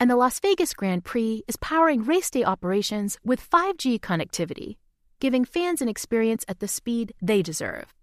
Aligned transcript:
And 0.00 0.10
the 0.10 0.16
Las 0.16 0.40
Vegas 0.40 0.72
Grand 0.72 1.04
Prix 1.04 1.42
is 1.46 1.56
powering 1.56 2.04
race 2.04 2.30
day 2.30 2.42
operations 2.42 3.18
with 3.22 3.46
5G 3.48 4.00
connectivity, 4.00 4.78
giving 5.20 5.44
fans 5.44 5.82
an 5.82 5.90
experience 5.90 6.42
at 6.48 6.60
the 6.60 6.68
speed 6.68 7.12
they 7.20 7.42
deserve. 7.42 7.94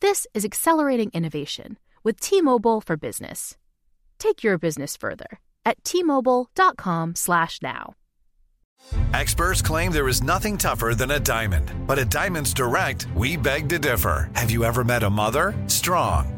This 0.00 0.26
is 0.32 0.46
accelerating 0.46 1.10
innovation 1.12 1.76
with 2.02 2.18
T-Mobile 2.18 2.80
for 2.80 2.96
Business. 2.96 3.58
Take 4.18 4.42
your 4.42 4.56
business 4.56 4.96
further 4.96 5.38
at 5.66 5.84
t-mobile.com/now. 5.84 7.94
Experts 9.12 9.60
claim 9.60 9.92
there 9.92 10.08
is 10.08 10.22
nothing 10.22 10.56
tougher 10.56 10.94
than 10.94 11.10
a 11.10 11.20
diamond. 11.20 11.70
But 11.86 11.98
at 11.98 12.10
Diamonds 12.10 12.54
Direct, 12.54 13.06
we 13.14 13.36
beg 13.36 13.68
to 13.68 13.78
differ. 13.78 14.30
Have 14.34 14.50
you 14.50 14.64
ever 14.64 14.82
met 14.84 15.02
a 15.02 15.10
mother? 15.10 15.54
Strong, 15.66 16.37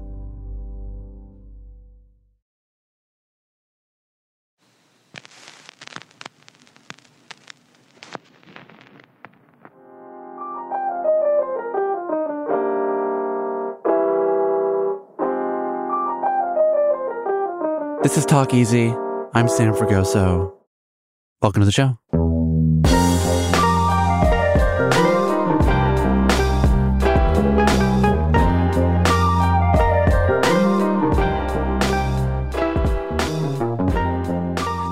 This 18.03 18.17
is 18.17 18.25
Talk 18.25 18.55
Easy. 18.55 18.95
I'm 19.35 19.47
Sam 19.47 19.75
Fragoso. 19.75 20.51
Welcome 21.39 21.61
to 21.61 21.65
the 21.67 21.71
show. 21.71 21.99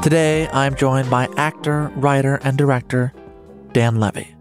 Today, 0.03 0.47
I'm 0.53 0.76
joined 0.76 1.09
by 1.09 1.28
actor, 1.36 1.91
writer, 1.96 2.36
and 2.44 2.59
director 2.59 3.12
Dan 3.74 4.00
Levy. 4.00 4.36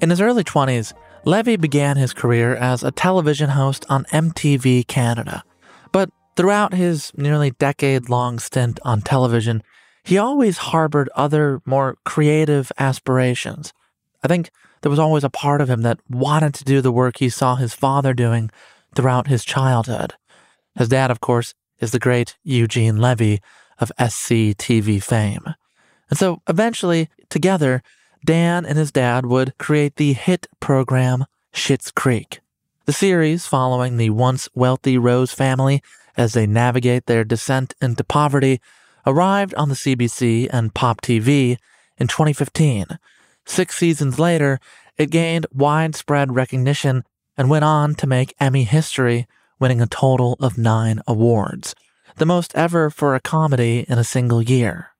In 0.00 0.10
his 0.10 0.20
early 0.20 0.44
20s, 0.44 0.92
Levy 1.24 1.56
began 1.56 1.96
his 1.96 2.12
career 2.12 2.54
as 2.54 2.84
a 2.84 2.92
television 2.92 3.50
host 3.50 3.84
on 3.88 4.04
MTV 4.12 4.86
Canada. 4.86 5.42
Throughout 6.36 6.74
his 6.74 7.12
nearly 7.16 7.52
decade 7.52 8.08
long 8.08 8.38
stint 8.38 8.80
on 8.82 9.02
television, 9.02 9.62
he 10.02 10.18
always 10.18 10.58
harbored 10.58 11.08
other, 11.14 11.62
more 11.64 11.96
creative 12.04 12.72
aspirations. 12.78 13.72
I 14.22 14.28
think 14.28 14.50
there 14.82 14.90
was 14.90 14.98
always 14.98 15.24
a 15.24 15.30
part 15.30 15.60
of 15.60 15.70
him 15.70 15.82
that 15.82 16.00
wanted 16.10 16.54
to 16.54 16.64
do 16.64 16.80
the 16.80 16.92
work 16.92 17.18
he 17.18 17.28
saw 17.28 17.54
his 17.54 17.72
father 17.72 18.12
doing 18.12 18.50
throughout 18.94 19.28
his 19.28 19.44
childhood. 19.44 20.14
His 20.76 20.88
dad, 20.88 21.10
of 21.10 21.20
course, 21.20 21.54
is 21.80 21.92
the 21.92 21.98
great 21.98 22.36
Eugene 22.42 22.98
Levy, 22.98 23.40
of 23.78 23.92
SCTV 23.98 25.02
fame. 25.02 25.54
And 26.10 26.18
so 26.18 26.42
eventually, 26.48 27.08
together, 27.28 27.82
Dan 28.24 28.64
and 28.64 28.78
his 28.78 28.92
dad 28.92 29.26
would 29.26 29.56
create 29.58 29.96
the 29.96 30.12
hit 30.12 30.46
program 30.60 31.24
Schitt's 31.52 31.90
Creek. 31.90 32.40
The 32.86 32.92
series, 32.92 33.46
following 33.46 33.96
the 33.96 34.10
once 34.10 34.48
wealthy 34.54 34.98
Rose 34.98 35.32
family 35.32 35.82
as 36.16 36.32
they 36.32 36.46
navigate 36.46 37.06
their 37.06 37.24
descent 37.24 37.74
into 37.80 38.04
poverty, 38.04 38.60
arrived 39.06 39.54
on 39.54 39.68
the 39.68 39.74
CBC 39.74 40.48
and 40.52 40.74
Pop 40.74 41.00
TV 41.00 41.56
in 41.98 42.08
2015. 42.08 42.86
Six 43.46 43.76
seasons 43.76 44.18
later, 44.18 44.58
it 44.96 45.10
gained 45.10 45.46
widespread 45.52 46.34
recognition 46.34 47.04
and 47.36 47.50
went 47.50 47.64
on 47.64 47.94
to 47.96 48.06
make 48.06 48.34
Emmy 48.40 48.64
history, 48.64 49.26
winning 49.58 49.80
a 49.80 49.86
total 49.86 50.36
of 50.40 50.56
nine 50.56 51.00
awards 51.06 51.74
the 52.16 52.26
most 52.26 52.54
ever 52.54 52.90
for 52.90 53.14
a 53.14 53.20
comedy 53.20 53.84
in 53.88 53.98
a 53.98 54.04
single 54.04 54.42
year. 54.42 54.90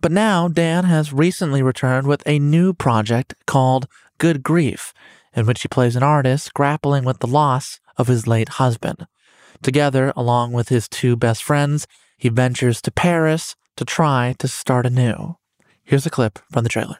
But 0.00 0.12
now 0.12 0.48
Dan 0.48 0.84
has 0.84 1.12
recently 1.12 1.62
returned 1.62 2.06
with 2.06 2.22
a 2.26 2.38
new 2.38 2.74
project 2.74 3.34
called 3.46 3.86
Good 4.18 4.42
Grief, 4.42 4.92
in 5.34 5.46
which 5.46 5.62
he 5.62 5.68
plays 5.68 5.96
an 5.96 6.02
artist 6.02 6.52
grappling 6.52 7.04
with 7.04 7.20
the 7.20 7.26
loss 7.26 7.80
of 7.96 8.08
his 8.08 8.26
late 8.26 8.50
husband. 8.50 9.06
Together, 9.64 10.12
along 10.14 10.52
with 10.52 10.68
his 10.68 10.90
two 10.90 11.16
best 11.16 11.42
friends, 11.42 11.86
he 12.18 12.28
ventures 12.28 12.82
to 12.82 12.90
Paris 12.90 13.56
to 13.78 13.84
try 13.86 14.34
to 14.38 14.46
start 14.46 14.84
anew. 14.84 15.36
Here's 15.82 16.04
a 16.04 16.10
clip 16.10 16.38
from 16.52 16.64
the 16.64 16.68
trailer. 16.68 16.98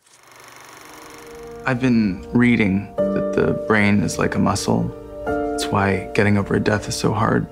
I've 1.66 1.78
been 1.78 2.26
reading 2.32 2.86
that 2.97 3.34
the 3.36 3.52
brain 3.69 4.02
is 4.02 4.19
like 4.19 4.34
a 4.34 4.38
muscle. 4.38 4.84
That's 5.26 5.66
why 5.66 6.10
getting 6.14 6.38
over 6.38 6.54
a 6.54 6.60
death 6.60 6.88
is 6.88 6.97
so 6.97 7.12
hard 7.12 7.47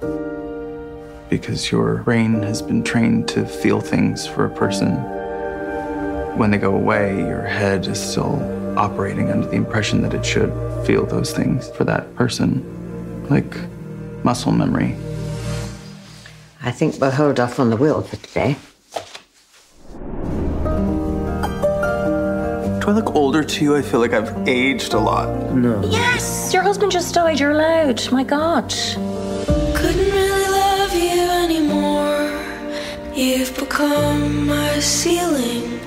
because 1.28 1.70
your 1.70 1.96
brain 2.04 2.42
has 2.42 2.62
been 2.62 2.82
trained 2.82 3.28
to 3.28 3.44
feel 3.44 3.82
things 3.82 4.26
for 4.26 4.46
a 4.46 4.50
person. 4.50 4.96
When 6.38 6.50
they 6.52 6.58
go 6.58 6.74
away, 6.74 7.18
your 7.18 7.42
head 7.42 7.86
is 7.86 8.00
still 8.00 8.40
operating 8.78 9.30
under 9.30 9.46
the 9.46 9.56
impression 9.56 10.00
that 10.02 10.14
it 10.14 10.24
should 10.24 10.52
feel 10.86 11.04
those 11.04 11.34
things 11.34 11.68
for 11.72 11.84
that 11.84 12.14
person, 12.16 13.28
like 13.28 13.54
muscle 14.24 14.52
memory. 14.52 14.96
I 16.62 16.70
think 16.70 17.00
we'll 17.00 17.10
hold 17.10 17.40
off 17.40 17.58
on 17.58 17.70
the 17.70 17.76
will 17.76 18.02
for 18.02 18.16
today. 18.16 18.56
Do 22.80 22.88
I 22.88 22.92
look 22.92 23.14
older 23.14 23.44
to 23.44 23.64
you? 23.64 23.76
I 23.76 23.82
feel 23.82 24.00
like 24.00 24.12
I've 24.12 24.48
aged 24.48 24.92
a 24.92 24.98
lot. 24.98 25.28
No. 25.54 25.82
Yes, 25.84 26.52
your 26.52 26.62
husband 26.62 26.90
just 26.90 27.14
died. 27.14 27.38
You're 27.38 27.52
allowed. 27.52 28.10
My 28.10 28.24
God. 28.24 28.70
Couldn't 29.74 30.10
really 30.12 30.50
love 30.50 30.92
you 30.92 31.30
anymore. 31.44 33.14
You've 33.14 33.56
become 33.56 34.46
my 34.46 34.78
ceiling. 34.80 35.80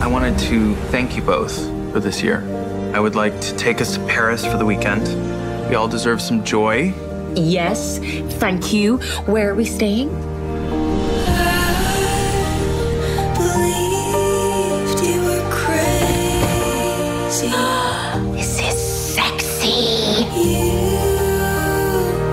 I 0.00 0.06
wanted 0.06 0.38
to 0.50 0.74
thank 0.90 1.16
you 1.16 1.22
both 1.22 1.56
for 1.92 2.00
this 2.00 2.22
year. 2.22 2.42
I 2.94 3.00
would 3.00 3.14
like 3.14 3.38
to 3.40 3.56
take 3.56 3.80
us 3.80 3.94
to 3.96 4.06
Paris 4.06 4.44
for 4.44 4.56
the 4.56 4.64
weekend. 4.66 5.06
We 5.68 5.74
all 5.76 5.88
deserve 5.88 6.20
some 6.20 6.42
joy. 6.44 6.92
Yes, 7.36 7.98
thank 8.38 8.72
you. 8.72 8.98
Where 9.26 9.50
are 9.50 9.54
we 9.54 9.64
staying? 9.64 10.08
Believed 13.36 15.00
you. 15.04 15.18
This 18.32 18.60
is 18.60 18.76
sexy. 19.14 19.68
You 20.34 20.80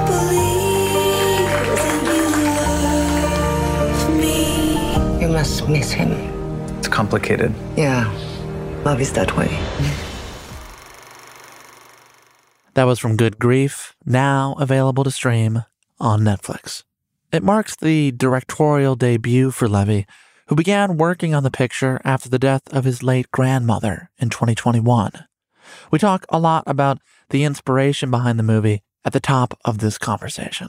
believe 0.07 1.49
that 1.83 1.99
you 2.07 2.23
love 3.99 4.19
me. 4.19 5.21
You 5.21 5.27
must 5.29 5.67
miss 5.67 5.91
him. 5.91 6.11
It's 6.79 6.87
complicated. 6.87 7.53
Yeah. 7.75 8.09
Love 8.85 9.01
is 9.01 9.11
that 9.13 9.35
way. 9.35 9.49
That 12.75 12.83
was 12.83 12.99
from 12.99 13.15
Good 13.15 13.39
Grief, 13.39 13.95
now 14.05 14.53
available 14.59 15.05
to 15.05 15.11
stream 15.11 15.63
on 15.97 16.23
Netflix. 16.23 16.83
It 17.31 17.41
marks 17.41 17.73
the 17.73 18.11
directorial 18.11 18.97
debut 18.97 19.51
for 19.51 19.69
Levy, 19.69 20.05
who 20.47 20.55
began 20.55 20.97
working 20.97 21.33
on 21.33 21.43
the 21.43 21.51
picture 21.51 22.01
after 22.03 22.27
the 22.27 22.37
death 22.37 22.63
of 22.73 22.83
his 22.83 23.01
late 23.01 23.31
grandmother 23.31 24.09
in 24.17 24.29
2021. 24.29 25.13
We 25.89 25.99
talk 25.99 26.25
a 26.27 26.37
lot 26.37 26.65
about 26.67 26.99
the 27.29 27.45
inspiration 27.45 28.11
behind 28.11 28.37
the 28.37 28.43
movie 28.43 28.83
at 29.05 29.13
the 29.13 29.21
top 29.21 29.57
of 29.63 29.77
this 29.77 29.97
conversation. 29.97 30.67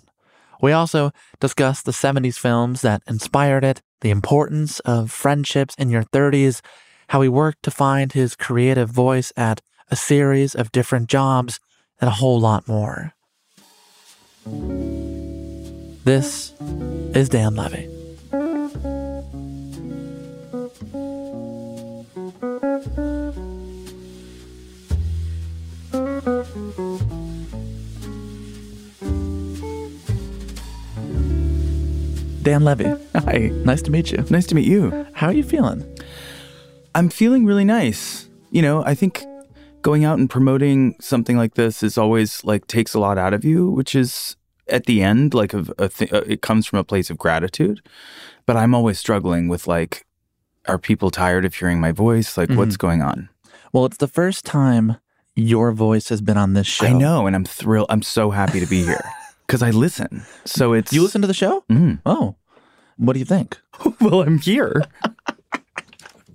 We 0.62 0.70
also 0.70 1.10
discuss 1.40 1.82
the 1.82 1.90
70s 1.90 2.38
films 2.38 2.82
that 2.82 3.02
inspired 3.08 3.64
it, 3.64 3.82
the 4.00 4.10
importance 4.10 4.78
of 4.80 5.10
friendships 5.10 5.74
in 5.76 5.90
your 5.90 6.04
30s, 6.04 6.60
how 7.08 7.20
he 7.22 7.28
worked 7.28 7.64
to 7.64 7.72
find 7.72 8.12
his 8.12 8.36
creative 8.36 8.90
voice 8.90 9.32
at 9.36 9.60
a 9.90 9.96
series 9.96 10.54
of 10.54 10.70
different 10.70 11.08
jobs, 11.08 11.58
and 12.00 12.08
a 12.08 12.12
whole 12.12 12.40
lot 12.40 12.68
more. 12.68 13.12
This 16.04 16.52
is 16.60 17.28
Dan 17.28 17.56
Levy. 17.56 17.88
Dan 32.42 32.62
Levy, 32.62 32.84
Hi. 33.14 33.50
nice 33.64 33.82
to 33.82 33.90
meet 33.90 34.12
you. 34.12 34.24
Nice 34.30 34.46
to 34.46 34.54
meet 34.54 34.66
you. 34.66 35.06
How 35.14 35.26
are 35.26 35.32
you 35.32 35.42
feeling? 35.42 35.84
I'm 36.94 37.08
feeling 37.08 37.44
really 37.44 37.64
nice. 37.64 38.28
You 38.52 38.62
know, 38.62 38.84
I 38.84 38.94
think 38.94 39.24
going 39.86 40.04
out 40.04 40.18
and 40.18 40.28
promoting 40.28 40.96
something 41.00 41.36
like 41.36 41.54
this 41.54 41.80
is 41.80 41.96
always 41.96 42.42
like 42.42 42.66
takes 42.66 42.92
a 42.92 42.98
lot 42.98 43.16
out 43.18 43.32
of 43.32 43.44
you, 43.44 43.70
which 43.70 43.94
is 43.94 44.36
at 44.66 44.86
the 44.86 45.00
end 45.00 45.32
like 45.32 45.54
a, 45.54 45.64
a 45.78 45.88
th- 45.88 46.12
uh, 46.12 46.22
it 46.26 46.42
comes 46.42 46.66
from 46.66 46.80
a 46.80 46.84
place 46.84 47.08
of 47.08 47.16
gratitude. 47.16 47.80
But 48.46 48.56
I'm 48.56 48.74
always 48.74 48.98
struggling 48.98 49.46
with 49.46 49.68
like, 49.68 50.04
are 50.66 50.76
people 50.76 51.12
tired 51.12 51.44
of 51.44 51.54
hearing 51.54 51.80
my 51.80 51.92
voice? 51.92 52.36
Like, 52.36 52.50
what's 52.50 52.76
going 52.76 53.00
on? 53.00 53.28
Well, 53.72 53.84
it's 53.84 53.98
the 53.98 54.08
first 54.08 54.44
time 54.44 54.96
your 55.36 55.70
voice 55.70 56.08
has 56.08 56.20
been 56.20 56.36
on 56.36 56.54
this 56.54 56.66
show. 56.66 56.86
I 56.86 56.92
know, 56.92 57.28
and 57.28 57.36
I'm 57.36 57.44
thrilled. 57.44 57.86
I'm 57.88 58.02
so 58.02 58.30
happy 58.30 58.58
to 58.58 58.66
be 58.66 58.82
here 58.82 59.04
because 59.46 59.62
I 59.62 59.70
listen. 59.70 60.24
So 60.44 60.72
it's 60.72 60.92
You 60.92 61.02
listen 61.04 61.20
to 61.20 61.28
the 61.28 61.34
show? 61.34 61.62
Mhm. 61.70 62.00
Oh. 62.04 62.34
What 62.96 63.12
do 63.12 63.20
you 63.20 63.24
think? 63.24 63.56
well, 64.00 64.22
I'm 64.22 64.38
here. 64.38 64.82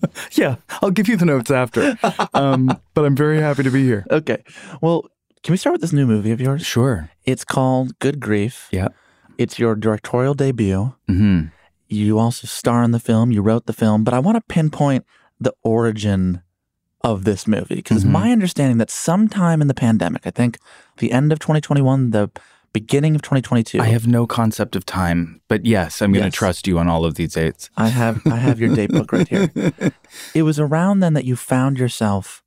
yeah, 0.34 0.56
I'll 0.82 0.92
give 0.92 1.08
you 1.08 1.18
the 1.18 1.26
notes 1.26 1.52
after. 1.52 1.98
Um, 2.34 2.80
but 2.94 3.06
I'm 3.06 3.16
very 3.16 3.40
happy 3.40 3.64
to 3.64 3.72
be 3.72 3.84
here. 3.84 4.06
Okay. 4.12 4.44
Well, 4.82 5.06
can 5.44 5.54
we 5.54 5.58
start 5.58 5.74
with 5.74 5.82
this 5.82 5.94
new 5.94 6.06
movie 6.08 6.32
of 6.32 6.40
yours? 6.42 6.66
Sure. 6.66 7.10
It's 7.26 7.44
called 7.44 7.98
Good 8.00 8.20
Grief. 8.20 8.68
Yeah. 8.72 8.90
It's 9.38 9.58
your 9.60 9.76
directorial 9.76 10.34
debut. 10.34 10.94
hmm 11.08 11.42
You 11.88 12.20
also 12.20 12.48
star 12.48 12.84
in 12.84 12.92
the 12.92 13.00
film, 13.00 13.32
you 13.32 13.42
wrote 13.42 13.66
the 13.66 13.74
film, 13.74 14.04
but 14.04 14.14
I 14.14 14.20
want 14.20 14.36
to 14.38 14.42
pinpoint 14.42 15.06
the 15.40 15.54
origin 15.64 16.42
of 17.04 17.24
this 17.24 17.48
movie 17.48 17.76
because 17.76 18.06
Mhm. 18.06 18.12
my 18.12 18.32
understanding 18.32 18.78
that 18.78 18.92
sometime 18.92 19.60
in 19.62 19.68
the 19.68 19.74
pandemic, 19.74 20.28
I 20.28 20.30
think 20.30 20.60
the 20.98 21.12
end 21.12 21.32
of 21.32 21.40
2021, 21.40 22.12
the 22.12 22.30
beginning 22.74 23.16
of 23.16 23.22
2022, 23.22 23.80
I 23.82 23.86
have 23.88 24.08
no 24.08 24.26
concept 24.28 24.76
of 24.76 24.86
time, 24.86 25.42
but 25.48 25.66
yes, 25.66 26.02
I'm 26.02 26.12
going 26.14 26.24
to 26.24 26.28
Yes. 26.28 26.34
trust 26.36 26.68
you 26.68 26.80
on 26.80 26.88
all 26.88 27.06
of 27.06 27.16
these 27.16 27.34
dates. 27.34 27.70
I 27.78 27.90
have 27.90 28.22
I 28.30 28.38
have 28.38 28.60
your 28.60 28.70
date 28.70 28.92
book 28.92 29.12
right 29.12 29.28
here. 29.28 29.52
It 30.34 30.44
was 30.44 30.60
around 30.60 31.02
then 31.02 31.14
that 31.16 31.26
you 31.26 31.36
found 31.36 31.78
yourself 31.78 32.42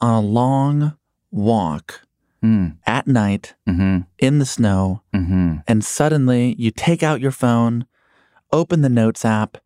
on 0.00 0.12
a 0.14 0.20
long 0.26 0.96
walk 1.30 2.02
Mm, 2.42 2.76
at 2.86 3.06
night 3.06 3.54
hmm 3.66 3.98
in 4.18 4.38
the 4.38 4.46
snow 4.46 5.02
hmm 5.12 5.56
and 5.68 5.84
suddenly 5.84 6.54
you 6.58 6.70
take 6.70 7.02
out 7.02 7.20
your 7.20 7.30
phone, 7.32 7.84
open 8.50 8.80
the 8.82 8.88
notes 8.88 9.24
app, 9.26 9.58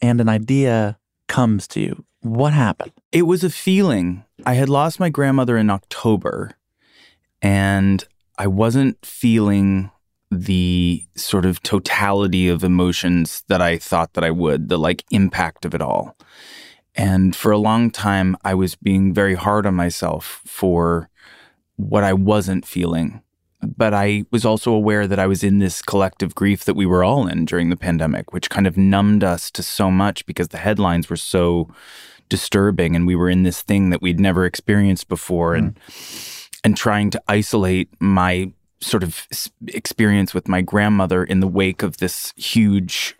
and 0.00 0.20
an 0.20 0.28
idea 0.28 0.98
comes 1.28 1.66
to 1.68 1.80
you. 1.80 2.04
What 2.20 2.52
happened? 2.54 2.92
It 3.12 3.22
was 3.26 3.44
a 3.44 3.50
feeling. 3.50 4.24
I 4.46 4.54
had 4.54 4.68
lost 4.70 4.98
my 5.00 5.10
grandmother 5.10 5.56
in 5.58 5.68
October, 5.70 6.52
and 7.42 8.06
I 8.38 8.46
wasn't 8.46 9.04
feeling 9.04 9.90
the 10.30 11.04
sort 11.14 11.44
of 11.44 11.62
totality 11.62 12.48
of 12.48 12.64
emotions 12.64 13.44
that 13.48 13.62
I 13.62 13.78
thought 13.78 14.14
that 14.14 14.24
I 14.24 14.30
would, 14.30 14.68
the 14.68 14.78
like 14.78 15.04
impact 15.10 15.64
of 15.64 15.74
it 15.74 15.82
all. 15.82 16.16
And 16.94 17.34
for 17.34 17.52
a 17.52 17.58
long 17.58 17.90
time, 17.90 18.36
I 18.44 18.54
was 18.54 18.74
being 18.74 19.12
very 19.12 19.34
hard 19.34 19.66
on 19.66 19.74
myself 19.74 20.40
for 20.44 21.08
what 21.76 22.04
I 22.04 22.12
wasn't 22.12 22.66
feeling. 22.66 23.22
But 23.62 23.94
I 23.94 24.24
was 24.30 24.44
also 24.44 24.72
aware 24.72 25.06
that 25.06 25.18
I 25.18 25.26
was 25.26 25.42
in 25.42 25.58
this 25.58 25.80
collective 25.80 26.34
grief 26.34 26.64
that 26.64 26.76
we 26.76 26.86
were 26.86 27.02
all 27.02 27.26
in 27.26 27.46
during 27.46 27.70
the 27.70 27.76
pandemic, 27.76 28.32
which 28.32 28.50
kind 28.50 28.66
of 28.66 28.76
numbed 28.76 29.24
us 29.24 29.50
to 29.52 29.62
so 29.62 29.90
much 29.90 30.26
because 30.26 30.48
the 30.48 30.58
headlines 30.58 31.08
were 31.08 31.16
so 31.16 31.72
disturbing 32.28 32.94
and 32.94 33.06
we 33.06 33.16
were 33.16 33.30
in 33.30 33.42
this 33.42 33.62
thing 33.62 33.90
that 33.90 34.02
we'd 34.02 34.20
never 34.20 34.44
experienced 34.44 35.08
before 35.08 35.54
and 35.54 35.78
hmm. 35.78 36.33
And 36.64 36.76
trying 36.76 37.10
to 37.10 37.22
isolate 37.28 37.88
my 38.00 38.52
sort 38.80 39.02
of 39.02 39.26
experience 39.68 40.34
with 40.34 40.48
my 40.48 40.60
grandmother 40.60 41.22
in 41.22 41.40
the 41.40 41.48
wake 41.48 41.82
of 41.82 41.98
this 41.98 42.32
huge 42.36 43.14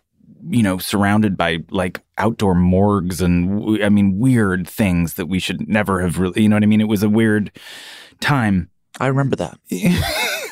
you 0.47 0.61
know 0.61 0.77
surrounded 0.77 1.35
by 1.35 1.57
like 1.71 2.01
outdoor 2.19 2.53
morgues 2.53 3.19
and 3.19 3.83
i 3.83 3.89
mean 3.89 4.19
weird 4.19 4.67
things 4.67 5.15
that 5.15 5.25
we 5.25 5.39
should 5.39 5.67
never 5.67 6.01
have 6.01 6.19
really 6.19 6.43
you 6.43 6.49
know 6.49 6.55
what 6.55 6.61
i 6.61 6.67
mean 6.67 6.81
it 6.81 6.87
was 6.87 7.01
a 7.01 7.09
weird 7.09 7.51
time 8.19 8.69
I 8.99 9.07
remember 9.07 9.35
that. 9.37 9.59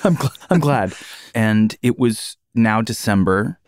I'm, 0.04 0.18
gl- 0.18 0.38
I'm 0.50 0.60
glad. 0.60 0.94
And 1.34 1.76
it 1.82 1.98
was 1.98 2.38
now 2.54 2.82
December, 2.82 3.60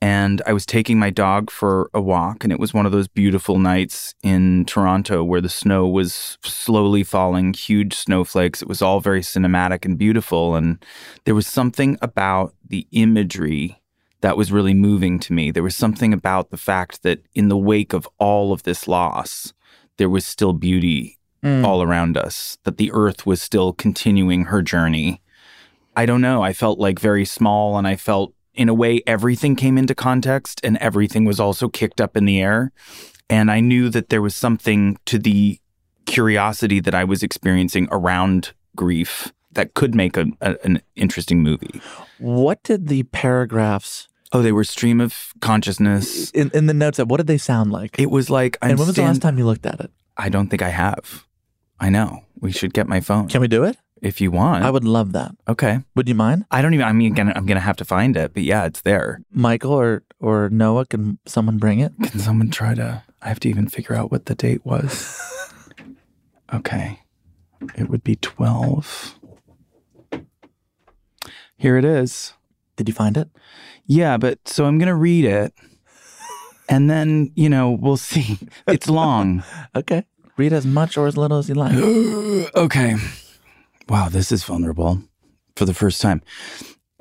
and 0.00 0.40
I 0.46 0.52
was 0.52 0.64
taking 0.64 0.98
my 0.98 1.10
dog 1.10 1.50
for 1.50 1.90
a 1.92 2.00
walk, 2.00 2.42
and 2.42 2.52
it 2.52 2.58
was 2.58 2.72
one 2.72 2.86
of 2.86 2.92
those 2.92 3.08
beautiful 3.08 3.58
nights 3.58 4.14
in 4.22 4.64
Toronto 4.64 5.22
where 5.22 5.40
the 5.40 5.48
snow 5.48 5.86
was 5.86 6.38
slowly 6.42 7.02
falling, 7.04 7.52
huge 7.52 7.94
snowflakes. 7.94 8.62
It 8.62 8.68
was 8.68 8.80
all 8.80 9.00
very 9.00 9.20
cinematic 9.20 9.84
and 9.84 9.98
beautiful. 9.98 10.54
And 10.54 10.82
there 11.24 11.34
was 11.34 11.46
something 11.46 11.98
about 12.00 12.54
the 12.66 12.86
imagery 12.92 13.80
that 14.22 14.36
was 14.36 14.52
really 14.52 14.74
moving 14.74 15.18
to 15.20 15.32
me. 15.32 15.50
There 15.50 15.62
was 15.62 15.76
something 15.76 16.12
about 16.12 16.50
the 16.50 16.56
fact 16.56 17.02
that 17.02 17.20
in 17.34 17.48
the 17.48 17.56
wake 17.58 17.92
of 17.92 18.08
all 18.18 18.52
of 18.52 18.62
this 18.62 18.88
loss, 18.88 19.52
there 19.98 20.10
was 20.10 20.26
still 20.26 20.52
beauty 20.52 21.18
Mm. 21.42 21.64
all 21.64 21.80
around 21.82 22.18
us, 22.18 22.58
that 22.64 22.76
the 22.76 22.92
earth 22.92 23.24
was 23.24 23.40
still 23.40 23.72
continuing 23.72 24.44
her 24.44 24.60
journey. 24.60 25.22
I 25.96 26.04
don't 26.04 26.20
know. 26.20 26.42
I 26.42 26.52
felt 26.52 26.78
like 26.78 26.98
very 26.98 27.24
small, 27.24 27.78
and 27.78 27.86
I 27.88 27.96
felt 27.96 28.34
in 28.54 28.68
a 28.68 28.74
way 28.74 29.02
everything 29.06 29.56
came 29.56 29.78
into 29.78 29.94
context 29.94 30.60
and 30.64 30.76
everything 30.78 31.24
was 31.24 31.38
also 31.40 31.68
kicked 31.68 32.00
up 32.00 32.16
in 32.16 32.24
the 32.24 32.40
air. 32.40 32.72
And 33.28 33.50
I 33.50 33.60
knew 33.60 33.88
that 33.90 34.08
there 34.08 34.20
was 34.22 34.34
something 34.34 34.98
to 35.06 35.18
the 35.18 35.58
curiosity 36.06 36.80
that 36.80 36.94
I 36.94 37.04
was 37.04 37.22
experiencing 37.22 37.88
around 37.92 38.52
grief 38.76 39.32
that 39.52 39.74
could 39.74 39.94
make 39.94 40.16
a, 40.16 40.26
a- 40.40 40.56
an 40.64 40.82
interesting 40.96 41.42
movie. 41.42 41.80
What 42.18 42.62
did 42.62 42.88
the 42.88 43.04
paragraphs 43.04 44.08
Oh, 44.32 44.42
they 44.42 44.52
were 44.52 44.62
stream 44.62 45.00
of 45.00 45.32
consciousness. 45.40 46.30
in, 46.30 46.52
in 46.54 46.66
the 46.66 46.74
notes 46.74 46.98
what 47.00 47.16
did 47.16 47.26
they 47.26 47.38
sound 47.38 47.72
like? 47.72 47.98
It 47.98 48.10
was 48.12 48.30
like 48.30 48.56
I'm 48.62 48.70
and 48.70 48.78
when 48.78 48.86
was 48.86 48.94
the 48.96 49.02
last 49.02 49.20
time 49.22 49.38
you 49.38 49.44
looked 49.44 49.66
at 49.66 49.80
it? 49.80 49.90
I 50.16 50.28
don't 50.28 50.46
think 50.48 50.62
I 50.62 50.68
have. 50.68 51.26
I 51.80 51.88
know. 51.88 52.24
We 52.40 52.52
should 52.52 52.72
get 52.72 52.86
my 52.86 53.00
phone 53.00 53.26
Can 53.28 53.40
we 53.40 53.48
do 53.48 53.64
it? 53.64 53.76
If 54.02 54.20
you 54.20 54.30
want. 54.30 54.64
I 54.64 54.70
would 54.70 54.84
love 54.84 55.12
that. 55.12 55.32
Okay. 55.48 55.80
Would 55.94 56.08
you 56.08 56.14
mind? 56.14 56.44
I 56.50 56.62
don't 56.62 56.74
even. 56.74 56.86
I 56.86 56.92
mean, 56.92 57.18
I'm 57.18 57.46
gonna 57.46 57.60
have 57.60 57.76
to 57.76 57.84
find 57.84 58.16
it, 58.16 58.34
but 58.34 58.42
yeah, 58.42 58.64
it's 58.64 58.80
there. 58.82 59.20
Michael 59.30 59.72
or, 59.72 60.02
or 60.18 60.48
Noah, 60.50 60.86
can 60.86 61.18
someone 61.26 61.58
bring 61.58 61.80
it? 61.80 61.92
Can 62.02 62.20
someone 62.20 62.50
try 62.50 62.74
to? 62.74 63.02
I 63.22 63.28
have 63.28 63.40
to 63.40 63.48
even 63.48 63.68
figure 63.68 63.94
out 63.94 64.10
what 64.10 64.26
the 64.26 64.34
date 64.34 64.64
was. 64.64 65.18
okay, 66.54 67.00
it 67.76 67.88
would 67.88 68.02
be 68.02 68.16
twelve. 68.16 69.18
Here 71.56 71.76
it 71.76 71.84
is. 71.84 72.32
Did 72.76 72.88
you 72.88 72.94
find 72.94 73.16
it? 73.16 73.28
Yeah, 73.84 74.16
but 74.16 74.48
so 74.48 74.64
I'm 74.64 74.78
gonna 74.78 74.96
read 74.96 75.26
it, 75.26 75.52
and 76.68 76.88
then 76.88 77.32
you 77.34 77.48
know 77.50 77.70
we'll 77.70 77.98
see. 77.98 78.38
It's 78.66 78.88
long. 78.88 79.42
Okay. 79.76 80.04
Read 80.36 80.52
as 80.52 80.66
much 80.66 80.96
or 80.96 81.06
as 81.06 81.16
little 81.16 81.38
as 81.38 81.48
you 81.48 81.54
like. 81.54 81.74
okay. 82.56 82.96
Wow, 83.90 84.08
this 84.08 84.30
is 84.30 84.44
vulnerable 84.44 85.02
for 85.56 85.64
the 85.64 85.74
first 85.74 86.00
time. 86.00 86.22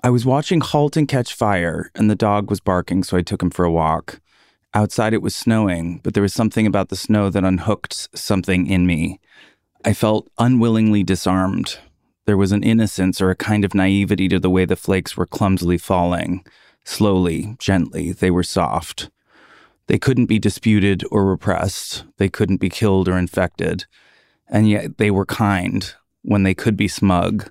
I 0.01 0.09
was 0.09 0.25
watching 0.25 0.59
Halt 0.59 0.97
and 0.97 1.07
Catch 1.07 1.35
Fire, 1.35 1.91
and 1.93 2.09
the 2.09 2.15
dog 2.15 2.49
was 2.49 2.59
barking, 2.59 3.03
so 3.03 3.15
I 3.15 3.21
took 3.21 3.43
him 3.43 3.51
for 3.51 3.63
a 3.63 3.71
walk. 3.71 4.19
Outside 4.73 5.13
it 5.13 5.21
was 5.21 5.35
snowing, 5.35 5.99
but 6.03 6.15
there 6.15 6.23
was 6.23 6.33
something 6.33 6.65
about 6.65 6.89
the 6.89 6.95
snow 6.95 7.29
that 7.29 7.43
unhooked 7.43 8.17
something 8.17 8.65
in 8.65 8.87
me. 8.87 9.19
I 9.85 9.93
felt 9.93 10.31
unwillingly 10.39 11.03
disarmed. 11.03 11.77
There 12.25 12.37
was 12.37 12.51
an 12.51 12.63
innocence 12.63 13.21
or 13.21 13.29
a 13.29 13.35
kind 13.35 13.63
of 13.63 13.75
naivety 13.75 14.27
to 14.27 14.39
the 14.39 14.49
way 14.49 14.65
the 14.65 14.75
flakes 14.75 15.15
were 15.15 15.27
clumsily 15.27 15.77
falling. 15.77 16.43
Slowly, 16.85 17.55
gently, 17.59 18.13
they 18.13 18.31
were 18.31 18.41
soft. 18.41 19.11
They 19.85 19.99
couldn't 19.99 20.25
be 20.25 20.39
disputed 20.39 21.03
or 21.11 21.27
repressed. 21.27 22.05
They 22.17 22.29
couldn't 22.29 22.57
be 22.57 22.69
killed 22.69 23.07
or 23.07 23.15
infected. 23.15 23.85
And 24.47 24.67
yet 24.67 24.97
they 24.97 25.11
were 25.11 25.27
kind 25.27 25.93
when 26.29 26.43
they 26.43 26.53
could 26.53 26.77
be 26.77 26.87
smug. 26.87 27.49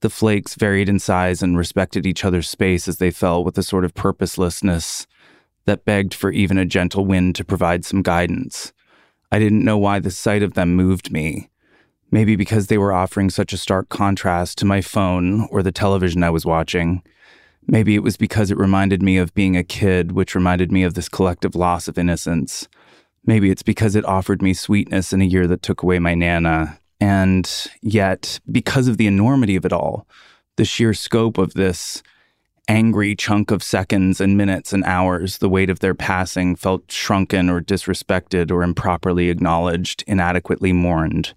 The 0.00 0.08
flakes 0.08 0.54
varied 0.54 0.88
in 0.88 0.98
size 0.98 1.42
and 1.42 1.56
respected 1.56 2.06
each 2.06 2.24
other's 2.24 2.48
space 2.48 2.88
as 2.88 2.96
they 2.96 3.10
fell 3.10 3.44
with 3.44 3.58
a 3.58 3.62
sort 3.62 3.84
of 3.84 3.94
purposelessness 3.94 5.06
that 5.66 5.84
begged 5.84 6.14
for 6.14 6.32
even 6.32 6.56
a 6.56 6.64
gentle 6.64 7.04
wind 7.04 7.34
to 7.34 7.44
provide 7.44 7.84
some 7.84 8.00
guidance. 8.02 8.72
I 9.30 9.38
didn't 9.38 9.64
know 9.64 9.76
why 9.76 9.98
the 9.98 10.10
sight 10.10 10.42
of 10.42 10.54
them 10.54 10.74
moved 10.74 11.12
me. 11.12 11.50
Maybe 12.10 12.36
because 12.36 12.68
they 12.68 12.78
were 12.78 12.92
offering 12.92 13.28
such 13.28 13.52
a 13.52 13.58
stark 13.58 13.90
contrast 13.90 14.56
to 14.58 14.64
my 14.64 14.80
phone 14.80 15.46
or 15.50 15.62
the 15.62 15.72
television 15.72 16.22
I 16.22 16.30
was 16.30 16.46
watching. 16.46 17.02
Maybe 17.66 17.96
it 17.96 18.02
was 18.02 18.16
because 18.16 18.50
it 18.50 18.56
reminded 18.56 19.02
me 19.02 19.18
of 19.18 19.34
being 19.34 19.56
a 19.56 19.64
kid, 19.64 20.12
which 20.12 20.34
reminded 20.34 20.72
me 20.72 20.84
of 20.84 20.94
this 20.94 21.08
collective 21.08 21.54
loss 21.54 21.86
of 21.86 21.98
innocence. 21.98 22.68
Maybe 23.26 23.50
it's 23.50 23.64
because 23.64 23.94
it 23.94 24.06
offered 24.06 24.40
me 24.40 24.54
sweetness 24.54 25.12
in 25.12 25.20
a 25.20 25.26
year 25.26 25.46
that 25.48 25.62
took 25.62 25.82
away 25.82 25.98
my 25.98 26.14
Nana. 26.14 26.78
And 27.00 27.50
yet, 27.82 28.40
because 28.50 28.88
of 28.88 28.96
the 28.96 29.06
enormity 29.06 29.56
of 29.56 29.64
it 29.64 29.72
all, 29.72 30.06
the 30.56 30.64
sheer 30.64 30.94
scope 30.94 31.38
of 31.38 31.54
this 31.54 32.02
angry 32.68 33.14
chunk 33.14 33.50
of 33.50 33.62
seconds 33.62 34.20
and 34.20 34.36
minutes 34.36 34.72
and 34.72 34.82
hours, 34.84 35.38
the 35.38 35.48
weight 35.48 35.70
of 35.70 35.80
their 35.80 35.94
passing 35.94 36.56
felt 36.56 36.90
shrunken 36.90 37.48
or 37.48 37.60
disrespected 37.60 38.50
or 38.50 38.62
improperly 38.62 39.28
acknowledged, 39.28 40.02
inadequately 40.06 40.72
mourned. 40.72 41.32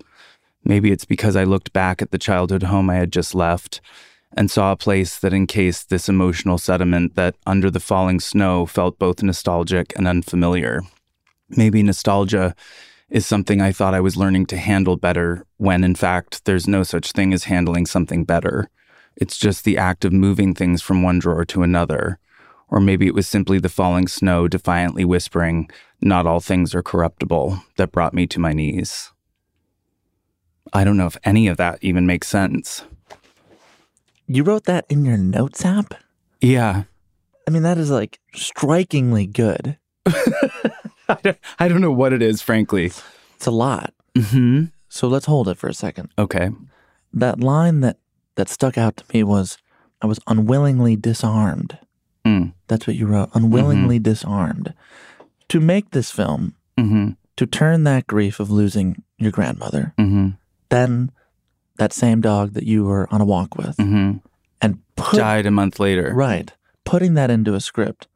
Maybe 0.63 0.91
it's 0.91 1.05
because 1.05 1.35
I 1.35 1.43
looked 1.43 1.73
back 1.73 2.01
at 2.01 2.11
the 2.11 2.17
childhood 2.17 2.63
home 2.63 2.89
I 2.89 2.95
had 2.95 3.11
just 3.11 3.35
left 3.35 3.81
and 4.35 4.49
saw 4.51 4.71
a 4.71 4.77
place 4.77 5.17
that 5.19 5.33
encased 5.33 5.89
this 5.89 6.07
emotional 6.07 6.57
sediment 6.57 7.15
that, 7.15 7.35
under 7.47 7.71
the 7.71 7.79
falling 7.79 8.19
snow, 8.19 8.65
felt 8.65 8.99
both 8.99 9.23
nostalgic 9.23 9.93
and 9.97 10.07
unfamiliar. 10.07 10.81
Maybe 11.49 11.81
nostalgia 11.81 12.55
is 13.09 13.25
something 13.25 13.61
I 13.61 13.71
thought 13.71 13.93
I 13.93 13.99
was 13.99 14.17
learning 14.17 14.45
to 14.47 14.57
handle 14.57 14.97
better 14.97 15.45
when, 15.57 15.83
in 15.83 15.95
fact, 15.95 16.45
there's 16.45 16.67
no 16.67 16.83
such 16.83 17.11
thing 17.11 17.33
as 17.33 17.45
handling 17.45 17.85
something 17.85 18.23
better. 18.23 18.69
It's 19.15 19.37
just 19.37 19.63
the 19.63 19.77
act 19.77 20.05
of 20.05 20.13
moving 20.13 20.53
things 20.53 20.81
from 20.81 21.01
one 21.03 21.19
drawer 21.19 21.45
to 21.45 21.63
another. 21.63 22.19
Or 22.69 22.79
maybe 22.79 23.07
it 23.07 23.15
was 23.15 23.27
simply 23.27 23.59
the 23.59 23.67
falling 23.67 24.07
snow 24.07 24.47
defiantly 24.47 25.03
whispering, 25.03 25.69
Not 26.01 26.27
all 26.27 26.39
things 26.39 26.75
are 26.75 26.83
corruptible, 26.83 27.63
that 27.77 27.91
brought 27.91 28.13
me 28.13 28.27
to 28.27 28.39
my 28.39 28.53
knees. 28.53 29.11
I 30.71 30.83
don't 30.83 30.97
know 30.97 31.07
if 31.07 31.17
any 31.23 31.47
of 31.47 31.57
that 31.57 31.79
even 31.81 32.05
makes 32.05 32.27
sense. 32.27 32.83
You 34.27 34.43
wrote 34.43 34.65
that 34.65 34.85
in 34.87 35.03
your 35.03 35.17
notes 35.17 35.65
app? 35.65 35.95
Yeah. 36.39 36.83
I 37.47 37.51
mean, 37.51 37.63
that 37.63 37.79
is 37.79 37.89
like 37.89 38.19
strikingly 38.35 39.25
good. 39.25 39.77
I 41.59 41.67
don't, 41.67 41.81
know 41.81 41.91
what 41.91 42.13
it 42.13 42.21
is, 42.21 42.41
frankly. 42.41 42.85
It's 43.35 43.45
a 43.47 43.51
lot. 43.51 43.93
hmm 44.17 44.65
So 44.89 45.07
let's 45.07 45.25
hold 45.25 45.47
it 45.47 45.57
for 45.57 45.67
a 45.67 45.73
second. 45.73 46.09
Okay. 46.17 46.51
That 47.13 47.39
line 47.39 47.81
that 47.81 47.97
that 48.35 48.49
stuck 48.49 48.77
out 48.77 48.97
to 48.97 49.03
me 49.13 49.23
was 49.23 49.57
I 50.01 50.07
was 50.07 50.19
unwillingly 50.27 50.95
disarmed. 50.95 51.77
Mm. 52.25 52.53
That's 52.67 52.85
what 52.87 52.95
you 52.95 53.07
wrote. 53.07 53.29
Unwillingly 53.33 53.99
disarmed. 53.99 54.73
To 55.49 55.59
make 55.59 55.91
this 55.91 56.11
film, 56.11 56.55
hmm 56.77 57.09
to 57.37 57.45
turn 57.45 57.85
that 57.85 58.05
grief 58.05 58.39
of 58.41 58.51
losing 58.51 59.01
your 59.17 59.31
grandmother, 59.31 59.93
hmm 59.97 60.29
then 60.69 61.09
that 61.77 61.93
same 61.93 62.19
dog 62.21 62.53
that 62.53 62.65
you 62.65 62.83
were 62.83 63.07
on 63.11 63.21
a 63.21 63.25
walk 63.25 63.55
with, 63.55 63.75
hmm 63.77 64.17
and 64.61 64.79
put 64.97 65.17
Died 65.17 65.45
a 65.45 65.51
month 65.51 65.79
later. 65.79 66.11
right, 66.13 66.53
putting 66.83 67.13
that 67.15 67.31
into 67.31 67.55
a 67.55 67.61
script. 67.61 68.07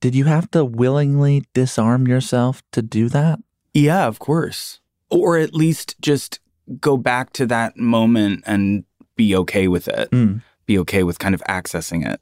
Did 0.00 0.14
you 0.14 0.24
have 0.24 0.50
to 0.52 0.64
willingly 0.64 1.44
disarm 1.54 2.06
yourself 2.06 2.62
to 2.72 2.82
do 2.82 3.08
that? 3.08 3.40
Yeah, 3.74 4.06
of 4.06 4.18
course. 4.18 4.80
Or 5.10 5.38
at 5.38 5.54
least 5.54 5.96
just 6.00 6.40
go 6.80 6.96
back 6.96 7.32
to 7.34 7.46
that 7.46 7.76
moment 7.76 8.44
and 8.46 8.84
be 9.16 9.34
okay 9.36 9.68
with 9.68 9.88
it. 9.88 10.10
Mm. 10.10 10.42
Be 10.66 10.78
okay 10.78 11.02
with 11.02 11.18
kind 11.18 11.34
of 11.34 11.42
accessing 11.48 12.06
it. 12.06 12.20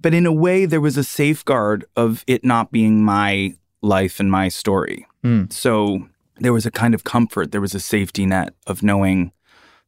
But 0.00 0.14
in 0.14 0.24
a 0.24 0.32
way, 0.32 0.66
there 0.66 0.80
was 0.80 0.96
a 0.96 1.04
safeguard 1.04 1.84
of 1.96 2.24
it 2.26 2.44
not 2.44 2.70
being 2.70 3.02
my 3.02 3.54
life 3.82 4.20
and 4.20 4.30
my 4.30 4.48
story. 4.48 5.06
Mm. 5.24 5.52
So 5.52 6.08
there 6.38 6.52
was 6.52 6.66
a 6.66 6.70
kind 6.70 6.94
of 6.94 7.04
comfort, 7.04 7.52
there 7.52 7.60
was 7.60 7.74
a 7.74 7.80
safety 7.80 8.26
net 8.26 8.54
of 8.66 8.82
knowing 8.82 9.32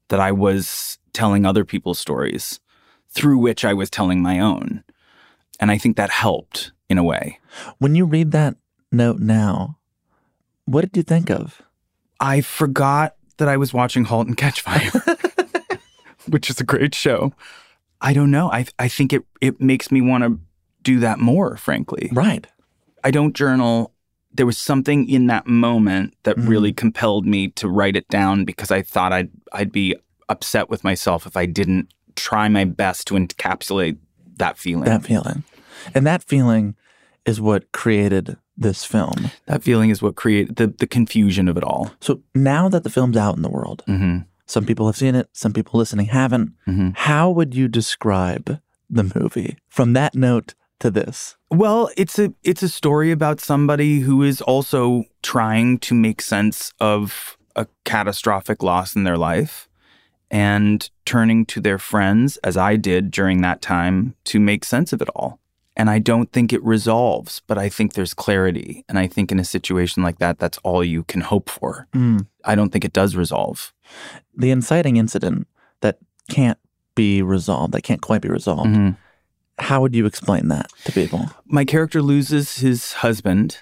that 0.08 0.20
I 0.20 0.32
was 0.32 0.98
telling 1.12 1.44
other 1.44 1.64
people's 1.64 1.98
stories 1.98 2.60
through 3.10 3.38
which 3.38 3.64
I 3.64 3.74
was 3.74 3.90
telling 3.90 4.22
my 4.22 4.38
own. 4.40 4.82
And 5.60 5.70
I 5.70 5.78
think 5.78 5.96
that 5.96 6.10
helped 6.10 6.72
in 6.88 6.98
a 6.98 7.02
way. 7.04 7.38
When 7.78 7.94
you 7.94 8.04
read 8.04 8.32
that 8.32 8.56
note 8.90 9.18
now, 9.20 9.78
what 10.64 10.82
did 10.82 10.96
you 10.96 11.02
think 11.02 11.30
of? 11.30 11.62
I 12.20 12.40
forgot 12.40 13.14
that 13.36 13.48
I 13.48 13.56
was 13.56 13.72
watching 13.72 14.04
*Halt 14.04 14.26
and 14.26 14.36
Catch 14.36 14.62
Fire*, 14.62 14.90
which 16.28 16.50
is 16.50 16.60
a 16.60 16.64
great 16.64 16.94
show. 16.94 17.32
I 18.00 18.12
don't 18.12 18.30
know. 18.30 18.50
I 18.50 18.66
I 18.78 18.88
think 18.88 19.12
it 19.12 19.22
it 19.40 19.60
makes 19.60 19.90
me 19.90 20.00
want 20.00 20.24
to 20.24 20.38
do 20.82 20.98
that 21.00 21.18
more. 21.18 21.56
Frankly, 21.56 22.10
Right. 22.12 22.46
I 23.04 23.10
don't 23.10 23.34
journal. 23.34 23.92
There 24.32 24.46
was 24.46 24.58
something 24.58 25.08
in 25.08 25.26
that 25.28 25.46
moment 25.46 26.14
that 26.24 26.36
Mhm. 26.36 26.48
really 26.48 26.72
compelled 26.72 27.26
me 27.26 27.48
to 27.52 27.68
write 27.68 27.96
it 27.96 28.08
down 28.08 28.44
because 28.44 28.70
I 28.70 28.82
thought 28.82 29.12
I'd 29.12 29.30
I'd 29.52 29.72
be 29.72 29.96
upset 30.28 30.68
with 30.68 30.84
myself 30.84 31.26
if 31.26 31.36
I 31.36 31.46
didn't 31.46 31.92
try 32.14 32.48
my 32.48 32.64
best 32.64 33.06
to 33.08 33.14
encapsulate 33.14 33.96
that 34.36 34.58
feeling. 34.58 34.84
That 34.84 35.04
feeling. 35.04 35.44
And 35.94 36.06
that 36.06 36.22
feeling 36.22 36.74
is 37.24 37.40
what 37.40 37.70
created 37.72 38.36
this 38.56 38.84
film. 38.84 39.30
That 39.46 39.62
feeling 39.62 39.90
is 39.90 40.02
what 40.02 40.16
created 40.16 40.56
the 40.56 40.66
the 40.66 40.86
confusion 40.86 41.48
of 41.48 41.56
it 41.56 41.64
all. 41.64 41.92
So 42.00 42.22
now 42.34 42.68
that 42.68 42.82
the 42.82 42.90
film's 42.90 43.16
out 43.16 43.36
in 43.36 43.42
the 43.42 43.50
world, 43.50 43.82
hmm 43.86 44.18
some 44.46 44.64
people 44.64 44.86
have 44.86 44.96
seen 44.96 45.14
it, 45.14 45.28
some 45.34 45.52
people 45.52 45.78
listening 45.78 46.06
haven't. 46.06 46.52
Mhm. 46.66 46.96
How 46.96 47.28
would 47.30 47.54
you 47.54 47.68
describe 47.68 48.58
the 48.88 49.12
movie 49.14 49.58
from 49.68 49.92
that 49.92 50.14
note 50.14 50.54
to 50.80 50.90
this? 50.90 51.36
Well, 51.50 51.90
it's 51.98 52.18
a 52.18 52.32
it's 52.42 52.62
a 52.62 52.68
story 52.70 53.10
about 53.10 53.40
somebody 53.40 54.00
who 54.00 54.22
is 54.22 54.40
also 54.40 55.04
trying 55.22 55.78
to 55.80 55.94
make 55.94 56.22
sense 56.22 56.72
of 56.80 57.36
a 57.56 57.66
catastrophic 57.84 58.62
loss 58.62 58.96
in 58.96 59.04
their 59.04 59.18
life 59.18 59.68
and 60.30 60.88
turning 61.04 61.44
to 61.46 61.60
their 61.60 61.78
friends 61.78 62.38
as 62.38 62.56
I 62.56 62.76
did 62.76 63.10
during 63.10 63.42
that 63.42 63.60
time 63.60 64.14
to 64.24 64.40
make 64.40 64.64
sense 64.64 64.92
of 64.94 65.02
it 65.02 65.08
all. 65.14 65.40
And 65.78 65.88
I 65.88 66.00
don't 66.00 66.30
think 66.32 66.52
it 66.52 66.62
resolves, 66.64 67.40
but 67.46 67.56
I 67.56 67.68
think 67.68 67.92
there's 67.94 68.12
clarity. 68.12 68.84
And 68.88 68.98
I 68.98 69.06
think 69.06 69.30
in 69.30 69.38
a 69.38 69.44
situation 69.44 70.02
like 70.02 70.18
that 70.18 70.38
that's 70.40 70.58
all 70.64 70.82
you 70.82 71.04
can 71.04 71.20
hope 71.20 71.48
for. 71.48 71.86
Mm. 71.94 72.26
I 72.44 72.56
don't 72.56 72.70
think 72.70 72.84
it 72.84 72.92
does 72.92 73.14
resolve. 73.14 73.72
The 74.36 74.50
inciting 74.50 74.96
incident 74.96 75.46
that 75.80 75.98
can't 76.28 76.58
be 76.96 77.22
resolved, 77.22 77.72
that 77.74 77.82
can't 77.82 78.02
quite 78.02 78.22
be 78.22 78.28
resolved. 78.28 78.70
Mhm. 78.70 78.96
How 79.60 79.80
would 79.80 79.94
you 79.94 80.04
explain 80.04 80.48
that 80.48 80.68
to 80.84 80.92
people? 80.92 81.30
my 81.46 81.64
character 81.64 82.02
loses 82.02 82.56
his 82.58 82.94
husband 82.94 83.58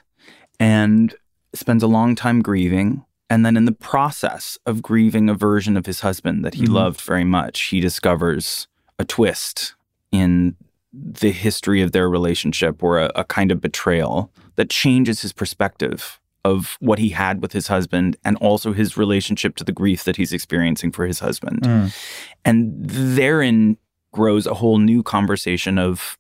and 0.59 1.15
spends 1.55 1.83
a 1.83 1.87
long 1.87 2.15
time 2.15 2.41
grieving. 2.43 3.05
And 3.29 3.45
then, 3.45 3.57
in 3.57 3.65
the 3.65 3.73
process 3.73 4.57
of 4.67 4.83
grieving 4.83 5.29
a 5.29 5.35
version 5.35 5.77
of 5.77 5.85
his 5.87 6.01
husband 6.01 6.45
that 6.45 6.55
he 6.55 6.65
Mhm. 6.65 6.73
loved 6.73 7.01
very 7.01 7.25
much, 7.25 7.61
he 7.65 7.81
discovers 7.81 8.69
a 8.99 9.05
twist 9.05 9.75
in 10.13 10.55
the 10.99 11.31
history 11.31 11.83
of 11.83 11.93
their 11.93 12.09
relationship 12.09 12.83
or 12.83 12.99
a, 12.99 13.13
a 13.15 13.25
kind 13.25 13.51
of 13.51 13.61
betrayal 13.61 14.31
that 14.57 14.71
changes 14.71 15.21
his 15.21 15.33
perspective 15.33 16.21
of 16.45 16.77
what 16.81 16.99
he 16.99 17.09
had 17.09 17.43
with 17.43 17.53
his 17.53 17.67
husband 17.67 18.17
and 18.25 18.37
also 18.37 18.73
his 18.73 18.97
relationship 18.97 19.57
to 19.57 19.65
the 19.65 19.73
grief 19.73 20.05
that 20.05 20.17
he's 20.17 20.33
experiencing 20.33 20.93
for 20.93 21.07
his 21.07 21.19
husband. 21.19 21.63
Mm. 21.63 21.97
And 22.45 22.73
therein 22.87 23.77
grows 24.13 24.47
a 24.47 24.55
whole 24.55 24.79
new 24.79 25.03
conversation 25.03 25.79
of 25.79 26.17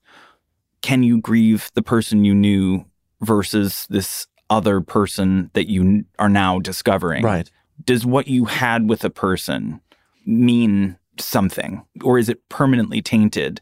can 0.82 1.02
you 1.02 1.20
grieve 1.20 1.70
the 1.74 1.82
person 1.82 2.24
you 2.24 2.34
knew 2.34 2.84
versus 3.20 3.86
this 3.88 4.26
other 4.50 4.80
person 4.80 5.50
that 5.54 5.70
you 5.70 6.04
are 6.18 6.28
now 6.28 6.58
discovering? 6.58 7.24
Right. 7.24 7.50
Does 7.84 8.04
what 8.04 8.26
you 8.26 8.46
had 8.46 8.88
with 8.88 9.04
a 9.04 9.10
person 9.10 9.80
mean 10.26 10.98
something? 11.18 11.84
Or 12.02 12.18
is 12.18 12.28
it 12.28 12.48
permanently 12.48 13.00
tainted 13.00 13.60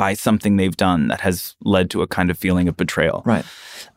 by 0.00 0.14
something 0.14 0.56
they've 0.56 0.76
done 0.76 1.08
that 1.08 1.20
has 1.20 1.54
led 1.62 1.90
to 1.90 2.00
a 2.00 2.06
kind 2.06 2.30
of 2.30 2.38
feeling 2.38 2.68
of 2.68 2.76
betrayal? 2.76 3.22
Right. 3.26 3.44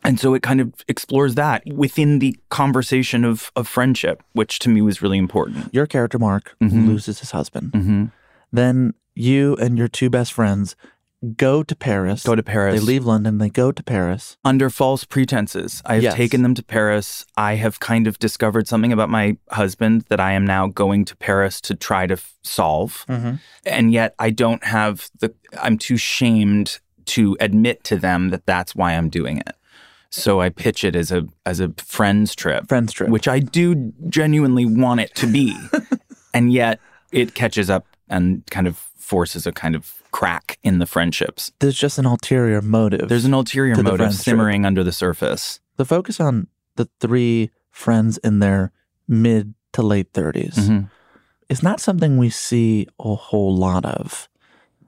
And 0.03 0.19
so 0.19 0.33
it 0.33 0.43
kind 0.43 0.59
of 0.59 0.67
explores 0.89 1.35
that 1.35 1.63
within 1.65 2.19
the 2.19 2.35
conversation 2.49 3.23
of, 3.23 3.51
of 3.55 3.67
friendship, 3.69 4.21
which 4.33 4.59
to 4.59 4.69
me 4.69 4.81
was 4.81 5.01
really 5.01 5.17
important. 5.17 5.73
Your 5.73 5.87
character, 5.87 6.19
Mark, 6.19 6.55
Mhm. 6.61 6.87
loses 6.87 7.19
his 7.19 7.31
husband. 7.31 7.71
Mm-hmm. 7.71 8.05
Then 8.51 8.93
you 9.15 9.55
and 9.57 9.77
your 9.77 9.87
two 9.87 10.09
best 10.09 10.33
friends 10.33 10.75
go 11.35 11.63
to 11.63 11.75
Paris. 11.75 12.23
Go 12.23 12.35
to 12.35 12.43
Paris. 12.43 12.79
They 12.79 12.85
leave 12.85 13.05
London, 13.05 13.37
they 13.37 13.49
go 13.49 13.71
to 13.71 13.83
Paris. 13.83 14.37
under 14.43 14.69
false 14.69 15.03
pretenses. 15.05 15.81
I 15.85 15.95
have 15.95 16.03
Yes. 16.03 16.15
taken 16.15 16.43
them 16.43 16.53
to 16.55 16.63
Paris. 16.63 17.25
I 17.37 17.55
have 17.55 17.79
kind 17.79 18.07
of 18.07 18.19
discovered 18.19 18.67
something 18.67 18.91
about 18.91 19.09
my 19.09 19.37
husband 19.51 20.05
that 20.09 20.19
I 20.19 20.33
am 20.33 20.45
now 20.45 20.67
going 20.67 21.05
to 21.05 21.15
Paris 21.15 21.61
to 21.61 21.75
try 21.75 22.07
to 22.07 22.13
f- 22.15 22.33
solve. 22.43 23.05
Mm-hmm. 23.07 23.35
And 23.65 23.93
yet 23.93 24.15
I 24.19 24.29
don't 24.31 24.63
have 24.65 25.09
the, 25.19 25.33
I'm 25.61 25.77
too 25.77 25.97
shamed 25.97 26.79
to 27.05 27.37
admit 27.39 27.83
to 27.85 27.95
them 27.97 28.29
that 28.29 28.45
that's 28.45 28.75
why 28.75 28.93
I'm 28.93 29.09
doing 29.09 29.37
it. 29.37 29.55
So 30.09 30.41
I 30.41 30.49
pitch 30.49 30.83
it 30.83 30.95
as 30.95 31.11
a 31.11 31.25
as 31.45 31.59
a 31.59 31.69
friends 31.77 32.35
trip, 32.35 32.67
Friends 32.67 32.93
trip. 32.93 33.09
which 33.09 33.27
I 33.27 33.39
do 33.39 33.91
genuinely 34.09 34.63
want 34.63 34.99
it 34.99 35.15
to 35.15 35.25
be, 35.25 35.57
and 36.35 36.53
yet 36.53 36.79
it 37.11 37.33
catches 37.33 37.67
up 37.67 37.87
and 38.09 38.45
kind 38.51 38.67
of 38.67 38.77
forces 38.95 39.47
a 39.47 39.51
kind 39.51 39.73
of 39.75 40.02
crack 40.13 40.57
in 40.63 40.79
the 40.79 40.85
friendships. 40.85 41.51
There's 41.59 41.77
just 41.77 41.97
an 41.99 42.05
ulterior 42.05 42.61
motive. 42.61 43.09
There's 43.09 43.25
an 43.25 43.33
ulterior 43.33 43.75
motive 43.83 44.13
simmering 44.13 44.65
under 44.65 44.83
the 44.83 44.93
surface. 44.93 45.59
the 45.75 45.83
focus 45.85 46.19
on 46.21 46.47
the 46.75 46.87
three 47.01 47.49
friends 47.71 48.17
in 48.19 48.37
their 48.39 48.71
mid 49.07 49.55
to 49.73 49.81
late 49.81 50.13
30s 50.13 50.55
Mhm. 50.69 50.87
is 51.49 51.63
not 51.63 51.79
something 51.81 52.17
we 52.17 52.29
see 52.29 52.87
a 52.99 53.15
whole 53.15 53.53
lot 53.57 53.83
of. 53.83 54.29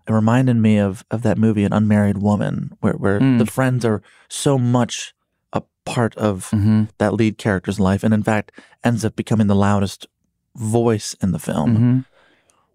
It 0.08 0.14
reminded 0.14 0.58
me 0.58 0.78
of, 0.78 1.04
of 1.10 1.24
that 1.24 1.40
movie, 1.40 1.64
An 1.64 1.74
Unmarried 1.74 2.20
Woman, 2.20 2.78
where, 2.82 2.94
where 2.94 3.20
Mm. 3.20 3.40
the 3.40 3.48
friends 3.48 3.84
are 3.84 4.04
so 4.30 4.60
much 4.60 5.16
a 5.54 5.64
part 5.86 6.16
of 6.18 6.50
Mm-hmm. 6.52 6.84
that 7.00 7.16
lead 7.16 7.40
character's 7.40 7.80
life, 7.80 8.04
and 8.04 8.14
in 8.14 8.22
fact 8.22 8.52
ends 8.84 9.04
up 9.04 9.16
becoming 9.16 9.48
the 9.48 9.56
loudest 9.56 10.06
voice 10.56 11.16
in 11.22 11.32
the 11.32 11.40
film. 11.40 11.70
Mm-hmm. 11.76 12.00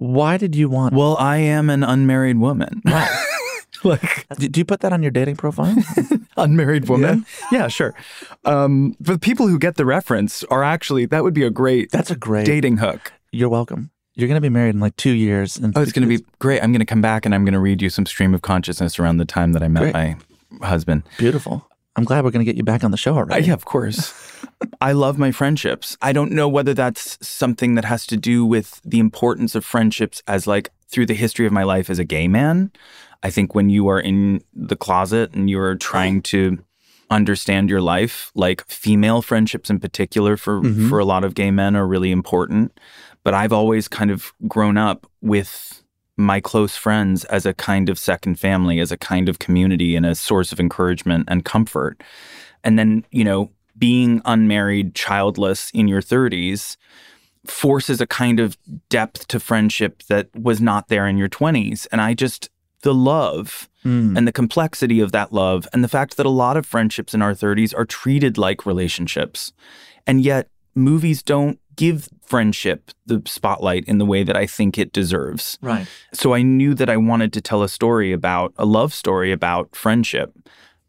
Why 0.01 0.39
did 0.39 0.57
you 0.57 0.69
want? 0.71 0.95
Well, 0.95 1.15
I 1.19 1.37
am 1.37 1.69
an 1.69 1.85
unmarried 1.85 2.39
woman. 2.39 2.81
like 3.85 4.27
do, 4.39 4.49
do 4.49 4.61
you 4.61 4.65
put 4.65 4.81
that 4.81 4.93
on 4.95 5.03
your 5.03 5.11
dating 5.11 5.37
profile? 5.37 5.77
unmarried 6.39 6.89
woman. 6.89 7.27
Yeah, 7.53 7.69
sure. 7.69 7.95
Um, 8.47 8.97
but 8.99 9.21
people 9.21 9.47
who 9.47 9.59
get 9.59 9.77
the 9.77 9.85
reference 9.85 10.43
are 10.45 10.63
actually 10.65 11.05
that 11.07 11.23
would 11.23 11.35
be 11.35 11.45
a 11.45 11.51
great 11.51 11.91
That's 11.91 12.11
a 12.11 12.17
great. 12.17 12.47
dating 12.47 12.79
hook. 12.79 13.13
You're 13.31 13.51
welcome. 13.51 13.91
You're 14.15 14.27
going 14.29 14.37
to 14.37 14.41
be 14.41 14.49
married 14.49 14.75
in 14.75 14.81
like 14.81 14.97
two 14.97 15.13
years. 15.13 15.57
And 15.57 15.77
Oh, 15.77 15.83
it's 15.83 15.93
going 15.93 16.09
to 16.09 16.19
be 16.19 16.25
great. 16.39 16.63
I'm 16.63 16.73
going 16.73 16.81
to 16.81 16.87
come 16.87 17.01
back 17.03 17.25
and 17.27 17.35
I'm 17.35 17.45
going 17.45 17.53
to 17.55 17.61
read 17.61 17.81
you 17.83 17.91
some 17.91 18.07
stream 18.07 18.35
of 18.35 18.43
consciousness 18.43 18.99
around 18.99 19.19
the 19.19 19.25
time 19.25 19.53
that 19.53 19.63
I 19.63 19.69
met 19.69 19.81
Great. 19.93 19.95
my 19.95 20.17
husband. 20.67 21.03
beautiful. 21.19 21.67
I'm 21.97 22.05
glad 22.05 22.25
we're 22.25 22.31
going 22.31 22.45
to 22.45 22.51
get 22.51 22.57
you 22.57 22.63
back 22.63 22.85
on 22.85 22.91
the 22.93 22.97
show 22.97 23.15
Uh, 23.15 23.19
already. 23.19 23.47
yeah, 23.47 23.53
of 23.53 23.65
course. 23.65 24.15
I 24.81 24.93
love 24.93 25.19
my 25.19 25.33
friendships. 25.33 25.97
I 26.01 26.13
don't 26.13 26.33
know 26.33 26.49
whether 26.49 26.73
that's 26.75 27.19
something 27.27 27.75
that 27.75 27.85
has 27.85 28.07
to 28.07 28.17
do 28.17 28.45
with 28.45 28.81
the 28.85 28.99
importance 29.01 29.55
of 29.55 29.65
friendships 29.65 30.23
as 30.27 30.47
like 30.47 30.71
through 30.89 31.07
the 31.07 31.15
history 31.15 31.47
of 31.47 31.53
my 31.53 31.63
life 31.65 31.91
as 31.91 31.99
a 31.99 32.05
gay 32.05 32.29
man. 32.29 32.71
I 33.23 33.31
think 33.31 33.55
when 33.55 33.71
you 33.71 33.89
are 33.89 34.01
in 34.01 34.41
the 34.55 34.77
closet 34.77 35.35
and 35.35 35.51
you're 35.51 35.75
trying 35.77 36.23
to 36.23 36.59
understand 37.11 37.69
your 37.69 37.81
life, 37.81 38.31
like 38.35 38.65
female 38.69 39.21
friendships 39.21 39.69
in 39.69 39.81
particular 39.81 40.37
for 40.37 40.63
for 40.89 40.99
a 41.01 41.05
lot 41.05 41.25
of 41.25 41.35
gay 41.35 41.51
men 41.51 41.75
are 41.77 41.87
really 41.87 42.13
important. 42.13 42.73
But 43.25 43.35
I've 43.35 43.53
always 43.53 43.89
kind 43.89 44.11
of 44.11 44.33
grown 44.49 44.77
up 44.79 45.07
with 45.21 45.80
my 46.21 46.41
close 46.41 46.77
friends 46.77 47.25
as 47.27 47.47
a 47.47 47.55
kind 47.55 47.89
of 47.89 47.99
second 47.99 48.39
family, 48.39 48.81
as 48.81 48.93
a 48.93 48.97
kind 48.97 49.29
of 49.29 49.39
community 49.39 49.97
and 49.97 50.07
a 50.07 50.15
source 50.15 50.53
of 50.53 50.61
encouragement 50.61 51.27
and 51.29 51.45
comfort. 51.45 52.03
And 52.63 52.79
then, 52.79 53.05
you 53.11 53.25
know, 53.25 53.51
being 53.79 54.21
unmarried, 54.25 54.95
childless 54.95 55.71
in 55.73 55.89
your 55.89 56.03
30s 56.03 56.77
forces 57.47 58.01
a 58.01 58.07
kind 58.07 58.39
of 58.39 58.59
depth 58.91 59.27
to 59.29 59.41
friendship 59.41 60.03
that 60.09 60.29
was 60.35 60.61
not 60.61 60.89
there 60.89 61.07
in 61.07 61.17
your 61.17 61.29
20s. 61.29 61.87
And 61.91 62.01
I 62.01 62.15
just, 62.15 62.51
the 62.83 62.95
love 62.95 63.69
Mm. 63.85 64.15
and 64.15 64.29
the 64.29 64.33
complexity 64.33 65.01
of 65.01 65.11
that 65.13 65.33
love, 65.33 65.67
and 65.73 65.83
the 65.83 65.89
fact 65.89 66.19
that 66.19 66.27
a 66.27 66.31
lot 66.31 66.59
of 66.59 66.67
friendships 66.67 67.15
in 67.15 67.23
our 67.23 67.33
30s 67.33 67.75
are 67.75 67.87
treated 67.87 68.37
like 68.37 68.67
relationships. 68.67 69.55
And 70.07 70.21
yet, 70.21 70.49
movies 70.75 71.23
don't 71.23 71.59
give 71.77 72.11
friendship 72.31 72.93
the 73.07 73.21
spotlight 73.27 73.85
in 73.87 73.99
the 73.99 74.07
way 74.07 74.23
that 74.23 74.37
I 74.37 74.47
think 74.47 74.79
it 74.79 74.93
deserves. 74.93 75.59
Right. 75.61 75.89
So 76.15 76.33
I 76.33 76.43
knew 76.43 76.75
that 76.75 76.89
I 76.89 76.97
wanted 76.97 77.33
to 77.33 77.41
tell 77.41 77.65
a 77.65 77.69
story 77.69 78.13
about 78.13 78.55
a 78.57 78.65
love 78.65 78.95
story 78.95 79.33
about 79.33 79.75
friendship, 79.75 80.33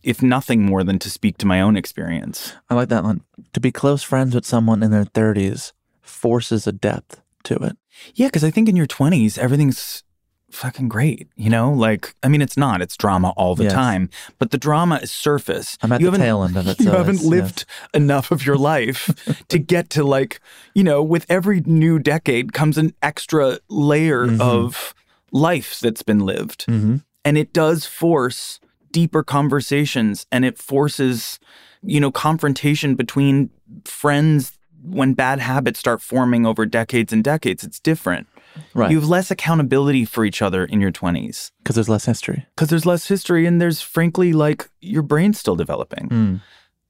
if 0.04 0.22
nothing 0.22 0.64
more 0.64 0.84
than 0.84 1.00
to 1.00 1.10
speak 1.10 1.40
to 1.40 1.48
my 1.48 1.60
own 1.60 1.76
experience. 1.76 2.54
I 2.70 2.76
like 2.76 2.90
that 2.90 3.04
one. 3.04 3.22
To 3.54 3.60
be 3.60 3.72
close 3.72 4.04
friends 4.04 4.36
with 4.36 4.46
someone 4.46 4.84
in 4.84 4.92
their 4.92 5.06
30s 5.06 5.74
forces 6.04 6.68
a 6.68 6.72
depth 6.72 7.22
to 7.46 7.56
it. 7.56 7.76
Yeah, 8.14 8.28
because 8.28 8.44
I 8.44 8.52
think 8.52 8.70
in 8.70 8.76
your 8.76 8.88
20s, 8.88 9.40
everything's 9.40 10.04
fucking 10.52 10.90
great. 10.90 11.28
You 11.36 11.50
know, 11.50 11.72
like, 11.72 12.14
I 12.24 12.28
mean, 12.28 12.42
it's 12.42 12.58
not, 12.58 12.82
it's 12.82 12.96
drama 12.98 13.30
all 13.38 13.56
the 13.56 13.64
Yes. 13.66 13.74
time, 13.74 14.10
but 14.40 14.52
the 14.52 14.58
drama 14.58 14.98
is 15.04 15.12
surface. 15.12 15.78
I'm 15.82 15.92
at 15.92 16.02
you 16.02 16.06
the 16.08 16.12
haven't- 16.12 16.22
tail 16.26 16.44
end 16.44 16.58
of 16.58 16.68
it, 16.68 16.80
You 16.80 16.86
so 16.86 16.92
haven't 16.98 17.24
lived 17.24 17.66
enough 17.94 18.32
of 18.32 18.46
your 18.46 18.58
life 18.58 19.10
to 19.50 19.58
get 19.60 19.90
to, 19.92 20.04
like, 20.04 20.40
you 20.76 20.84
know, 20.84 21.02
with 21.04 21.26
every 21.30 21.62
new 21.62 22.00
decade 22.00 22.54
comes 22.54 22.78
an 22.78 22.94
extra 23.02 23.60
layer 23.70 24.26
Mm-hmm. 24.28 24.42
of 24.42 24.94
life 25.32 25.80
that's 25.80 26.04
been 26.04 26.20
lived. 26.20 26.64
hmm 26.68 26.98
and 27.24 27.38
it 27.38 27.54
does 27.54 27.86
force 27.86 28.60
deeper 28.92 29.24
conversations 29.24 30.26
and 30.32 30.44
it 30.44 30.58
forces 30.58 31.40
you 31.84 32.00
know 32.00 32.12
confrontation 32.12 32.96
between 32.96 33.50
friends 33.86 34.58
when 34.84 35.14
bad 35.14 35.40
habits 35.40 35.80
start 35.80 36.02
forming 36.02 36.46
over 36.48 36.66
decades 36.66 37.14
and 37.14 37.24
decades 37.24 37.64
it's 37.64 37.80
different 37.80 38.28
Right. 38.74 38.92
you 38.92 39.00
have 39.00 39.08
less 39.10 39.32
accountability 39.32 40.06
for 40.06 40.26
each 40.26 40.42
other 40.42 40.66
in 40.66 40.82
your 40.82 40.92
20s 40.92 41.52
Because 41.60 41.76
there's 41.76 41.90
less 41.90 42.06
history. 42.06 42.46
because 42.56 42.70
there's 42.70 42.86
less 42.86 43.08
history 43.08 43.46
and 43.46 43.62
there's 43.62 43.82
frankly 43.82 44.34
like 44.34 44.70
your 44.82 45.04
brain's 45.04 45.40
still 45.40 45.56
developing 45.56 46.10
Mm. 46.10 46.42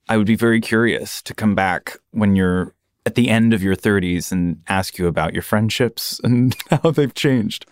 i 0.09 0.17
would 0.17 0.27
be 0.27 0.35
very 0.35 0.59
curious 0.61 1.21
to 1.23 1.33
come 1.33 1.53
back 1.55 1.97
when 2.11 2.35
you're 2.35 2.73
at 3.05 3.15
the 3.15 3.29
end 3.29 3.53
of 3.53 3.61
your 3.63 3.75
30s 3.75 4.31
and 4.31 4.57
ask 4.67 4.97
you 4.99 5.07
about 5.07 5.33
your 5.33 5.41
friendships 5.43 6.19
and 6.23 6.55
how 6.69 6.91
they've 6.91 7.13
changed 7.13 7.65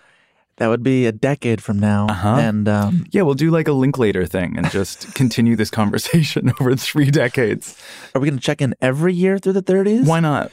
That 0.58 0.68
would 0.68 0.84
be 0.84 1.06
a 1.08 1.14
decade 1.14 1.62
from 1.64 1.80
now. 1.80 2.08
Uh-huh. 2.10 2.36
And 2.36 2.68
um, 2.68 3.06
Yeah, 3.12 3.22
we'll 3.24 3.36
do 3.46 3.50
like 3.50 3.70
a 3.70 3.72
Linklater 3.74 4.26
thing 4.28 4.58
and 4.58 4.70
just 4.72 5.14
continue 5.22 5.56
this 5.56 5.72
conversation 5.72 6.52
over 6.60 6.76
three 6.76 7.10
decades. 7.12 7.78
are 8.14 8.20
we 8.20 8.28
going 8.30 8.40
to 8.40 8.44
check 8.46 8.60
in 8.62 8.76
every 8.82 9.14
year 9.14 9.38
through 9.40 9.54
the 9.54 9.64
30s? 9.64 10.06
Why 10.06 10.20
not? 10.20 10.52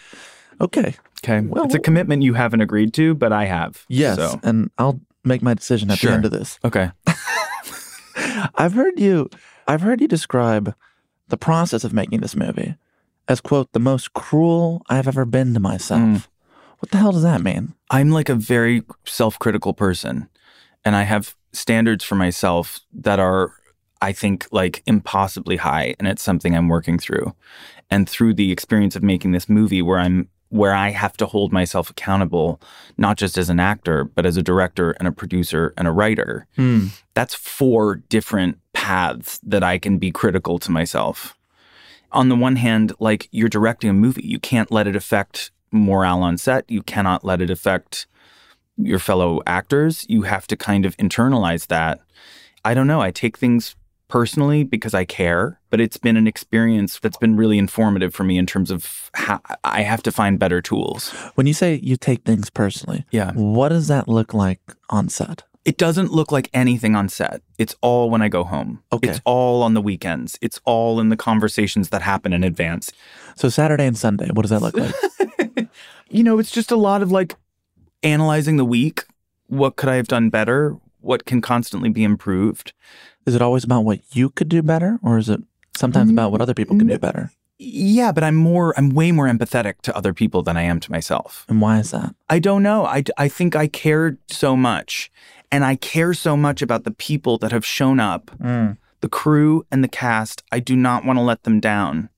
Okay. 0.61 0.95
Okay. 1.25 1.41
Well, 1.47 1.65
it's 1.65 1.75
a 1.75 1.79
commitment 1.79 2.23
you 2.23 2.35
haven't 2.35 2.61
agreed 2.61 2.95
to, 2.95 3.15
but 3.15 3.33
I 3.33 3.45
have. 3.47 3.85
Yes. 3.89 4.17
So, 4.17 4.41
And 4.43 4.71
I'll 4.79 5.01
make 5.25 5.43
my 5.43 5.55
decision 5.55 5.91
at 5.91 5.99
Sure. 5.99 6.11
the 6.11 6.17
end 6.17 6.25
of 6.25 6.31
this. 6.31 6.59
okay. 6.65 6.91
I've 8.55 8.73
heard 8.75 8.99
you 8.99 9.29
I've 9.67 9.81
heard 9.81 10.01
you 10.01 10.09
describe 10.09 10.75
the 11.29 11.37
process 11.37 11.85
of 11.85 11.93
making 11.93 12.21
this 12.21 12.37
movie 12.37 12.77
as 13.29 13.41
quote 13.41 13.73
the 13.73 13.81
most 13.81 14.13
cruel 14.15 14.83
I've 14.89 15.09
ever 15.09 15.25
been 15.25 15.53
to 15.55 15.61
myself. 15.61 16.01
Mm. 16.01 16.27
What 16.79 16.91
the 16.93 16.99
hell 16.99 17.13
does 17.13 17.23
that 17.23 17.43
mean? 17.43 17.75
I'm 17.91 18.11
like 18.11 18.29
a 18.29 18.35
very 18.35 18.83
self 19.05 19.39
critical 19.39 19.75
person 19.75 20.29
and 20.85 20.95
I 20.95 21.03
have 21.03 21.35
standards 21.53 22.05
for 22.05 22.15
myself 22.15 22.81
that 22.93 23.19
are, 23.19 23.53
I 24.01 24.13
think, 24.13 24.47
like 24.53 24.83
impossibly 24.87 25.57
high. 25.57 25.97
And 25.99 26.07
it's 26.07 26.23
something 26.23 26.55
I'm 26.55 26.69
working 26.69 26.99
through. 26.99 27.35
And 27.91 28.09
through 28.09 28.35
the 28.35 28.53
experience 28.53 28.95
of 28.95 29.03
making 29.03 29.33
this 29.33 29.49
movie 29.49 29.81
where 29.83 29.99
I'm, 29.99 30.29
where 30.49 30.75
I 30.75 30.91
have 30.91 31.17
to 31.19 31.27
hold 31.27 31.53
myself 31.53 31.91
accountable, 31.91 32.61
not 32.97 33.17
just 33.17 33.37
as 33.37 33.51
an 33.51 33.59
actor, 33.61 34.05
but 34.05 34.25
as 34.25 34.37
a 34.37 34.43
director 34.43 34.93
and 34.93 35.09
a 35.09 35.13
producer 35.13 35.75
and 35.77 35.89
a 35.89 35.93
writer, 35.93 36.47
Hmm. 36.57 36.87
that's 37.15 37.35
four 37.35 37.97
different 38.09 38.59
paths 38.73 39.41
that 39.43 39.65
I 39.65 39.79
can 39.79 39.99
be 39.99 40.11
critical 40.13 40.59
to 40.61 40.71
myself. 40.71 41.37
On 42.13 42.29
the 42.29 42.37
one 42.37 42.57
hand, 42.57 42.93
like 43.01 43.29
you're 43.33 43.49
directing 43.49 43.91
a 43.91 43.93
movie, 43.93 44.25
you 44.25 44.39
can't 44.39 44.71
let 44.71 44.87
it 44.87 44.95
affect 44.97 45.51
morale 45.73 46.23
on 46.23 46.39
set. 46.39 46.65
You 46.71 46.83
cannot 46.83 47.25
let 47.25 47.41
it 47.43 47.51
affect 47.51 48.07
your 48.79 48.99
fellow 49.01 49.41
actors. 49.47 50.07
You 50.09 50.23
have 50.23 50.47
to 50.47 50.57
kind 50.57 50.87
of 50.87 50.97
internalize 50.99 51.67
that. 51.67 52.01
I 52.65 52.75
don't 52.75 52.87
know. 52.87 53.01
I 53.01 53.11
take 53.11 53.37
things 53.37 53.75
personally 54.09 54.63
because 54.65 54.95
I 54.95 55.05
care, 55.05 55.61
but 55.71 55.81
it's 55.81 55.97
been 55.97 56.17
an 56.17 56.27
experience 56.27 56.99
that's 56.99 57.17
been 57.17 57.37
really 57.37 57.59
informative 57.59 58.15
for 58.15 58.25
me 58.25 58.39
in 58.39 58.47
terms 58.47 58.71
of 58.71 59.11
how 59.15 59.41
I 59.65 59.83
have 59.83 60.03
to 60.05 60.13
find 60.13 60.39
better 60.39 60.61
tools. 60.63 61.11
When 61.35 61.47
you 61.47 61.53
say 61.55 61.81
you 61.83 61.97
take 61.97 62.25
things 62.25 62.51
personally, 62.51 63.05
Yeah. 63.11 63.33
what 63.33 63.71
does 63.71 63.89
that 63.89 64.09
look 64.09 64.33
like 64.35 64.61
on 64.91 65.09
set? 65.09 65.43
It 65.65 65.79
doesn't 65.79 66.13
look 66.13 66.31
like 66.31 66.49
anything 66.55 66.95
on 66.95 67.09
set. 67.09 67.43
It's 67.59 67.75
all 67.81 68.09
when 68.09 68.23
I 68.23 68.29
go 68.29 68.45
home. 68.45 68.85
Okay. 68.93 69.09
It's 69.09 69.21
all 69.25 69.65
on 69.65 69.75
the 69.75 69.83
weekends. 69.83 70.39
It's 70.41 70.61
all 70.65 71.01
in 71.01 71.09
the 71.09 71.17
conversations 71.17 71.89
that 71.89 72.03
happen 72.03 72.33
in 72.33 72.45
advance. 72.45 72.93
So 73.35 73.49
Saturday 73.49 73.85
and 73.87 73.99
Sunday, 73.99 74.29
what 74.33 74.43
does 74.43 74.51
that 74.51 74.63
look 74.63 74.77
like? 74.77 75.69
You 76.09 76.23
know, 76.23 76.39
it's 76.39 76.53
just 76.53 76.71
a 76.71 76.77
lot 76.77 77.03
of 77.03 77.11
like 77.11 77.35
analyzing 78.05 78.59
the 78.59 78.65
week. 78.65 79.05
What 79.49 79.75
could 79.75 79.89
I 79.89 79.97
have 79.97 80.07
done 80.07 80.31
better? 80.31 80.77
What 81.01 81.25
can 81.25 81.41
constantly 81.41 81.89
be 81.89 82.05
improved? 82.05 82.73
Is 83.27 83.35
it 83.35 83.43
always 83.43 83.65
about 83.65 83.85
what 83.85 84.01
you 84.13 84.31
could 84.31 84.49
do 84.49 84.63
better 84.63 84.99
or 85.03 85.19
is 85.19 85.29
it 85.29 85.41
sometimes 85.77 86.11
about 86.11 86.31
what 86.31 86.39
mm, 86.39 86.43
other 86.43 86.55
people 86.55 86.79
can 86.79 86.87
do 86.87 86.99
better? 86.99 87.31
Yeah, 87.59 88.13
but 88.13 88.23
I'm 88.23 88.37
more, 88.37 88.75
I'm 88.77 88.91
way 88.91 89.13
more 89.13 89.27
empathetic 89.27 89.81
to 89.83 89.97
other 89.97 90.15
people 90.15 90.43
than 90.43 90.57
I 90.57 90.63
am 90.63 90.79
to 90.81 90.91
myself. 90.91 91.45
And 91.49 91.61
why 91.61 91.79
is 91.79 91.91
that? 91.91 92.15
I 92.29 92.39
don't 92.39 92.63
know. 92.63 92.85
I, 92.85 93.03
I 93.19 93.29
think 93.29 93.57
I 93.57 93.67
care 93.67 94.19
so 94.29 94.57
much. 94.57 95.11
And 95.51 95.65
I 95.65 95.77
care 95.77 96.13
so 96.13 96.37
much 96.37 96.61
about 96.61 96.85
the 96.85 96.91
people 96.91 97.39
that 97.39 97.53
have 97.53 97.65
shown 97.65 98.01
up, 98.01 98.27
mm. 98.39 98.77
the 99.01 99.09
crew 99.09 99.65
and 99.71 99.83
the 99.83 99.89
cast. 99.89 100.43
I 100.53 100.61
do 100.61 100.77
not 100.77 101.05
want 101.05 101.19
to 101.19 101.23
let 101.23 101.45
them 101.45 101.61
down. 101.61 102.11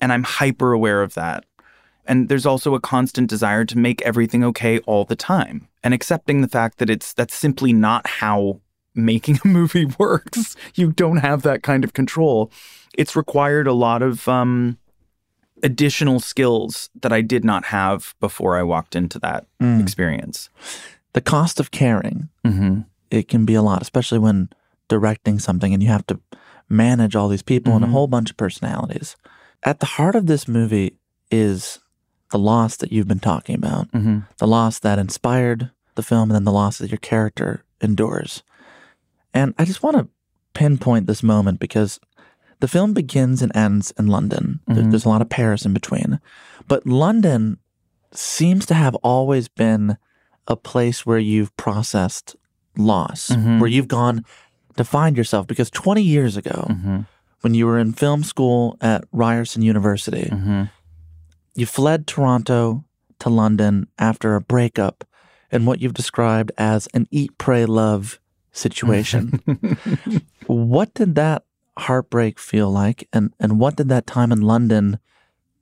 And 0.00 0.12
I'm 0.12 0.22
hyper 0.22 0.72
aware 0.72 1.02
of 1.02 1.14
that. 1.14 1.44
And 2.04 2.28
there's 2.28 2.46
also 2.46 2.74
a 2.74 2.80
constant 2.80 3.30
desire 3.30 3.64
to 3.64 3.78
make 3.78 4.02
everything 4.02 4.44
okay 4.44 4.78
all 4.80 5.04
the 5.04 5.16
time 5.16 5.68
and 5.82 5.94
accepting 5.94 6.40
the 6.40 6.48
fact 6.48 6.78
that 6.78 6.90
it's 6.90 7.12
that's 7.12 7.34
simply 7.34 7.72
not 7.72 8.06
how 8.06 8.60
making 8.94 9.38
a 9.44 9.48
movie 9.58 9.86
works. 9.98 10.56
You 10.74 10.92
don't 10.92 11.18
have 11.18 11.42
that 11.42 11.62
kind 11.62 11.84
of 11.84 11.92
control. 11.92 12.50
It's 12.96 13.16
required 13.16 13.66
a 13.66 13.72
lot 13.72 14.02
of 14.02 14.28
um, 14.28 14.78
additional 15.62 16.20
skills 16.20 16.90
that 17.00 17.12
I 17.12 17.20
did 17.20 17.44
not 17.44 17.66
have 17.66 18.14
before 18.20 18.56
I 18.56 18.62
walked 18.62 18.96
into 18.96 19.18
that 19.20 19.46
experience. 19.80 20.48
The 21.12 21.20
cost 21.20 21.60
of 21.60 21.70
caring, 21.70 22.28
Mm-hmm. 22.44 22.80
it 23.10 23.28
can 23.28 23.44
be 23.44 23.54
a 23.54 23.62
lot, 23.62 23.82
especially 23.82 24.18
when 24.18 24.48
directing 24.88 25.38
something 25.38 25.72
and 25.72 25.82
you 25.82 25.88
have 25.88 26.06
to 26.08 26.20
manage 26.68 27.14
all 27.14 27.28
these 27.28 27.42
people 27.42 27.74
and 27.74 27.84
a 27.84 27.88
whole 27.88 28.06
bunch 28.08 28.30
of 28.30 28.36
personalities. 28.36 29.16
At 29.62 29.80
the 29.80 29.86
heart 29.86 30.14
of 30.16 30.26
this 30.26 30.48
movie 30.48 30.96
is 31.30 31.78
the 32.30 32.38
loss 32.38 32.76
that 32.78 32.90
you've 32.92 33.08
been 33.08 33.20
talking 33.20 33.54
about, 33.54 33.90
Mm-hmm. 33.92 34.20
the 34.38 34.46
loss 34.46 34.78
that 34.80 34.98
inspired 34.98 35.70
the 35.94 36.02
film, 36.02 36.30
and 36.30 36.34
then 36.34 36.44
the 36.44 36.52
loss 36.52 36.78
that 36.78 36.90
your 36.90 36.98
character 36.98 37.62
endures. 37.80 38.42
And 39.34 39.54
I 39.58 39.64
just 39.64 39.82
want 39.82 39.96
to 39.96 40.08
pinpoint 40.54 41.06
this 41.06 41.22
moment 41.22 41.58
because 41.60 41.98
the 42.60 42.68
film 42.68 42.92
begins 42.92 43.42
and 43.42 43.54
ends 43.56 43.92
in 43.98 44.06
London. 44.06 44.60
Mhm. 44.68 44.90
There's 44.90 45.04
a 45.04 45.08
lot 45.08 45.22
of 45.22 45.28
Paris 45.28 45.64
in 45.64 45.72
between. 45.72 46.20
But 46.68 46.86
London 46.86 47.58
seems 48.12 48.66
to 48.66 48.74
have 48.74 48.94
always 48.96 49.48
been 49.48 49.96
a 50.46 50.56
place 50.56 51.06
where 51.06 51.18
you've 51.18 51.56
processed 51.56 52.36
loss, 52.76 53.28
Mhm. 53.30 53.58
where 53.60 53.70
you've 53.70 53.88
gone 53.88 54.24
to 54.76 54.84
find 54.84 55.16
yourself. 55.16 55.46
Because 55.46 55.70
20 55.70 56.02
years 56.02 56.36
ago, 56.36 56.66
Mm-hmm. 56.70 56.98
when 57.40 57.54
you 57.54 57.66
were 57.66 57.78
in 57.78 57.92
film 57.92 58.22
school 58.22 58.76
at 58.80 59.04
Ryerson 59.12 59.62
University, 59.62 60.28
Mm-hmm. 60.30 60.64
you 61.54 61.66
fled 61.66 62.06
Toronto 62.06 62.84
to 63.18 63.28
London 63.30 63.86
after 63.98 64.34
a 64.34 64.40
breakup 64.40 65.04
in 65.50 65.64
what 65.64 65.80
you've 65.80 65.94
described 65.94 66.50
as 66.58 66.88
an 66.94 67.06
eat, 67.10 67.36
pray, 67.38 67.64
love 67.66 68.18
situation. 68.52 69.40
what 70.46 70.94
did 70.94 71.14
that 71.16 71.44
heartbreak 71.78 72.38
feel 72.38 72.70
like? 72.70 73.08
And, 73.12 73.32
and 73.40 73.58
what 73.58 73.76
did 73.76 73.88
that 73.88 74.06
time 74.06 74.30
in 74.30 74.42
London 74.42 74.98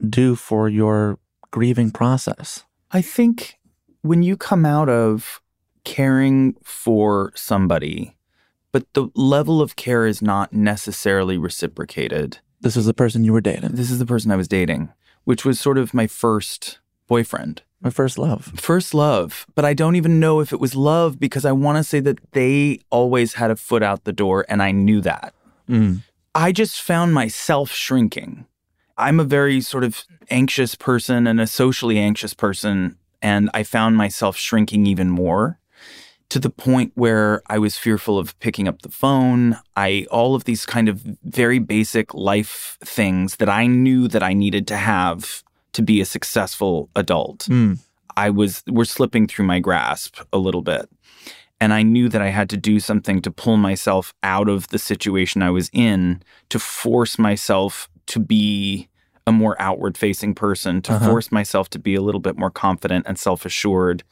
do 0.06 0.34
for 0.34 0.68
your 0.68 1.18
grieving 1.50 1.90
process? 1.90 2.64
I 2.90 3.02
think 3.02 3.58
when 4.02 4.22
you 4.22 4.36
come 4.36 4.66
out 4.66 4.88
of 4.88 5.40
caring 5.84 6.56
for 6.62 7.32
somebody, 7.34 8.16
but 8.72 8.92
the 8.94 9.08
level 9.14 9.60
of 9.60 9.76
care 9.76 10.06
is 10.06 10.20
not 10.20 10.52
necessarily 10.52 11.38
reciprocated. 11.38 12.38
This 12.60 12.76
was 12.76 12.86
the 12.86 12.94
person 12.94 13.24
you 13.24 13.32
were 13.32 13.40
dating, 13.40 13.72
This 13.72 13.90
is 13.90 13.98
the 13.98 14.06
person 14.06 14.30
I 14.30 14.36
was 14.36 14.48
dating, 14.48 14.90
which 15.24 15.44
was 15.44 15.58
sort 15.58 15.78
of 15.78 15.94
my 15.94 16.06
first 16.06 16.78
boyfriend. 17.06 17.62
My 17.80 17.90
first 17.90 18.18
love. 18.18 18.52
First 18.56 18.94
love, 18.94 19.46
but 19.54 19.64
I 19.64 19.74
don't 19.74 19.96
even 19.96 20.20
know 20.20 20.40
if 20.40 20.52
it 20.52 20.60
was 20.60 20.74
love 20.74 21.18
because 21.18 21.44
I 21.44 21.52
want 21.52 21.78
to 21.78 21.84
say 21.84 22.00
that 22.00 22.18
they 22.32 22.80
always 22.90 23.34
had 23.34 23.50
a 23.50 23.56
foot 23.56 23.82
out 23.82 24.04
the 24.04 24.12
door 24.12 24.44
and 24.48 24.62
I 24.62 24.70
knew 24.70 25.00
that. 25.00 25.34
Mm. 25.68 26.02
I 26.34 26.52
just 26.52 26.80
found 26.80 27.14
myself 27.14 27.70
shrinking. 27.70 28.46
I'm 28.96 29.18
a 29.18 29.24
very 29.24 29.60
sort 29.60 29.82
of 29.82 30.04
anxious 30.28 30.74
person 30.74 31.26
and 31.26 31.40
a 31.40 31.46
socially 31.46 31.98
anxious 31.98 32.34
person, 32.34 32.96
and 33.22 33.50
I 33.54 33.62
found 33.62 33.96
myself 33.96 34.36
shrinking 34.36 34.86
even 34.86 35.08
more 35.08 35.58
to 36.28 36.38
the 36.38 36.50
point 36.50 36.92
where 36.94 37.42
I 37.48 37.58
was 37.58 37.76
fearful 37.76 38.18
of 38.18 38.38
picking 38.38 38.68
up 38.68 38.82
the 38.82 38.90
phone. 38.90 39.58
I 39.74 40.06
all 40.10 40.34
of 40.34 40.44
these 40.44 40.64
kind 40.64 40.88
of 40.88 41.04
very 41.24 41.58
basic 41.58 42.14
life 42.14 42.78
things 42.84 43.36
that 43.36 43.48
I 43.48 43.66
knew 43.66 44.06
that 44.08 44.22
I 44.22 44.34
needed 44.34 44.68
to 44.68 44.76
have 44.76 45.42
to 45.72 45.82
be 45.82 46.00
a 46.00 46.04
successful 46.04 46.88
adult. 46.96 47.40
Mm. 47.50 47.78
I 48.16 48.30
was 48.30 48.62
were 48.68 48.84
slipping 48.84 49.26
through 49.26 49.46
my 49.46 49.60
grasp 49.60 50.20
a 50.32 50.38
little 50.38 50.62
bit. 50.62 50.88
And 51.62 51.74
I 51.74 51.82
knew 51.82 52.08
that 52.08 52.22
I 52.22 52.28
had 52.28 52.48
to 52.50 52.56
do 52.56 52.80
something 52.80 53.20
to 53.20 53.30
pull 53.30 53.58
myself 53.58 54.14
out 54.22 54.48
of 54.48 54.66
the 54.68 54.78
situation 54.78 55.42
I 55.42 55.50
was 55.50 55.68
in 55.74 56.22
to 56.48 56.58
force 56.58 57.18
myself 57.18 57.88
to 58.06 58.18
be 58.18 58.88
a 59.26 59.32
more 59.32 59.60
outward 59.60 59.98
facing 59.98 60.34
person, 60.34 60.80
to 60.82 60.94
Uh-huh. 60.94 61.06
force 61.10 61.30
myself 61.30 61.68
to 61.70 61.78
be 61.78 61.94
a 61.94 62.00
little 62.00 62.20
bit 62.20 62.38
more 62.38 62.50
confident 62.50 63.04
and 63.06 63.18
self 63.18 63.44
assured. 63.44 64.02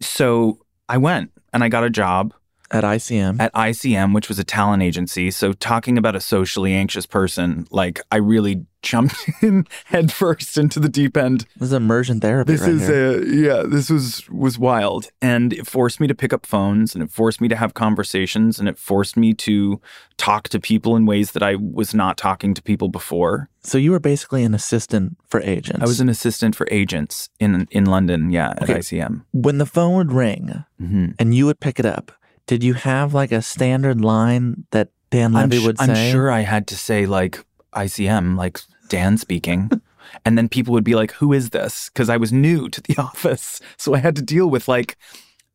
So 0.00 0.58
I 0.88 0.96
went 0.98 1.30
and 1.52 1.62
I 1.64 1.68
got 1.68 1.84
a 1.84 1.90
job 1.90 2.34
At 2.70 2.84
ICM. 2.84 3.40
at 3.40 3.52
ICM, 3.54 4.12
which 4.12 4.28
was 4.28 4.38
a 4.38 4.44
talent 4.44 4.82
agency. 4.82 5.30
So 5.30 5.52
talking 5.52 5.96
about 5.98 6.16
a 6.16 6.20
socially 6.20 6.74
anxious 6.74 7.06
person, 7.06 7.66
like 7.70 8.00
I 8.12 8.16
really 8.16 8.66
jumped 8.82 9.16
in 9.42 9.66
head 9.86 10.12
first 10.12 10.56
into 10.56 10.78
the 10.78 10.88
deep 10.88 11.16
end 11.16 11.44
this 11.56 11.68
is 11.68 11.72
immersion 11.72 12.20
therapy 12.20 12.52
this 12.52 12.60
right 12.62 12.70
is 12.70 12.86
here. 12.86 13.20
a 13.20 13.26
yeah 13.26 13.62
this 13.66 13.90
was 13.90 14.28
was 14.30 14.58
wild 14.58 15.10
and 15.20 15.52
it 15.52 15.66
forced 15.66 15.98
me 16.00 16.06
to 16.06 16.14
pick 16.14 16.32
up 16.32 16.46
phones 16.46 16.94
and 16.94 17.02
it 17.02 17.10
forced 17.10 17.40
me 17.40 17.48
to 17.48 17.56
have 17.56 17.74
conversations 17.74 18.60
and 18.60 18.68
it 18.68 18.78
forced 18.78 19.16
me 19.16 19.34
to 19.34 19.80
talk 20.16 20.48
to 20.48 20.60
people 20.60 20.94
in 20.96 21.06
ways 21.06 21.32
that 21.32 21.42
i 21.42 21.54
was 21.56 21.92
not 21.94 22.16
talking 22.16 22.54
to 22.54 22.62
people 22.62 22.88
before 22.88 23.48
so 23.62 23.76
you 23.78 23.90
were 23.90 24.00
basically 24.00 24.44
an 24.44 24.54
assistant 24.54 25.16
for 25.26 25.40
agents. 25.42 25.80
i 25.82 25.84
was 25.84 26.00
an 26.00 26.08
assistant 26.08 26.54
for 26.54 26.66
agents 26.70 27.30
in 27.40 27.66
in 27.70 27.84
london 27.84 28.30
yeah 28.30 28.50
at 28.50 28.62
Okay. 28.62 28.74
icm 28.74 29.24
when 29.32 29.58
the 29.58 29.66
phone 29.66 29.94
would 29.96 30.12
ring 30.12 30.64
hmm 30.78 31.06
and 31.18 31.34
you 31.34 31.46
would 31.46 31.58
pick 31.60 31.80
it 31.80 31.86
up, 31.86 32.12
did 32.46 32.62
you 32.62 32.74
have 32.74 33.12
like 33.12 33.32
a 33.32 33.42
standard 33.42 34.00
line 34.00 34.64
that 34.70 34.90
Dan 35.10 35.34
I'm, 35.34 35.48
Levy 35.50 35.62
sh- 35.62 35.66
would 35.66 35.78
say? 35.78 35.84
I'm 35.84 36.12
sure 36.12 36.30
i 36.30 36.40
had 36.40 36.66
to 36.68 36.76
say 36.76 37.06
like 37.06 37.44
icm 37.74 38.36
like 38.36 38.60
dan 38.88 39.16
speaking. 39.18 39.70
And 40.24 40.38
then 40.38 40.48
people 40.48 40.72
would 40.72 40.84
be 40.84 40.94
like 40.94 41.12
who 41.12 41.34
is 41.34 41.50
this? 41.50 41.90
Because 41.90 42.08
i 42.08 42.16
was 42.16 42.32
new 42.32 42.68
to 42.70 42.80
the 42.80 42.96
office. 43.08 43.60
So 43.76 43.94
i 43.94 43.98
had 43.98 44.16
to 44.16 44.22
deal 44.22 44.48
with 44.48 44.66
like 44.66 44.96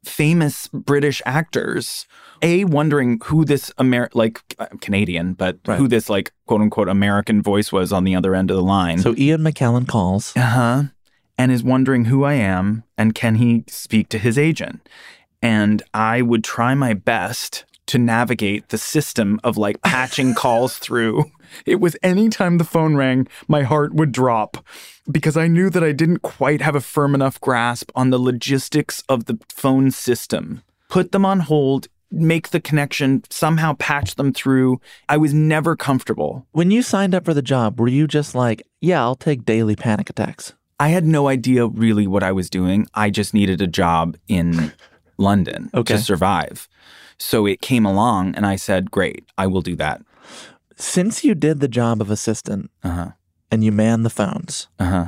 famous 0.05 0.67
british 0.73 1.21
actors 1.25 2.05
a 2.41 2.65
wondering 2.65 3.19
who 3.23 3.45
this 3.45 3.71
Amer 3.79 4.09
like 4.13 4.41
uh, 4.59 4.67
canadian 4.81 5.33
but 5.33 5.57
Right. 5.65 5.77
who 5.79 5.87
this 5.87 6.09
like 6.09 6.33
quote 6.45 6.59
unquote 6.61 6.89
american 6.89 7.41
voice 7.41 7.71
was 7.71 7.93
on 7.93 8.03
the 8.03 8.13
other 8.15 8.35
end 8.35 8.51
of 8.51 8.57
the 8.57 8.63
line. 8.63 8.99
So 8.99 9.15
Ian 9.17 9.41
McKellen 9.41 9.87
calls. 9.87 10.35
uh-huh. 10.35 10.83
And 11.37 11.51
is 11.51 11.63
wondering 11.63 12.05
who 12.05 12.23
i 12.25 12.33
am 12.33 12.83
and 12.97 13.15
can 13.15 13.35
he 13.35 13.63
speak 13.67 14.09
to 14.09 14.19
his 14.19 14.37
agent? 14.37 14.87
And 15.41 15.81
i 15.93 16.21
would 16.21 16.43
try 16.43 16.75
my 16.75 16.93
best 16.93 17.65
to 17.87 17.97
navigate 17.97 18.69
the 18.69 18.77
system 18.77 19.39
of 19.43 19.57
like 19.57 19.81
patching 19.81 20.33
calls 20.43 20.77
through 20.77 21.25
it 21.65 21.79
was 21.79 21.95
anytime 22.01 22.57
the 22.57 22.63
phone 22.63 22.95
rang 22.95 23.27
my 23.47 23.61
heart 23.63 23.93
would 23.93 24.11
drop 24.11 24.65
because 25.11 25.35
i 25.37 25.47
knew 25.47 25.69
that 25.69 25.83
i 25.83 25.91
didn't 25.91 26.21
quite 26.21 26.61
have 26.61 26.75
a 26.75 26.81
firm 26.81 27.13
enough 27.13 27.39
grasp 27.41 27.91
on 27.95 28.09
the 28.09 28.17
logistics 28.19 29.03
of 29.09 29.25
the 29.25 29.37
phone 29.49 29.91
system 29.91 30.61
put 30.89 31.11
them 31.11 31.25
on 31.25 31.41
hold 31.41 31.87
make 32.09 32.49
the 32.49 32.61
connection 32.61 33.23
somehow 33.29 33.73
patch 33.79 34.15
them 34.15 34.31
through 34.31 34.79
i 35.09 35.17
was 35.17 35.33
never 35.33 35.75
comfortable 35.75 36.45
When 36.51 36.71
you 36.71 36.81
signed 36.83 37.15
up 37.15 37.25
for 37.25 37.33
the 37.33 37.41
job, 37.41 37.79
were 37.79 37.87
you 37.87 38.05
just 38.07 38.35
like, 38.35 38.61
yeah, 38.81 39.01
I'll 39.01 39.15
take 39.15 39.45
daily 39.45 39.75
panic 39.75 40.09
attacks? 40.11 40.53
I 40.79 40.89
had 40.89 41.05
no 41.05 41.27
idea 41.27 41.65
really 41.67 42.05
what 42.07 42.21
I 42.23 42.31
was 42.31 42.49
doing. 42.49 42.85
I 42.93 43.09
just 43.09 43.33
needed 43.33 43.61
a 43.61 43.67
job 43.67 44.15
in 44.27 44.71
London 45.17 45.69
Okay. 45.73 45.95
to 45.95 46.01
survive. 46.01 46.67
So 47.23 47.45
it 47.45 47.61
came 47.61 47.85
along 47.85 48.35
and 48.35 48.45
I 48.45 48.57
said, 48.57 48.91
Great, 48.91 49.25
I 49.37 49.47
will 49.47 49.61
do 49.61 49.75
that. 49.77 50.01
Since 50.75 51.23
you 51.23 51.33
did 51.35 51.59
the 51.61 51.67
job 51.69 52.01
of 52.01 52.09
assistant 52.11 52.69
Uh 52.83 52.89
huh. 52.89 53.11
and 53.51 53.63
you 53.63 53.71
man 53.71 54.03
the 54.03 54.09
phones, 54.09 54.67
Uh 54.79 54.85
huh. 54.85 55.05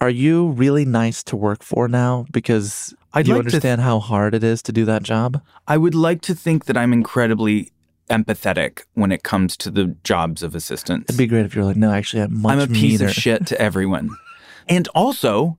are 0.00 0.10
you 0.10 0.48
really 0.50 0.84
nice 0.84 1.22
to 1.24 1.36
work 1.36 1.62
for 1.64 1.88
now 1.88 2.26
because 2.30 2.94
I'd 3.12 3.26
you 3.26 3.34
like 3.34 3.44
to 3.44 3.50
th- 3.50 3.54
understand 3.54 3.80
how 3.80 3.98
hard 3.98 4.34
it 4.34 4.44
is 4.44 4.62
to 4.62 4.72
do 4.72 4.84
that 4.84 5.02
job? 5.02 5.40
I 5.66 5.76
would 5.78 5.94
like 5.94 6.20
to 6.22 6.34
think 6.34 6.66
that 6.66 6.76
I'm 6.76 6.92
incredibly 6.92 7.72
empathetic 8.08 8.82
when 8.94 9.10
it 9.12 9.22
comes 9.22 9.56
to 9.58 9.70
the 9.70 9.96
jobs 10.04 10.42
of 10.42 10.54
assistants. 10.54 11.06
It'd 11.10 11.18
be 11.18 11.26
great 11.26 11.44
if 11.44 11.54
you 11.54 11.62
were 11.62 11.66
like, 11.68 11.76
no, 11.76 11.90
actually, 11.92 12.22
I'm 12.22 12.40
much 12.40 12.52
I'm 12.52 12.60
a 12.60 12.66
piece 12.68 13.00
meaner. 13.00 13.10
of 13.10 13.14
shit 13.14 13.46
to 13.48 13.60
everyone. 13.68 14.16
and 14.68 14.86
also, 14.94 15.58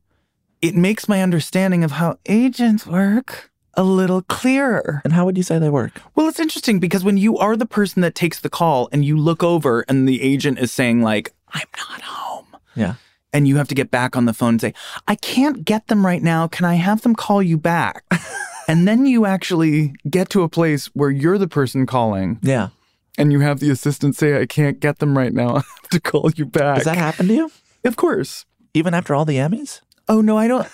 it 0.62 0.76
makes 0.76 1.08
my 1.10 1.22
understanding 1.22 1.84
of 1.84 1.92
how 1.92 2.18
agents 2.28 2.88
work 2.88 3.49
a 3.80 3.84
little 3.84 4.22
clearer. 4.24 5.02
And 5.06 5.14
how 5.14 5.24
would 5.26 5.38
you 5.38 5.44
say 5.44 5.58
they 5.58 5.70
work? 5.70 6.02
Well, 6.14 6.28
it's 6.28 6.40
interesting 6.40 6.80
because 6.80 7.04
when 7.04 7.16
you 7.18 7.38
are 7.38 7.56
the 7.56 7.66
person 7.66 8.02
that 8.02 8.14
takes 8.14 8.42
the 8.42 8.50
call 8.50 8.90
and 8.92 9.06
you 9.06 9.16
look 9.18 9.42
over 9.42 9.86
and 9.88 10.06
the 10.08 10.22
agent 10.22 10.60
is 10.60 10.70
saying, 10.72 11.02
like, 11.02 11.34
I'm 11.54 11.68
not 11.78 12.02
home. 12.02 12.46
Yeah. 12.76 12.96
And 13.32 13.48
you 13.48 13.56
have 13.56 13.70
to 13.70 13.76
get 13.76 13.90
back 13.90 14.18
on 14.18 14.26
the 14.26 14.34
phone 14.34 14.56
and 14.56 14.62
say, 14.62 14.74
I 15.08 15.16
can't 15.16 15.64
get 15.64 15.88
them 15.88 16.06
right 16.06 16.22
now. 16.22 16.48
Can 16.48 16.66
I 16.66 16.76
have 16.76 17.02
them 17.04 17.16
call 17.16 17.42
you 17.42 17.58
back? 17.58 18.04
and 18.68 18.86
then 18.86 19.06
you 19.06 19.26
actually 19.26 19.94
get 20.10 20.30
to 20.32 20.44
a 20.44 20.50
place 20.50 20.88
where 20.88 21.10
you're 21.10 21.38
the 21.38 21.48
person 21.48 21.86
calling 21.86 22.38
Yeah. 22.42 22.70
and 23.18 23.32
you 23.32 23.40
have 23.40 23.62
the 23.62 23.70
assistant 23.70 24.18
say, 24.18 24.42
I 24.42 24.46
can't 24.46 24.82
get 24.82 25.00
them 25.00 25.18
right 25.18 25.32
now. 25.34 25.50
I 25.56 25.62
have 25.82 25.90
to 25.92 26.02
call 26.02 26.30
you 26.36 26.46
back. 26.46 26.76
Does 26.78 26.86
that 26.86 26.98
happen 26.98 27.28
to 27.30 27.34
you? 27.34 27.52
Of 27.86 27.96
course. 27.96 28.46
Even 28.74 28.94
after 28.94 29.16
all 29.16 29.24
the 29.24 29.38
Emmys? 29.38 29.80
Oh, 30.10 30.20
no, 30.20 30.38
I 30.38 30.50
don't. 30.50 30.68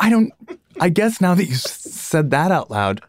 I 0.00 0.08
don't. 0.10 0.32
I 0.80 0.88
guess 0.88 1.20
now 1.20 1.34
that 1.34 1.44
you 1.44 1.54
said 1.54 2.30
that 2.30 2.50
out 2.52 2.70
loud, 2.70 3.00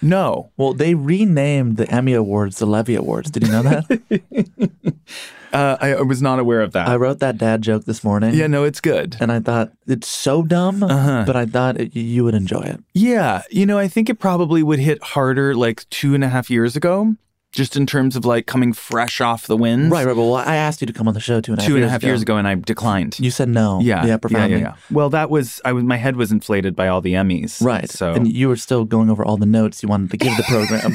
No. 0.00 0.50
Well, 0.56 0.74
they 0.74 0.94
renamed 0.94 1.76
the 1.76 1.88
Emmy 1.90 2.12
Awards 2.12 2.58
the 2.58 2.66
Levy 2.66 2.94
Awards. 2.94 3.30
Did 3.30 3.46
you 3.46 3.52
know 3.52 3.62
that? 3.62 4.70
Uh, 5.50 5.78
I, 5.80 5.94
I 5.94 6.02
was 6.02 6.20
not 6.20 6.38
aware 6.38 6.60
of 6.60 6.72
that. 6.72 6.88
I 6.88 6.96
wrote 6.96 7.20
that 7.20 7.38
dad 7.38 7.62
joke 7.62 7.86
this 7.86 8.04
morning. 8.04 8.34
yeah, 8.34 8.48
no, 8.48 8.64
it's 8.64 8.82
good. 8.82 9.16
And 9.18 9.32
I 9.32 9.40
thought 9.40 9.72
it's 9.86 10.06
so 10.06 10.42
dumb, 10.42 10.82
Uh-huh. 10.82 11.24
but 11.26 11.36
I 11.36 11.46
thought 11.46 11.80
it, 11.80 11.96
you 11.96 12.22
would 12.24 12.34
enjoy 12.34 12.60
it. 12.60 12.80
Yeah, 12.92 13.40
you 13.50 13.64
know, 13.64 13.78
I 13.78 13.88
think 13.88 14.10
it 14.10 14.16
probably 14.18 14.62
would 14.62 14.78
hit 14.78 15.02
harder 15.02 15.54
like 15.54 15.88
two 15.88 16.14
and 16.14 16.22
a 16.22 16.28
half 16.28 16.50
years 16.50 16.76
ago, 16.76 17.14
just 17.52 17.76
in 17.76 17.86
terms 17.86 18.14
of 18.14 18.24
like 18.24 18.46
coming 18.46 18.72
fresh 18.72 19.20
off 19.20 19.46
the 19.46 19.56
winds. 19.56 19.90
Right, 19.90 20.06
right. 20.06 20.14
Well, 20.16 20.34
I 20.34 20.56
asked 20.56 20.80
you 20.80 20.86
to 20.86 20.92
come 20.92 21.08
on 21.08 21.14
the 21.14 21.20
show 21.20 21.40
two 21.40 21.52
and 21.52 21.58
a 21.60 21.62
half 21.62 21.68
Two 21.68 21.74
and 21.76 21.84
a 21.84 21.86
years 21.86 21.90
half 21.92 22.02
years 22.02 22.22
ago, 22.22 22.36
and 22.36 22.46
I 22.46 22.54
declined. 22.54 23.18
You 23.18 23.30
said 23.30 23.48
no. 23.48 23.80
yeah, 23.80 24.04
Yeah, 24.04 24.18
yeah, 24.30 24.46
yeah, 24.46 24.56
yeah. 24.58 24.74
Well, 24.90 25.10
that 25.10 25.30
was 25.30 25.60
I 25.64 25.72
was 25.72 25.84
my 25.84 25.96
head 25.96 26.16
was 26.16 26.30
inflated 26.30 26.76
by 26.76 26.88
all 26.88 27.00
the 27.00 27.14
Emmys. 27.14 27.62
Right. 27.62 27.90
So 27.90 28.12
And 28.12 28.30
you 28.30 28.48
were 28.48 28.56
still 28.56 28.84
going 28.84 29.10
over 29.10 29.24
all 29.24 29.36
the 29.36 29.46
notes 29.46 29.82
you 29.82 29.88
wanted 29.88 30.10
to 30.10 30.16
give 30.16 30.36
the 30.36 30.42
program. 30.44 30.92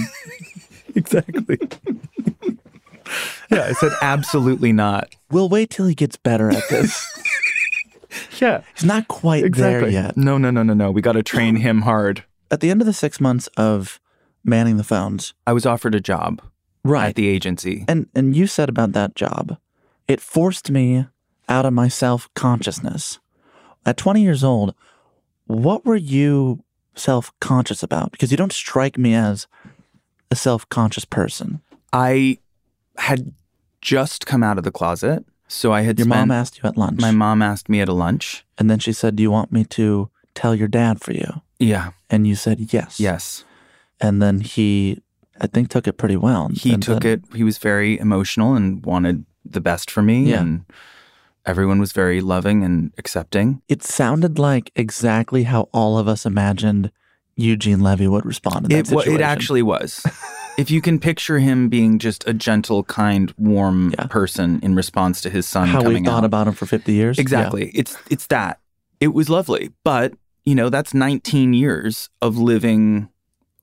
exactly. 0.96 1.58
yeah, 3.52 3.66
I 3.66 3.74
said 3.74 3.92
absolutely 4.02 4.72
not. 4.72 5.16
we'll 5.32 5.50
wait 5.50 5.70
till 5.70 5.86
he 5.88 5.96
gets 5.96 6.16
better 6.18 6.50
at 6.52 6.64
this. 6.70 7.10
Yeah, 8.40 8.62
He's 8.76 8.86
not 8.86 9.08
quite 9.08 9.44
exactly. 9.44 9.92
there 9.92 10.04
yet. 10.04 10.18
No, 10.18 10.38
no, 10.38 10.52
no, 10.52 10.62
no, 10.62 10.74
no. 10.74 10.92
We 10.92 11.02
got 11.02 11.14
to 11.14 11.24
train 11.24 11.56
him 11.56 11.82
hard. 11.82 12.24
At 12.52 12.60
the 12.60 12.70
end 12.70 12.80
of 12.82 12.86
the 12.86 12.94
six 12.94 13.20
months 13.20 13.48
of 13.58 14.00
manning 14.44 14.78
the 14.78 14.84
phones, 14.84 15.34
I 15.48 15.54
was 15.54 15.66
offered 15.66 15.96
a 15.96 16.00
job 16.02 16.42
right? 16.84 17.10
at 17.10 17.16
the 17.16 17.28
agency. 17.28 17.86
and 17.88 18.08
and 18.16 18.36
you 18.36 18.48
said 18.48 18.70
about 18.70 18.92
that 18.94 19.16
job, 19.16 19.58
it 20.08 20.20
forced 20.22 20.70
me 20.72 21.06
out 21.50 21.66
of 21.66 21.74
my 21.74 21.88
self 21.88 22.30
consciousness. 22.34 23.20
At 23.86 23.98
20 23.98 24.22
years 24.22 24.44
old, 24.44 24.74
what 25.46 25.86
were 25.86 25.96
you 25.98 26.64
self 26.96 27.32
conscious 27.40 27.84
about? 27.84 28.12
Because 28.12 28.32
you 28.32 28.38
don't 28.38 28.54
strike 28.54 28.98
me 28.98 29.14
as 29.14 29.48
a 30.32 30.36
self 30.36 30.68
conscious 30.70 31.06
person. 31.06 31.62
I 31.92 32.40
had 32.98 33.34
just 33.82 34.26
come 34.26 34.44
out 34.44 34.58
of 34.58 34.64
the 34.64 34.72
closet, 34.72 35.26
so 35.48 35.74
I 35.74 35.82
had 35.82 36.00
Your 36.00 36.06
spent, 36.06 36.22
mom 36.30 36.32
asked 36.32 36.58
you 36.64 36.70
at 36.70 36.78
lunch, 36.78 37.00
My 37.02 37.12
mom 37.12 37.42
asked 37.42 37.68
me 37.70 37.82
at 37.82 37.90
a 37.90 37.94
lunch. 37.94 38.46
and 38.58 38.70
then 38.70 38.80
she 38.80 38.94
said, 38.94 39.16
"Do 39.16 39.24
you 39.24 39.32
want 39.32 39.52
me 39.52 39.64
to 39.66 40.10
tell 40.34 40.56
your 40.56 40.68
dad 40.70 41.02
for 41.02 41.12
you?" 41.14 41.42
Yeah. 41.60 41.92
And 42.10 42.26
you 42.28 42.36
said 42.36 42.74
yes. 42.74 43.00
Yes. 43.00 43.44
And 44.04 44.22
then 44.22 44.42
he, 44.42 45.02
I 45.42 45.48
think, 45.48 45.70
took 45.70 45.88
it 45.88 45.94
pretty 45.98 46.18
well. 46.18 46.50
He 46.54 46.74
and 46.74 46.84
took 46.84 47.02
said- 47.04 47.24
it. 47.32 47.36
He 47.36 47.44
was 47.44 47.58
very 47.58 47.98
emotional 48.00 48.54
and 48.54 48.86
wanted 48.86 49.26
the 49.44 49.62
best 49.62 49.90
for 49.90 50.02
me. 50.04 50.26
Yeah. 50.30 50.42
And 50.42 50.66
everyone 51.46 51.80
was 51.80 51.92
very 51.92 52.22
loving 52.22 52.64
and 52.64 52.92
accepting. 52.98 53.62
It 53.68 53.82
sounded 53.84 54.38
like 54.38 54.72
exactly 54.76 55.44
how 55.44 55.70
all 55.74 55.98
of 55.98 56.08
us 56.08 56.26
imagined 56.26 56.92
Eugene 57.36 57.80
Levy 57.80 58.08
would 58.08 58.26
respond 58.26 58.72
It, 58.72 58.86
situation. 58.88 59.16
it 59.16 59.22
actually 59.22 59.64
was. 59.64 60.06
if 60.58 60.70
you 60.70 60.82
can 60.82 61.00
picture 61.00 61.40
him 61.40 61.68
being 61.68 61.98
just 61.98 62.28
a 62.28 62.34
gentle, 62.34 62.84
kind, 62.84 63.34
warm 63.38 63.92
Yeah. 63.98 64.06
person 64.08 64.60
in 64.62 64.76
response 64.76 65.20
to 65.22 65.30
his 65.32 65.48
son 65.48 65.68
how 65.68 65.84
we 65.84 66.04
thought 66.04 66.20
out. 66.20 66.26
about 66.26 66.48
him 66.48 66.54
for 66.54 66.66
50 66.68 66.92
years. 66.94 67.18
Exactly. 67.18 67.72
It's 67.74 67.98
it's 68.10 68.28
that. 68.28 68.60
It 69.00 69.14
was 69.14 69.30
lovely, 69.30 69.72
but 69.84 70.14
you 70.46 70.54
know 70.56 70.70
that's 70.70 70.94
19 70.94 71.54
years 71.54 72.10
of 72.22 72.38
living 72.38 73.10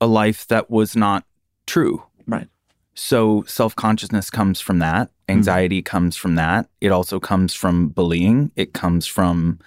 a 0.01 0.07
life 0.07 0.47
that 0.49 0.71
was 0.71 0.97
not 0.97 1.25
true. 1.67 2.03
Right. 2.27 2.49
So 2.95 3.45
self 3.47 3.75
consciousness 3.77 4.31
comes 4.31 4.61
from 4.61 4.79
that. 4.81 5.11
Anxiety 5.29 5.81
comes 5.83 6.17
from 6.17 6.35
that. 6.35 6.69
It 6.81 6.91
also 6.91 7.21
comes 7.21 7.55
from 7.55 7.89
bullying. 7.89 8.51
It 8.57 8.73
comes 8.73 9.07
from 9.07 9.59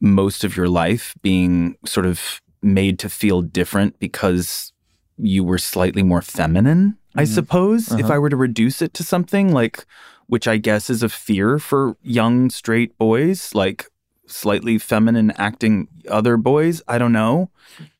most 0.00 0.44
of 0.44 0.56
your 0.56 0.68
life 0.68 1.14
being 1.22 1.76
sort 1.84 2.06
of 2.06 2.40
made 2.62 2.98
to 3.00 3.08
feel 3.08 3.40
different 3.42 3.98
because 3.98 4.72
you 5.16 5.42
were 5.42 5.58
slightly 5.58 6.02
more 6.02 6.22
feminine, 6.22 6.96
I 7.16 7.24
suppose. 7.24 7.90
If 7.90 8.04
Uh-huh. 8.04 8.14
I 8.14 8.18
were 8.18 8.30
to 8.30 8.36
reduce 8.36 8.82
it 8.82 8.94
to 8.94 9.02
something 9.02 9.52
like, 9.52 9.84
which 10.26 10.46
I 10.46 10.58
guess 10.58 10.90
is 10.90 11.02
a 11.02 11.08
fear 11.08 11.58
for 11.58 11.96
young 12.02 12.50
straight 12.50 12.96
boys, 12.98 13.54
like 13.54 13.86
slightly 14.28 14.78
feminine 14.78 15.32
acting 15.32 15.88
other 16.08 16.36
boys. 16.36 16.82
I 16.88 16.98
don't 16.98 17.12
know. 17.12 17.50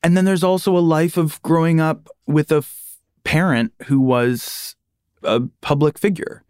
And 0.03 0.15
then 0.15 0.25
there's 0.25 0.43
also 0.43 0.77
a 0.77 0.79
life 0.79 1.17
of 1.17 1.41
growing 1.41 1.79
up 1.79 2.07
with 2.27 2.51
a 2.51 2.57
f- 2.57 2.97
parent 3.23 3.73
who 3.85 3.99
was 3.99 4.75
a 5.23 5.41
public 5.61 5.97
figure. 5.97 6.43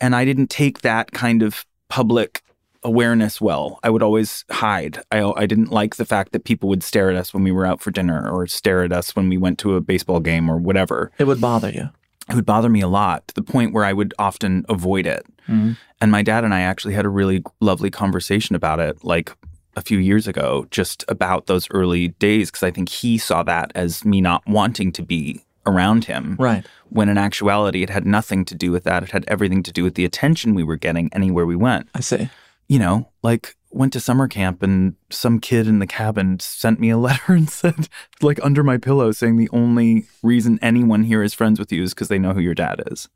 And 0.00 0.14
I 0.16 0.24
didn't 0.24 0.48
take 0.48 0.80
that 0.80 1.12
kind 1.12 1.42
of 1.42 1.66
public 1.88 2.42
awareness 2.82 3.40
well. 3.40 3.78
I 3.82 3.90
would 3.90 4.02
always 4.02 4.44
hide. 4.50 4.98
I, 5.10 5.22
I 5.22 5.46
didn't 5.46 5.70
like 5.70 5.96
the 5.96 6.04
fact 6.04 6.32
that 6.32 6.44
people 6.44 6.68
would 6.68 6.82
stare 6.82 7.10
at 7.10 7.16
us 7.16 7.32
when 7.32 7.44
we 7.44 7.52
were 7.52 7.66
out 7.66 7.80
for 7.80 7.90
dinner 7.90 8.28
or 8.28 8.46
stare 8.46 8.82
at 8.82 8.92
us 8.92 9.14
when 9.14 9.28
we 9.28 9.38
went 9.38 9.58
to 9.60 9.76
a 9.76 9.80
baseball 9.80 10.20
game 10.20 10.50
or 10.50 10.56
whatever. 10.56 11.12
It 11.18 11.26
would 11.26 11.40
bother 11.40 11.70
you. 11.70 11.90
It 12.28 12.34
would 12.34 12.46
bother 12.46 12.68
me 12.68 12.80
a 12.80 12.88
lot 12.88 13.26
to 13.28 13.34
the 13.34 13.42
point 13.42 13.72
where 13.72 13.84
I 13.84 13.92
would 13.92 14.14
often 14.18 14.64
avoid 14.68 15.06
it. 15.06 15.26
Mm-hmm. 15.48 15.72
And 16.00 16.12
my 16.12 16.22
dad 16.22 16.44
and 16.44 16.54
I 16.54 16.60
actually 16.60 16.94
had 16.94 17.04
a 17.04 17.08
really 17.08 17.42
lovely 17.60 17.90
conversation 17.90 18.54
about 18.56 18.80
it, 18.80 19.04
like 19.04 19.32
a 19.76 19.80
few 19.80 19.98
years 19.98 20.28
ago, 20.28 20.66
just 20.70 21.04
about 21.08 21.46
those 21.46 21.66
early 21.70 22.08
days, 22.08 22.50
because 22.50 22.62
I 22.62 22.70
think 22.70 22.88
he 22.88 23.18
saw 23.18 23.42
that 23.44 23.72
as 23.74 24.04
me 24.04 24.20
not 24.20 24.46
wanting 24.46 24.92
to 24.92 25.02
be 25.02 25.44
around 25.66 26.04
him. 26.04 26.36
Right. 26.38 26.66
When 26.90 27.08
in 27.08 27.18
actuality, 27.18 27.82
it 27.82 27.90
had 27.90 28.04
nothing 28.04 28.44
to 28.46 28.54
do 28.54 28.70
with 28.70 28.84
that. 28.84 29.02
It 29.02 29.10
had 29.10 29.24
everything 29.28 29.62
to 29.62 29.72
do 29.72 29.82
with 29.82 29.94
the 29.94 30.04
attention 30.04 30.54
we 30.54 30.64
were 30.64 30.76
getting 30.76 31.08
anywhere 31.12 31.46
we 31.46 31.56
went. 31.56 31.88
I 31.94 32.00
see. 32.00 32.28
You 32.68 32.78
know, 32.78 33.08
like 33.22 33.56
went 33.72 33.92
to 33.94 34.00
summer 34.00 34.28
camp 34.28 34.62
and 34.62 34.94
some 35.10 35.38
kid 35.38 35.66
in 35.66 35.78
the 35.78 35.86
cabin 35.86 36.38
sent 36.40 36.78
me 36.78 36.90
a 36.90 36.98
letter 37.06 37.32
and 37.32 37.48
said, 37.48 37.88
like 38.20 38.38
under 38.42 38.62
my 38.62 38.76
pillow, 38.76 39.12
saying 39.12 39.36
the 39.36 39.48
only 39.52 40.06
reason 40.22 40.58
anyone 40.62 41.04
here 41.04 41.22
is 41.22 41.34
friends 41.34 41.58
with 41.58 41.72
you 41.72 41.82
is 41.82 41.94
because 41.94 42.08
they 42.08 42.18
know 42.18 42.32
who 42.32 42.40
your 42.40 42.54
dad 42.54 42.82
is. 42.86 43.08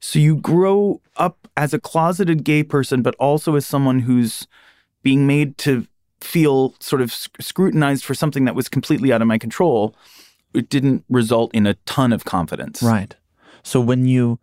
So 0.00 0.18
you 0.18 0.36
grow 0.36 1.00
up 1.16 1.48
as 1.56 1.74
a 1.74 1.78
closeted 1.78 2.42
gay 2.42 2.62
person, 2.62 3.02
but 3.02 3.14
also 3.16 3.54
as 3.54 3.66
someone 3.66 4.00
who's 4.00 4.46
being 5.02 5.26
made 5.26 5.58
to 5.58 5.86
feel 6.20 6.74
sort 6.80 7.00
of 7.00 7.12
sc- 7.12 7.40
scrutinized 7.40 8.04
for 8.04 8.14
something 8.14 8.44
that 8.44 8.54
was 8.54 8.68
completely 8.68 9.12
out 9.12 9.22
of 9.22 9.28
my 9.28 9.38
control. 9.38 9.94
It 10.54 10.68
didn't 10.68 11.04
result 11.08 11.54
in 11.54 11.66
a 11.66 11.74
ton 11.84 12.12
of 12.12 12.24
confidence. 12.24 12.82
Right. 12.82 13.14
So 13.62 13.80
when 13.80 14.06
you 14.06 14.40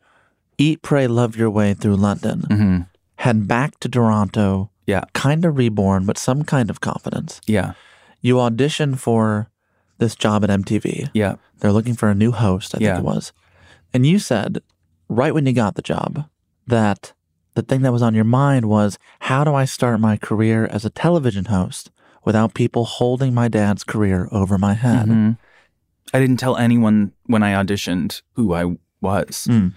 eat, 0.58 0.82
pray, 0.84 1.08
love 1.08 1.36
your 1.36 1.50
way 1.50 1.74
through 1.74 1.96
London, 1.98 2.42
hmm 2.42 2.80
head 3.18 3.48
back 3.48 3.80
to 3.80 3.90
Toronto, 3.90 4.70
Yeah. 4.88 5.02
kind 5.14 5.46
of 5.46 5.58
reborn, 5.58 6.06
but 6.06 6.18
some 6.18 6.44
kind 6.44 6.70
of 6.70 6.80
confidence. 6.82 7.42
Yeah. 7.48 7.74
You 8.22 8.40
audition 8.40 8.96
for 8.96 9.50
this 9.98 10.16
job 10.16 10.44
at 10.44 10.50
MTV. 10.50 11.10
Yeah. 11.14 11.36
They're 11.60 11.72
looking 11.72 11.96
for 11.96 12.10
a 12.10 12.16
new 12.16 12.32
host, 12.32 12.76
I 12.76 12.80
Yeah. 12.82 12.96
think 12.96 13.06
it 13.06 13.14
was. 13.14 13.34
And 13.94 14.06
you 14.06 14.20
said, 14.20 14.60
right 15.10 15.34
when 15.34 15.46
you 15.46 15.54
got 15.54 15.76
the 15.76 15.82
job, 15.82 16.26
that 16.68 17.14
the 17.54 17.62
thing 17.62 17.82
that 17.84 17.94
was 17.94 18.02
on 18.02 18.14
your 18.14 18.26
mind 18.26 18.66
was 18.66 18.98
how 19.22 19.44
do 19.44 19.56
I 19.56 19.66
start 19.66 20.00
my 20.00 20.18
career 20.18 20.66
as 20.66 20.84
a 20.86 20.90
television 20.90 21.46
host 21.46 21.90
without 22.26 22.54
people 22.54 22.84
holding 22.86 23.34
my 23.34 23.48
dad's 23.48 23.84
career 23.84 24.28
over 24.32 24.58
my 24.58 24.74
head? 24.74 25.08
Mhm. 25.08 25.38
I 26.14 26.20
didn't 26.20 26.38
tell 26.38 26.58
anyone 26.58 27.14
when 27.26 27.42
I 27.44 27.54
auditioned 27.54 28.22
who 28.34 28.54
I 28.54 28.76
was. 29.02 29.48
Mm. 29.50 29.74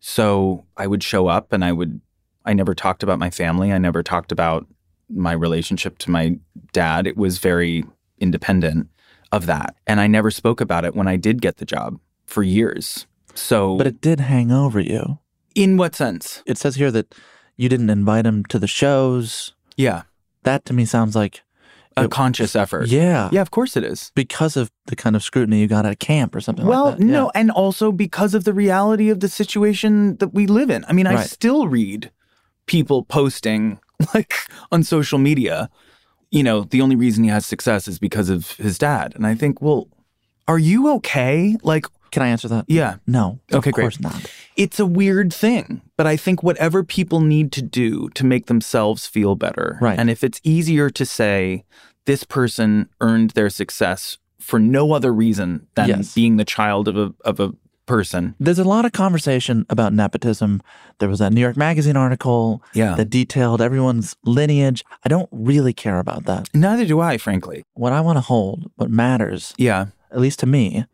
So 0.00 0.64
I 0.76 0.86
would 0.86 1.02
show 1.02 1.26
up 1.28 1.52
and 1.52 1.64
I 1.64 1.72
would, 1.72 2.00
I 2.44 2.52
never 2.54 2.74
talked 2.74 3.02
about 3.02 3.18
my 3.18 3.30
family. 3.30 3.72
I 3.72 3.78
never 3.78 4.02
talked 4.02 4.32
about 4.32 4.66
my 5.08 5.32
relationship 5.32 5.98
to 5.98 6.10
my 6.10 6.36
dad. 6.72 7.06
It 7.06 7.16
was 7.16 7.38
very 7.38 7.84
independent 8.18 8.88
of 9.30 9.46
that. 9.46 9.76
And 9.86 10.00
I 10.00 10.06
never 10.06 10.30
spoke 10.30 10.60
about 10.60 10.84
it 10.84 10.94
when 10.94 11.08
I 11.08 11.16
did 11.16 11.40
get 11.42 11.56
the 11.58 11.64
job 11.64 11.98
for 12.26 12.42
years. 12.42 13.06
So, 13.34 13.76
But 13.76 13.86
it 13.86 14.00
did 14.00 14.20
hang 14.20 14.50
over 14.52 14.80
you. 14.80 15.18
in 15.54 15.76
what 15.76 15.94
sense? 15.94 16.42
It 16.46 16.56
says 16.58 16.76
here 16.76 16.90
that 16.90 17.14
you 17.56 17.68
didn't 17.68 17.90
invite 17.90 18.26
him 18.26 18.44
to 18.46 18.58
the 18.58 18.66
shows. 18.66 19.52
Yeah. 19.76 20.02
That 20.44 20.64
to 20.66 20.72
me 20.72 20.84
sounds 20.84 21.14
like, 21.14 21.42
A 21.96 22.04
It- 22.04 22.10
conscious 22.10 22.56
effort. 22.56 22.88
yeah, 22.88 23.28
Yeah, 23.30 23.42
of 23.42 23.50
course 23.50 23.76
it 23.76 23.84
is. 23.84 24.12
because 24.14 24.56
of 24.56 24.70
the 24.86 24.96
kind 24.96 25.14
of 25.14 25.22
scrutiny 25.22 25.60
you 25.60 25.66
got 25.66 25.84
at 25.84 25.98
camp 26.00 26.34
or 26.34 26.40
something 26.40 26.64
Well, 26.66 26.86
like 26.86 26.96
that. 26.98 27.04
no, 27.04 27.30
and 27.34 27.50
also 27.50 27.92
because 27.92 28.32
of 28.32 28.44
the 28.44 28.54
reality 28.54 29.10
of 29.10 29.20
the 29.20 29.28
situation 29.28 30.16
that 30.16 30.32
we 30.32 30.46
live 30.46 30.70
in. 30.70 30.86
I 30.88 30.94
mean, 30.94 31.06
I 31.06 31.22
still 31.24 31.68
read 31.68 32.10
people 32.66 33.04
posting 33.04 33.78
like 34.14 34.34
on 34.70 34.82
social 34.82 35.18
media, 35.18 35.68
you 36.30 36.42
know, 36.42 36.62
the 36.64 36.80
only 36.80 36.96
reason 36.96 37.24
he 37.24 37.30
has 37.30 37.44
success 37.46 37.86
is 37.88 37.98
because 37.98 38.28
of 38.28 38.52
his 38.52 38.78
dad. 38.78 39.12
And 39.14 39.26
I 39.26 39.34
think, 39.34 39.60
well, 39.60 39.88
are 40.48 40.58
you 40.58 40.88
okay? 40.94 41.56
Like, 41.62 41.86
Can 42.10 42.22
I 42.22 42.28
answer 42.28 42.48
that? 42.48 42.64
yeah, 42.68 42.96
No. 43.06 43.38
Okay, 43.52 43.70
of 43.70 43.74
great. 43.74 43.82
course 43.84 44.00
not. 44.00 44.30
it's 44.56 44.80
a 44.80 44.86
weird 44.86 45.32
thing, 45.32 45.82
but 45.96 46.06
I 46.06 46.16
think 46.16 46.42
whatever 46.42 46.82
people 46.82 47.20
need 47.20 47.52
to 47.52 47.62
do 47.62 48.08
to 48.10 48.24
make 48.26 48.46
themselves 48.46 49.06
feel 49.06 49.34
better. 49.36 49.78
Right. 49.80 49.98
And 49.98 50.10
if 50.10 50.24
it's 50.24 50.40
easier 50.42 50.90
to 50.90 51.06
say 51.06 51.64
this 52.06 52.24
person 52.24 52.88
earned 53.00 53.30
their 53.30 53.48
success 53.50 54.18
for 54.40 54.58
no 54.58 54.92
other 54.92 55.12
reason 55.14 55.68
than 55.76 55.88
Yes. 55.88 56.14
being 56.14 56.36
the 56.36 56.44
child 56.44 56.88
of 56.88 56.96
a 56.96 57.14
of 57.24 57.38
a 57.38 57.52
person. 57.86 58.34
There's 58.38 58.58
a 58.58 58.64
lot 58.64 58.84
of 58.84 58.92
conversation 58.92 59.66
about 59.68 59.92
nepotism. 59.92 60.62
There 60.98 61.08
was 61.08 61.20
a 61.20 61.30
New 61.30 61.40
York 61.40 61.56
Magazine 61.56 61.96
article 61.96 62.62
Yeah. 62.74 62.94
that 62.94 63.10
detailed 63.10 63.60
everyone's 63.60 64.16
lineage. 64.24 64.84
I 65.04 65.08
don't 65.08 65.28
really 65.32 65.72
care 65.72 65.98
about 65.98 66.24
that. 66.26 66.48
Neither 66.54 66.86
do 66.86 67.00
I, 67.00 67.18
frankly. 67.18 67.64
What 67.74 67.92
I 67.92 68.00
want 68.00 68.16
to 68.16 68.20
hold, 68.22 68.70
what 68.76 68.90
matters, 68.90 69.52
Yeah. 69.58 69.86
at 70.10 70.20
least 70.20 70.38
to 70.40 70.46
me, 70.46 70.86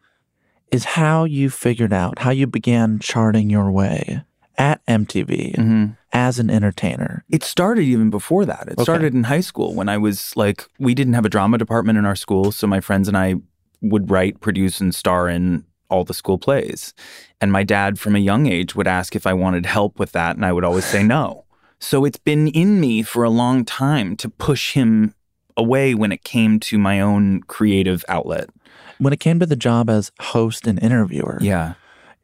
is 0.70 0.84
how 0.84 1.24
you 1.24 1.50
figured 1.50 1.92
out, 1.92 2.18
how 2.20 2.30
you 2.30 2.46
began 2.46 2.98
charting 2.98 3.48
your 3.50 3.70
way 3.70 4.22
at 4.58 4.80
MTV 4.88 5.54
Mhm. 5.56 5.96
as 6.12 6.38
an 6.38 6.50
entertainer. 6.50 7.24
It 7.30 7.42
started 7.44 7.82
even 7.84 8.10
before 8.10 8.44
that. 8.44 8.64
It 8.66 8.72
Okay. 8.74 8.82
started 8.82 9.14
in 9.14 9.24
high 9.24 9.40
school 9.40 9.74
when 9.74 9.88
I 9.88 9.96
was 9.98 10.32
like, 10.36 10.66
we 10.78 10.94
didn't 10.94 11.14
have 11.14 11.24
a 11.24 11.28
drama 11.30 11.58
department 11.58 11.96
in 11.98 12.04
our 12.04 12.16
school. 12.16 12.50
So 12.50 12.66
my 12.66 12.80
friends 12.80 13.08
and 13.08 13.16
I 13.16 13.36
would 13.80 14.10
write, 14.10 14.40
produce, 14.40 14.80
and 14.80 14.92
star 14.94 15.28
in 15.28 15.64
all 15.90 16.04
the 16.04 16.14
school 16.14 16.38
plays. 16.38 16.94
And 17.40 17.50
my 17.52 17.62
dad, 17.64 17.98
from 17.98 18.14
a 18.16 18.18
young 18.20 18.46
age, 18.46 18.74
would 18.74 18.86
ask 18.86 19.14
if 19.16 19.26
I 19.26 19.32
wanted 19.32 19.66
help 19.66 19.98
with 19.98 20.12
that. 20.12 20.36
And 20.36 20.44
I 20.44 20.52
would 20.52 20.64
always 20.64 20.84
say 20.84 21.02
no. 21.02 21.44
So 21.80 22.04
it's 22.04 22.18
been 22.18 22.48
in 22.48 22.80
me 22.80 23.02
for 23.02 23.22
a 23.24 23.30
long 23.30 23.64
time 23.64 24.16
to 24.16 24.28
push 24.28 24.72
him 24.74 25.14
away 25.56 25.94
when 25.94 26.12
it 26.12 26.24
came 26.24 26.58
to 26.60 26.78
my 26.78 27.00
own 27.00 27.40
creative 27.42 28.04
outlet. 28.08 28.50
When 28.98 29.12
it 29.12 29.20
came 29.20 29.38
to 29.40 29.46
the 29.46 29.56
job 29.56 29.88
as 29.88 30.10
host 30.20 30.66
and 30.66 30.78
interviewer, 30.82 31.38
Yeah. 31.40 31.74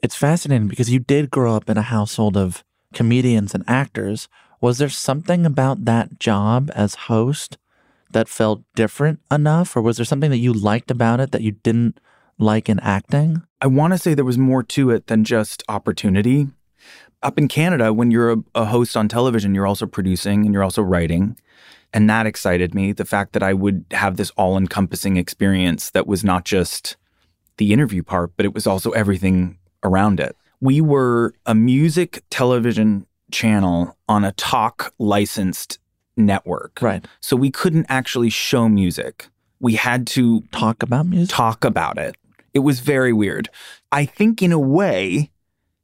it's 0.03 0.17
fascinating 0.17 0.69
because 0.69 0.91
you 0.91 0.99
did 0.99 1.31
grow 1.31 1.55
up 1.57 1.71
in 1.71 1.77
a 1.77 1.83
household 1.83 2.37
of 2.37 2.65
comedians 2.93 3.55
and 3.55 3.65
actors. 3.69 4.29
Was 4.61 4.79
there 4.79 4.89
something 4.89 5.47
about 5.47 5.85
that 5.85 6.19
job 6.19 6.71
as 6.75 6.95
host 6.95 7.59
that 8.13 8.29
felt 8.29 8.63
different 8.77 9.21
enough, 9.31 9.77
or 9.77 9.83
was 9.83 9.97
there 9.97 10.05
something 10.07 10.31
that 10.31 10.39
you 10.39 10.53
liked 10.53 10.91
about 10.91 11.21
it 11.21 11.31
that 11.33 11.43
you 11.43 11.53
didn't 11.53 11.99
like 12.39 12.69
in 12.69 12.79
acting? 12.81 13.43
I 13.65 13.67
want 13.67 13.95
to 13.95 13.99
say 13.99 14.13
there 14.13 14.27
was 14.27 14.37
more 14.37 14.63
to 14.63 14.91
it 14.91 15.07
than 15.07 15.25
just 15.25 15.63
opportunity. 15.71 16.49
Up 17.23 17.39
in 17.39 17.49
Canada, 17.49 17.95
when 17.95 18.11
you're 18.11 18.33
a, 18.33 18.37
a 18.55 18.65
host 18.67 18.95
on 18.95 19.09
television, 19.09 19.55
you're 19.55 19.67
also 19.67 19.87
producing 19.87 20.45
and 20.45 20.53
you're 20.53 20.63
also 20.63 20.83
writing. 20.83 21.39
And 21.95 22.11
that 22.11 22.27
excited 22.27 22.75
me. 22.75 22.93
The 22.93 23.07
fact 23.07 23.33
that 23.33 23.43
I 23.43 23.55
would 23.55 23.87
have 23.93 24.19
this 24.19 24.29
all 24.33 24.59
encompassing 24.59 25.17
experience 25.17 25.89
that 25.93 26.07
was 26.07 26.23
not 26.23 26.45
just 26.45 26.99
the 27.57 27.73
interview 27.73 28.03
part, 28.03 28.33
but 28.37 28.45
it 28.45 28.53
was 28.53 28.67
also 28.67 28.91
everything 28.91 29.57
around 29.83 30.21
it. 30.21 30.37
We 30.61 30.83
were 30.83 31.33
a 31.47 31.55
music 31.55 32.23
television 32.29 33.07
channel 33.31 33.97
on 34.11 34.25
a 34.27 34.33
talk 34.33 34.93
licensed 34.99 35.79
network. 36.19 36.81
Right. 36.83 37.07
So 37.21 37.35
we 37.35 37.51
couldn't 37.51 37.87
actually 37.89 38.29
show 38.29 38.69
music. 38.69 39.29
We 39.59 39.77
had 39.77 40.07
to 40.09 40.43
Talk 40.53 40.83
about 40.83 41.07
music? 41.07 41.35
talk 41.35 41.65
about 41.65 41.97
it. 41.97 42.15
It 42.55 42.61
was 42.61 42.81
very 42.81 43.13
weird. 43.13 43.51
I 43.93 44.07
think 44.07 44.41
in 44.43 44.53
a 44.53 44.59
way 44.59 45.31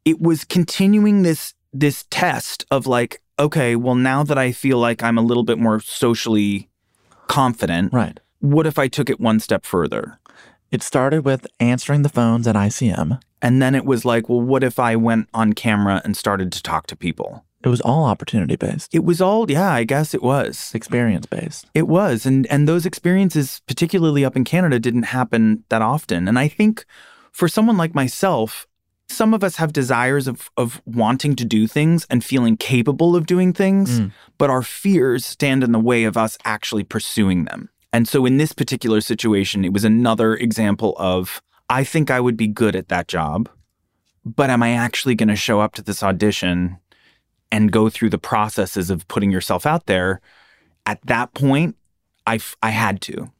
it 0.05 0.21
was 0.21 0.45
continuing 0.45 1.23
this 1.23 1.55
this 1.73 2.05
test 2.11 2.65
of 2.71 2.87
like 2.87 3.21
okay, 3.39 3.75
well 3.77 3.95
now 3.95 4.23
that 4.23 4.39
I 4.39 4.53
feel 4.53 4.79
like 4.79 5.03
I'm 5.03 5.19
a 5.19 5.23
little 5.23 5.45
bit 5.45 5.59
more 5.59 5.81
socially 5.81 6.69
confident, 7.27 7.93
Right. 7.93 8.21
what 8.41 8.67
if 8.67 8.79
I 8.79 8.89
took 8.89 9.09
it 9.09 9.21
one 9.21 9.41
step 9.41 9.65
further? 9.65 10.19
It 10.71 10.83
started 10.83 11.25
with 11.25 11.47
answering 11.59 12.03
the 12.03 12.09
phones 12.09 12.47
at 12.47 12.55
ICM. 12.55 13.21
And 13.43 13.63
then 13.63 13.75
it 13.75 13.85
was 13.87 14.05
like, 14.05 14.29
well, 14.29 14.41
what 14.43 14.63
if 14.63 14.79
I 14.79 14.95
went 14.97 15.29
on 15.33 15.55
camera 15.55 16.03
and 16.05 16.17
started 16.17 16.53
to 16.53 16.63
talk 16.63 16.87
to 16.89 16.97
people? 16.97 17.45
It 17.63 17.69
was 17.69 17.81
all 17.83 18.05
opportunity 18.07 18.57
based, 18.57 18.95
It 18.95 19.05
was 19.05 19.21
all, 19.21 19.51
yeah, 19.51 19.71
I 19.73 19.85
guess 19.85 20.15
it 20.15 20.23
was. 20.23 20.71
experience 20.75 21.27
based. 21.27 21.67
It 21.75 21.89
was. 21.89 22.25
And 22.27 22.47
and 22.47 22.67
those 22.69 22.87
experiences, 22.87 23.61
particularly 23.67 24.25
up 24.25 24.37
in 24.37 24.45
Canada, 24.45 24.79
didn't 24.79 25.05
happen 25.05 25.65
that 25.69 25.83
often. 25.83 26.27
And 26.29 26.39
I 26.39 26.49
think 26.49 26.85
for 27.33 27.49
someone 27.49 27.77
like 27.77 27.95
myself, 27.95 28.67
some 29.09 29.35
of 29.35 29.45
us 29.45 29.57
have 29.57 29.73
desires 29.73 30.27
of 30.27 30.51
of 30.57 30.81
wanting 30.87 31.37
to 31.37 31.45
do 31.45 31.67
things 31.67 32.07
and 32.09 32.25
feeling 32.25 32.57
capable 32.57 33.15
of 33.17 33.27
doing 33.27 33.53
things, 33.53 34.01
Mm. 34.01 34.13
but 34.39 34.51
our 34.51 34.63
fears 34.63 35.27
stand 35.27 35.63
in 35.63 35.73
the 35.73 35.81
way 35.81 36.05
of 36.05 36.17
us 36.17 36.39
actually 36.45 36.85
pursuing 36.85 37.45
them. 37.45 37.69
And 37.93 38.07
so 38.09 38.25
in 38.25 38.39
this 38.39 38.53
particular 38.53 39.01
situation, 39.01 39.65
it 39.65 39.73
was 39.73 39.85
another 39.85 40.35
example 40.35 40.95
of 40.97 41.43
I 41.69 41.85
think 41.85 42.11
I 42.11 42.21
would 42.21 42.37
be 42.37 42.47
good 42.49 42.75
at 42.77 42.89
that 42.89 43.07
job, 43.09 43.49
but 44.25 44.49
am 44.51 44.63
I 44.63 44.71
actually 44.73 45.15
going 45.15 45.29
to 45.29 45.37
show 45.37 45.61
up 45.61 45.75
to 45.75 45.83
this 45.83 46.03
audition 46.03 46.79
and 47.53 47.73
go 47.73 47.89
through 47.91 48.11
the 48.11 48.19
processes 48.19 48.91
of 48.91 49.07
putting 49.09 49.31
yourself 49.31 49.67
out 49.67 49.87
there? 49.87 50.21
At 50.87 51.01
that 51.07 51.35
point, 51.35 51.77
I, 52.27 52.37
f- 52.37 52.57
I 52.63 52.71
had 52.71 53.01
to. 53.03 53.31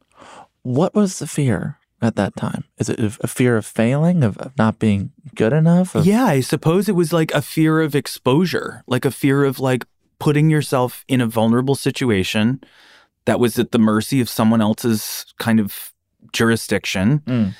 What 0.63 0.93
was 0.93 1.19
the 1.19 1.27
fear 1.27 1.77
at 2.01 2.15
that 2.15 2.35
time? 2.35 2.65
Is 2.77 2.89
it 2.89 2.99
a 2.99 3.27
fear 3.27 3.57
of 3.57 3.65
failing, 3.65 4.23
of, 4.23 4.37
of 4.37 4.57
not 4.57 4.79
being 4.79 5.11
good 5.35 5.53
enough? 5.53 5.95
Of, 5.95 6.05
Yeah, 6.05 6.25
I 6.25 6.41
suppose 6.41 6.87
it 6.89 6.95
was 6.95 7.11
like 7.13 7.33
a 7.33 7.41
fear 7.41 7.81
of 7.81 7.95
exposure, 7.95 8.83
like 8.87 9.05
a 9.05 9.11
fear 9.11 9.43
of 9.43 9.59
like 9.59 9.85
putting 10.19 10.49
yourself 10.51 11.03
in 11.07 11.19
a 11.21 11.25
vulnerable 11.25 11.73
situation 11.75 12.61
that 13.25 13.39
was 13.39 13.57
at 13.57 13.71
the 13.71 13.79
mercy 13.79 14.21
of 14.21 14.29
someone 14.29 14.61
else's 14.61 15.25
kind 15.39 15.59
of 15.59 15.93
jurisdiction 16.31 17.19
Mm. 17.25 17.53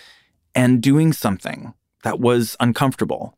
and 0.55 0.81
doing 0.81 1.13
something 1.13 1.73
that 2.03 2.19
was 2.19 2.55
uncomfortable. 2.59 3.37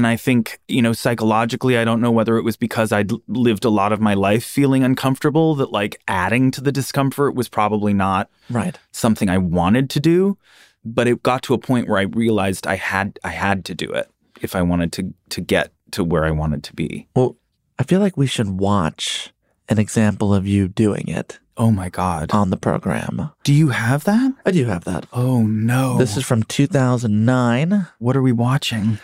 And 0.00 0.06
I 0.06 0.16
think, 0.16 0.60
you 0.66 0.80
know, 0.80 0.94
psychologically, 0.94 1.76
I 1.76 1.84
don't 1.84 2.00
know 2.00 2.10
whether 2.10 2.38
it 2.38 2.42
was 2.42 2.56
because 2.56 2.90
I'd 2.90 3.10
lived 3.28 3.66
a 3.66 3.68
lot 3.68 3.92
of 3.92 4.00
my 4.00 4.14
life 4.14 4.42
feeling 4.44 4.82
uncomfortable 4.82 5.54
that 5.56 5.72
like 5.72 6.00
adding 6.08 6.50
to 6.52 6.62
the 6.62 6.72
discomfort 6.72 7.34
was 7.34 7.50
probably 7.50 7.92
not 7.92 8.30
Right. 8.48 8.78
something 8.92 9.28
I 9.28 9.36
wanted 9.36 9.90
to 9.90 10.00
do, 10.00 10.38
but 10.86 11.06
it 11.06 11.22
got 11.22 11.42
to 11.42 11.52
a 11.52 11.58
point 11.58 11.86
where 11.86 11.98
I 11.98 12.04
realized 12.04 12.66
I 12.66 12.76
had 12.76 13.18
I 13.22 13.28
had 13.28 13.66
to 13.66 13.74
do 13.74 13.90
it 13.92 14.08
if 14.40 14.56
I 14.56 14.62
wanted 14.62 14.90
to 14.92 15.12
to 15.34 15.42
get 15.42 15.70
to 15.90 16.02
where 16.02 16.24
I 16.24 16.30
wanted 16.30 16.64
to 16.64 16.72
be. 16.74 17.06
Well, 17.14 17.36
I 17.78 17.82
feel 17.82 18.00
like 18.00 18.16
we 18.16 18.26
should 18.26 18.48
watch 18.48 19.34
an 19.68 19.78
example 19.78 20.32
of 20.32 20.46
you 20.46 20.66
doing 20.66 21.08
it 21.08 21.38
Oh 21.58 21.70
my 21.70 21.90
god. 21.90 22.30
on 22.32 22.48
the 22.48 22.56
program. 22.56 23.32
Do 23.44 23.52
you 23.52 23.68
have 23.68 24.04
that? 24.04 24.32
I 24.46 24.50
do 24.50 24.64
have 24.64 24.84
that. 24.84 25.04
Oh 25.12 25.42
no. 25.42 25.98
This 25.98 26.16
is 26.16 26.24
from 26.24 26.42
2009. 26.44 27.86
what 27.98 28.16
are 28.16 28.22
we 28.22 28.32
watching? 28.32 28.98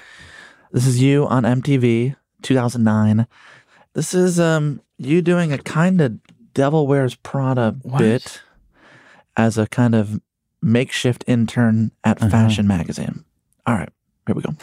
This 0.73 0.87
is 0.87 1.01
you 1.01 1.27
on 1.27 1.45
MTV, 1.45 2.17
2009. 2.43 3.27
This 3.95 4.15
is 4.15 4.39
um 4.41 4.81
you 4.99 5.23
doing 5.23 5.53
a 5.53 5.59
kind 5.59 6.01
of 6.01 6.19
Devil 6.55 6.87
Wears 6.87 7.15
Prada 7.15 7.77
What? 7.83 7.99
bit 7.99 8.43
as 9.37 9.59
a 9.59 9.67
kind 9.67 9.95
of 9.95 10.21
makeshift 10.63 11.25
intern 11.27 11.93
at 12.05 12.21
Uh-huh. 12.21 12.31
Fashion 12.31 12.67
Magazine. 12.67 13.25
All 13.67 13.75
right, 13.75 13.91
here 14.27 14.35
we 14.35 14.43
go. 14.43 14.55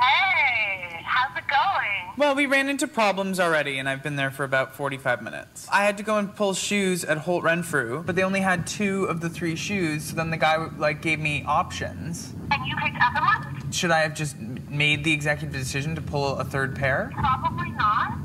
Hey, 0.00 1.02
how's 1.04 1.36
it 1.36 1.44
going? 1.48 2.01
Well, 2.18 2.34
we 2.34 2.44
ran 2.44 2.68
into 2.68 2.86
problems 2.86 3.40
already, 3.40 3.78
and 3.78 3.88
I've 3.88 4.02
been 4.02 4.16
there 4.16 4.30
for 4.30 4.44
about 4.44 4.74
45 4.74 5.22
minutes. 5.22 5.66
I 5.72 5.84
had 5.84 5.96
to 5.96 6.02
go 6.02 6.18
and 6.18 6.34
pull 6.34 6.52
shoes 6.52 7.04
at 7.04 7.16
Holt 7.16 7.42
Renfrew, 7.42 8.02
but 8.02 8.16
they 8.16 8.22
only 8.22 8.40
had 8.40 8.66
two 8.66 9.04
of 9.06 9.22
the 9.22 9.30
three 9.30 9.56
shoes, 9.56 10.04
so 10.04 10.16
then 10.16 10.28
the 10.30 10.36
guy 10.36 10.56
like 10.76 11.00
gave 11.00 11.18
me 11.18 11.42
options. 11.46 12.34
And 12.50 12.66
you 12.66 12.76
picked 12.76 12.96
other 13.00 13.20
ones? 13.24 13.74
Should 13.74 13.90
I 13.90 14.00
have 14.00 14.14
just 14.14 14.38
made 14.38 15.04
the 15.04 15.12
executive 15.12 15.54
decision 15.54 15.94
to 15.94 16.02
pull 16.02 16.36
a 16.36 16.44
third 16.44 16.76
pair? 16.76 17.10
Probably 17.14 17.70
not. 17.70 18.18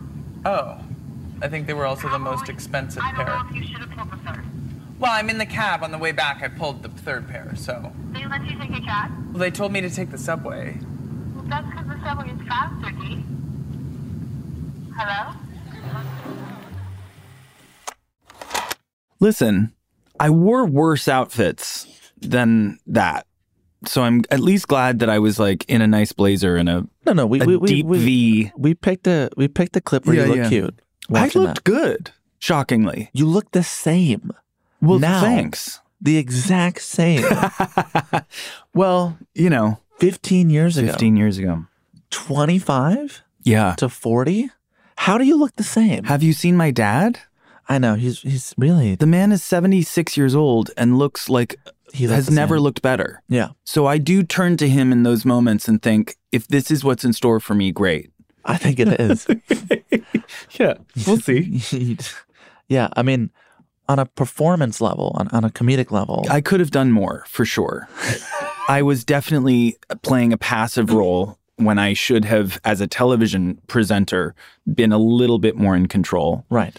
Oh, 0.45 0.79
I 1.41 1.47
think 1.47 1.65
they 1.65 1.73
were 1.73 1.85
also 1.85 2.09
the 2.09 2.19
most 2.19 2.49
expensive 2.49 3.01
pair. 3.01 3.13
I 3.13 3.17
don't 3.17 3.25
pair. 3.25 3.35
know 3.37 3.49
if 3.49 3.55
you 3.55 3.63
should 3.73 3.87
have 3.87 3.91
pulled 3.91 4.11
the 4.11 4.17
third. 4.29 4.43
Well, 4.99 5.11
I'm 5.13 5.29
in 5.29 5.37
the 5.37 5.45
cab 5.45 5.83
on 5.83 5.91
the 5.91 5.97
way 5.97 6.11
back. 6.11 6.43
I 6.43 6.49
pulled 6.49 6.83
the 6.83 6.89
third 6.89 7.29
pair, 7.29 7.53
so. 7.55 7.93
They 8.11 8.25
let 8.25 8.43
you 8.49 8.57
take 8.59 8.71
a 8.71 8.81
cab? 8.81 9.11
Well, 9.29 9.39
they 9.39 9.51
told 9.51 9.71
me 9.71 9.79
to 9.79 9.89
take 9.89 10.11
the 10.11 10.17
subway. 10.17 10.77
Well, 11.35 11.45
that's 11.47 11.69
because 11.69 11.87
the 11.87 11.99
subway 12.03 12.29
is 12.31 12.47
faster, 12.47 12.91
D. 12.91 13.23
Hello? 14.97 15.33
Listen, 19.19 19.73
I 20.19 20.29
wore 20.29 20.65
worse 20.65 21.07
outfits 21.07 21.87
than 22.19 22.79
that. 22.87 23.25
So 23.85 24.01
I'm 24.03 24.23
at 24.31 24.39
least 24.39 24.67
glad 24.67 24.99
that 24.99 25.09
I 25.09 25.19
was 25.19 25.39
like 25.39 25.63
in 25.67 25.81
a 25.81 25.87
nice 25.87 26.11
blazer 26.11 26.55
and 26.55 26.67
a, 26.67 26.87
No, 27.05 27.13
no, 27.13 27.25
we 27.27 27.41
a 27.41 27.45
we, 27.45 27.57
we, 27.57 27.67
deep 27.67 27.85
we, 27.85 27.97
V. 27.99 28.51
we 28.57 28.73
picked 28.73 29.07
a 29.07 29.29
we 29.37 29.47
picked 29.47 29.75
a 29.75 29.81
clip 29.81 30.05
where 30.05 30.15
Yeah, 30.15 30.23
you 30.23 30.27
look 30.29 30.37
yeah. 30.37 30.49
cute. 30.49 30.81
I 31.09 31.13
watching 31.21 31.41
looked 31.43 31.55
that. 31.57 31.63
good, 31.63 32.11
shockingly. 32.39 33.09
You 33.13 33.27
look 33.27 33.51
the 33.51 33.63
same. 33.63 34.31
Well, 34.81 34.99
now, 34.99 35.21
thanks. 35.21 35.79
The 36.01 36.17
exact 36.17 36.81
same. 36.81 37.23
well, 38.73 39.17
you 39.33 39.49
know, 39.49 39.79
15 39.99 40.49
years 40.49 40.77
ago. 40.77 40.87
15 40.89 41.17
years 41.17 41.37
ago. 41.37 41.65
25 42.09 43.23
Yeah. 43.43 43.73
to 43.77 43.89
40? 43.89 44.49
How 44.97 45.17
do 45.17 45.23
you 45.25 45.37
look 45.37 45.55
the 45.55 45.63
same? 45.63 46.03
Have 46.05 46.23
you 46.23 46.33
seen 46.33 46.57
my 46.57 46.71
dad? 46.71 47.19
I 47.69 47.77
know 47.77 47.95
he's 47.95 48.21
he's 48.21 48.53
really 48.57 48.95
The 48.95 49.05
man 49.07 49.31
is 49.31 49.43
76 49.43 50.15
years 50.17 50.35
old 50.35 50.71
and 50.77 50.97
looks 50.97 51.29
like 51.29 51.55
he 51.93 52.07
looks 52.07 52.15
has 52.15 52.25
the 52.27 52.33
never 52.35 52.55
same. 52.57 52.63
looked 52.63 52.81
better. 52.81 53.21
Yeah. 53.29 53.49
So 53.63 53.85
I 53.85 53.97
do 53.97 54.23
turn 54.23 54.57
to 54.57 54.67
him 54.69 54.91
in 54.91 55.03
those 55.03 55.25
moments 55.25 55.67
and 55.67 55.81
think, 55.81 56.17
if 56.31 56.47
this 56.47 56.71
is 56.71 56.83
what's 56.83 57.03
in 57.05 57.13
store 57.13 57.39
for 57.39 57.53
me, 57.55 57.71
great. 57.71 58.11
I 58.45 58.57
think 58.57 58.79
it 58.79 58.87
is. 58.99 59.27
Yeah, 60.59 60.73
we'll 61.05 61.17
see. 61.17 61.61
yeah, 62.67 62.89
I 62.93 63.01
mean 63.03 63.31
on 63.87 63.99
a 63.99 64.05
performance 64.05 64.81
level, 64.81 65.13
on, 65.15 65.29
on 65.29 65.45
a 65.45 65.49
comedic 65.49 65.91
level. 65.91 66.25
I 66.29 66.41
could 66.41 66.59
have 66.59 66.71
done 66.71 66.91
more 66.91 67.23
for 67.27 67.45
sure. 67.45 67.87
I 68.69 68.81
was 68.81 69.05
definitely 69.05 69.77
playing 70.01 70.33
a 70.33 70.37
passive 70.37 70.91
role 70.91 71.36
when 71.57 71.77
I 71.77 71.93
should 71.93 72.25
have, 72.25 72.59
as 72.63 72.81
a 72.81 72.87
television 72.87 73.59
presenter, 73.67 74.33
been 74.73 74.91
a 74.91 74.97
little 74.97 75.39
bit 75.39 75.55
more 75.55 75.75
in 75.75 75.87
control. 75.87 76.45
right. 76.49 76.75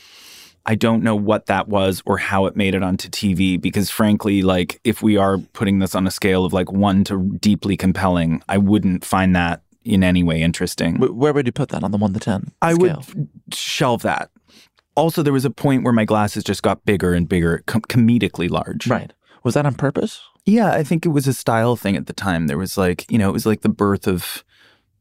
I 0.66 0.74
don't 0.74 1.02
know 1.02 1.16
what 1.16 1.46
that 1.46 1.68
was 1.68 2.02
or 2.04 2.18
how 2.18 2.44
it 2.44 2.54
made 2.54 2.74
it 2.74 2.82
onto 2.82 3.08
TV 3.08 3.58
because 3.58 3.88
frankly, 3.88 4.42
like 4.42 4.78
if 4.84 5.02
we 5.02 5.16
are 5.16 5.38
putting 5.54 5.78
this 5.78 5.94
on 5.94 6.06
a 6.06 6.10
scale 6.10 6.44
of 6.44 6.52
like 6.52 6.70
1 6.70 7.04
to 7.04 7.38
deeply 7.40 7.74
compelling, 7.74 8.42
I 8.50 8.58
wouldn't 8.58 9.02
find 9.02 9.34
that 9.34 9.62
in 9.82 10.04
any 10.04 10.22
way 10.22 10.42
interesting. 10.42 10.96
Where 10.98 11.32
would 11.32 11.46
you 11.46 11.52
put 11.52 11.70
that 11.70 11.82
on 11.82 11.90
the 11.90 11.96
one 11.96 12.12
to 12.12 12.20
ten? 12.20 12.52
I 12.60 12.74
scale? 12.74 13.02
would 13.14 13.28
shelve 13.54 14.02
that. 14.02 14.30
Also, 14.94 15.22
there 15.22 15.32
was 15.32 15.46
a 15.46 15.50
point 15.50 15.84
where 15.84 15.92
my 15.94 16.04
glasses 16.04 16.44
just 16.44 16.62
got 16.62 16.84
bigger 16.84 17.14
and 17.14 17.26
bigger, 17.26 17.62
com- 17.64 17.80
comedically 17.82 18.50
large. 18.50 18.88
Right. 18.88 19.14
Was 19.44 19.54
that 19.54 19.64
on 19.64 19.74
purpose? 19.74 20.20
Yeah, 20.44 20.72
I 20.72 20.82
think 20.82 21.06
it 21.06 21.10
was 21.10 21.26
a 21.26 21.32
style 21.32 21.76
thing 21.76 21.96
at 21.96 22.08
the 22.08 22.12
time. 22.12 22.46
There 22.46 22.58
was 22.58 22.76
like, 22.76 23.10
you 23.10 23.16
know, 23.16 23.30
it 23.30 23.32
was 23.32 23.46
like 23.46 23.62
the 23.62 23.68
birth 23.70 24.06
of 24.06 24.44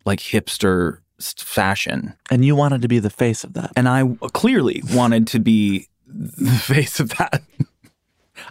like 0.07 0.19
hipster 0.19 0.99
fashion. 1.19 2.13
And 2.31 2.43
you 2.45 2.55
wanted 2.55 2.81
to 2.81 2.87
be 2.87 2.99
the 2.99 3.09
face 3.09 3.43
of 3.43 3.53
that. 3.53 3.71
And 3.75 3.87
I 3.87 4.03
clearly 4.33 4.81
wanted 4.93 5.27
to 5.27 5.39
be 5.39 5.87
the 6.07 6.51
face 6.73 6.99
of 6.99 7.09
that. 7.17 7.41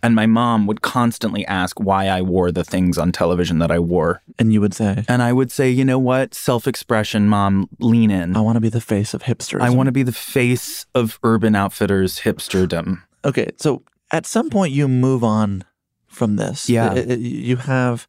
and 0.03 0.15
my 0.15 0.27
mom 0.27 0.67
would 0.67 0.83
constantly 0.83 1.47
ask 1.47 1.79
why 1.81 2.09
I 2.09 2.21
wore 2.23 2.51
the 2.53 2.65
things 2.65 2.99
on 2.99 3.13
television 3.13 3.59
that 3.61 3.71
I 3.71 3.79
wore. 3.79 4.21
And 4.39 4.53
you 4.53 4.61
would 4.61 4.75
say, 4.75 5.05
And 5.09 5.23
I 5.23 5.33
would 5.33 5.51
say, 5.53 5.71
you 5.71 5.85
know 5.85 5.99
what? 5.99 6.35
Self 6.35 6.67
expression, 6.67 7.29
mom, 7.29 7.69
lean 7.81 8.11
in. 8.11 8.37
I 8.37 8.41
want 8.41 8.57
to 8.57 8.61
be 8.61 8.69
the 8.69 8.81
face 8.81 9.15
of 9.15 9.23
hipsters. 9.23 9.61
I 9.61 9.71
want 9.71 9.87
to 9.87 9.93
be 9.93 10.03
the 10.03 10.13
face 10.13 10.87
of 10.95 11.19
Urban 11.23 11.55
Outfitters 11.55 12.21
hipsterdom. 12.21 13.03
Okay, 13.25 13.51
so 13.57 13.83
at 14.11 14.27
some 14.27 14.51
point 14.51 14.73
you 14.73 14.87
move 14.89 15.23
on 15.25 15.65
from 16.09 16.37
this. 16.37 16.69
Yeah. 16.69 16.91
I- 16.93 16.99
I- 16.99 17.15
you 17.15 17.57
have 17.57 18.07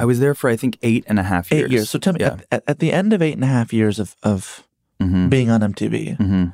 I 0.00 0.04
was 0.04 0.18
there 0.20 0.34
for, 0.34 0.48
I 0.50 0.56
think, 0.56 0.78
eight 0.82 1.04
and 1.06 1.18
a 1.18 1.22
half 1.22 1.50
years. 1.52 1.64
eight 1.64 1.70
years. 1.70 1.90
So 1.90 1.98
tell 1.98 2.12
me, 2.14 2.20
Yeah. 2.20 2.36
at, 2.50 2.62
at, 2.66 2.78
the 2.78 2.92
end 2.92 3.12
of 3.12 3.20
eight 3.22 3.34
and 3.34 3.44
a 3.44 3.48
half 3.48 3.72
years 3.72 3.98
of, 3.98 4.16
of 4.22 4.64
Mhm. 5.00 5.28
being 5.30 5.50
on 5.50 5.60
MTV, 5.62 6.16
hmm 6.16 6.44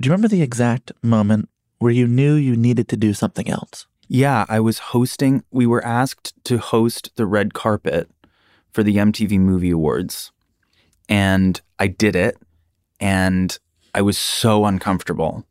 do 0.00 0.06
you 0.06 0.12
remember 0.12 0.28
the 0.28 0.40
exact 0.40 0.92
moment 1.02 1.50
where 1.78 1.92
you 1.92 2.06
knew 2.06 2.34
you 2.34 2.56
needed 2.56 2.88
to 2.88 2.96
do 2.96 3.12
something 3.12 3.48
else? 3.50 3.86
Yeah, 4.08 4.46
I 4.48 4.58
was 4.58 4.78
hosting, 4.78 5.44
we 5.50 5.66
were 5.66 5.84
asked 5.84 6.32
to 6.44 6.56
host 6.56 7.10
the 7.16 7.26
red 7.26 7.52
carpet 7.52 8.10
for 8.72 8.82
the 8.82 8.96
MTV 8.96 9.38
Movie 9.38 9.70
Awards. 9.70 10.32
And 11.08 11.60
I 11.78 11.86
did 11.88 12.16
it. 12.16 12.38
And 12.98 13.58
I 13.94 14.00
was 14.02 14.16
so 14.16 14.64
uncomfortable. 14.64 15.44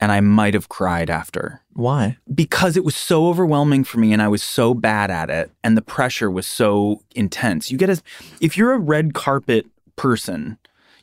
And 0.00 0.12
I 0.12 0.20
might 0.20 0.54
have 0.54 0.68
cried 0.68 1.08
after 1.08 1.62
Why? 1.72 2.18
because 2.32 2.76
it 2.76 2.84
was 2.84 2.94
so 2.94 3.28
overwhelming 3.28 3.82
for 3.82 3.98
me 3.98 4.12
and 4.12 4.20
I 4.20 4.28
was 4.28 4.42
so 4.42 4.74
bad 4.74 5.10
at 5.10 5.30
it 5.30 5.50
and 5.64 5.76
the 5.76 5.82
pressure 5.82 6.30
was 6.30 6.46
so 6.46 7.02
intense. 7.14 7.70
You 7.70 7.78
get 7.78 7.90
a 7.90 8.02
if 8.40 8.56
you're 8.56 8.72
a 8.72 8.78
red 8.78 9.14
carpet 9.14 9.66
person, 9.96 10.58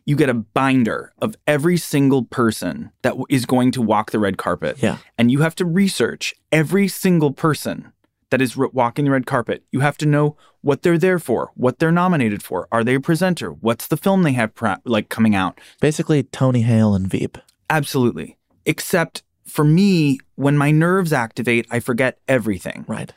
you 0.05 0.15
get 0.15 0.29
a 0.29 0.33
binder 0.33 1.13
of 1.19 1.35
every 1.47 1.77
single 1.77 2.23
person 2.23 2.91
that 3.01 3.15
is 3.29 3.45
going 3.45 3.71
to 3.71 3.81
walk 3.81 4.11
the 4.11 4.19
red 4.19 4.37
carpet. 4.37 4.77
Yeah. 4.81 4.97
And 5.17 5.31
you 5.31 5.41
have 5.41 5.55
to 5.55 5.65
research 5.65 6.33
every 6.51 6.87
single 6.87 7.31
person 7.31 7.91
that 8.29 8.41
is 8.41 8.57
r- 8.57 8.69
walking 8.73 9.05
the 9.05 9.11
red 9.11 9.25
carpet. 9.25 9.63
You 9.71 9.79
have 9.81 9.97
to 9.99 10.05
know 10.05 10.35
what 10.61 10.81
they're 10.81 10.97
there 10.97 11.19
for, 11.19 11.51
what 11.55 11.79
they're 11.79 11.91
nominated 11.91 12.41
for. 12.43 12.67
Are 12.71 12.83
they 12.83 12.95
a 12.95 12.99
presenter? 12.99 13.49
What's 13.51 13.87
the 13.87 13.97
film 13.97 14.23
they 14.23 14.33
have 14.33 14.51
like 14.85 15.09
coming 15.09 15.35
out? 15.35 15.59
Basically, 15.79 16.23
Tony 16.23 16.61
Hale 16.61 16.95
and 16.95 17.07
Veep. 17.07 17.37
Absolutely. 17.69 18.37
Except 18.65 19.23
for 19.45 19.63
me, 19.63 20.19
when 20.35 20.57
my 20.57 20.71
nerves 20.71 21.13
activate, 21.13 21.67
I 21.69 21.79
forget 21.79 22.17
everything. 22.27 22.85
Right. 22.87 23.13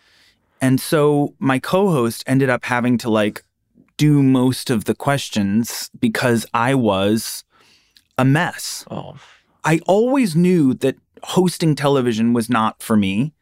And 0.60 0.80
so 0.80 1.34
my 1.38 1.58
co 1.58 1.90
host 1.90 2.24
ended 2.26 2.50
up 2.50 2.64
having 2.64 2.98
to 2.98 3.10
like 3.10 3.42
do 3.96 4.22
most 4.22 4.70
of 4.70 4.84
the 4.84 4.94
questions 4.94 5.90
because 5.98 6.46
I 6.52 6.74
was 6.74 7.44
a 8.18 8.24
mess. 8.24 8.84
Oh, 8.90 9.16
I 9.64 9.80
always 9.86 10.36
knew 10.36 10.74
that 10.74 10.96
hosting 11.22 11.74
television 11.74 12.32
was 12.32 12.48
not 12.48 12.82
for 12.82 12.96
me. 12.96 13.32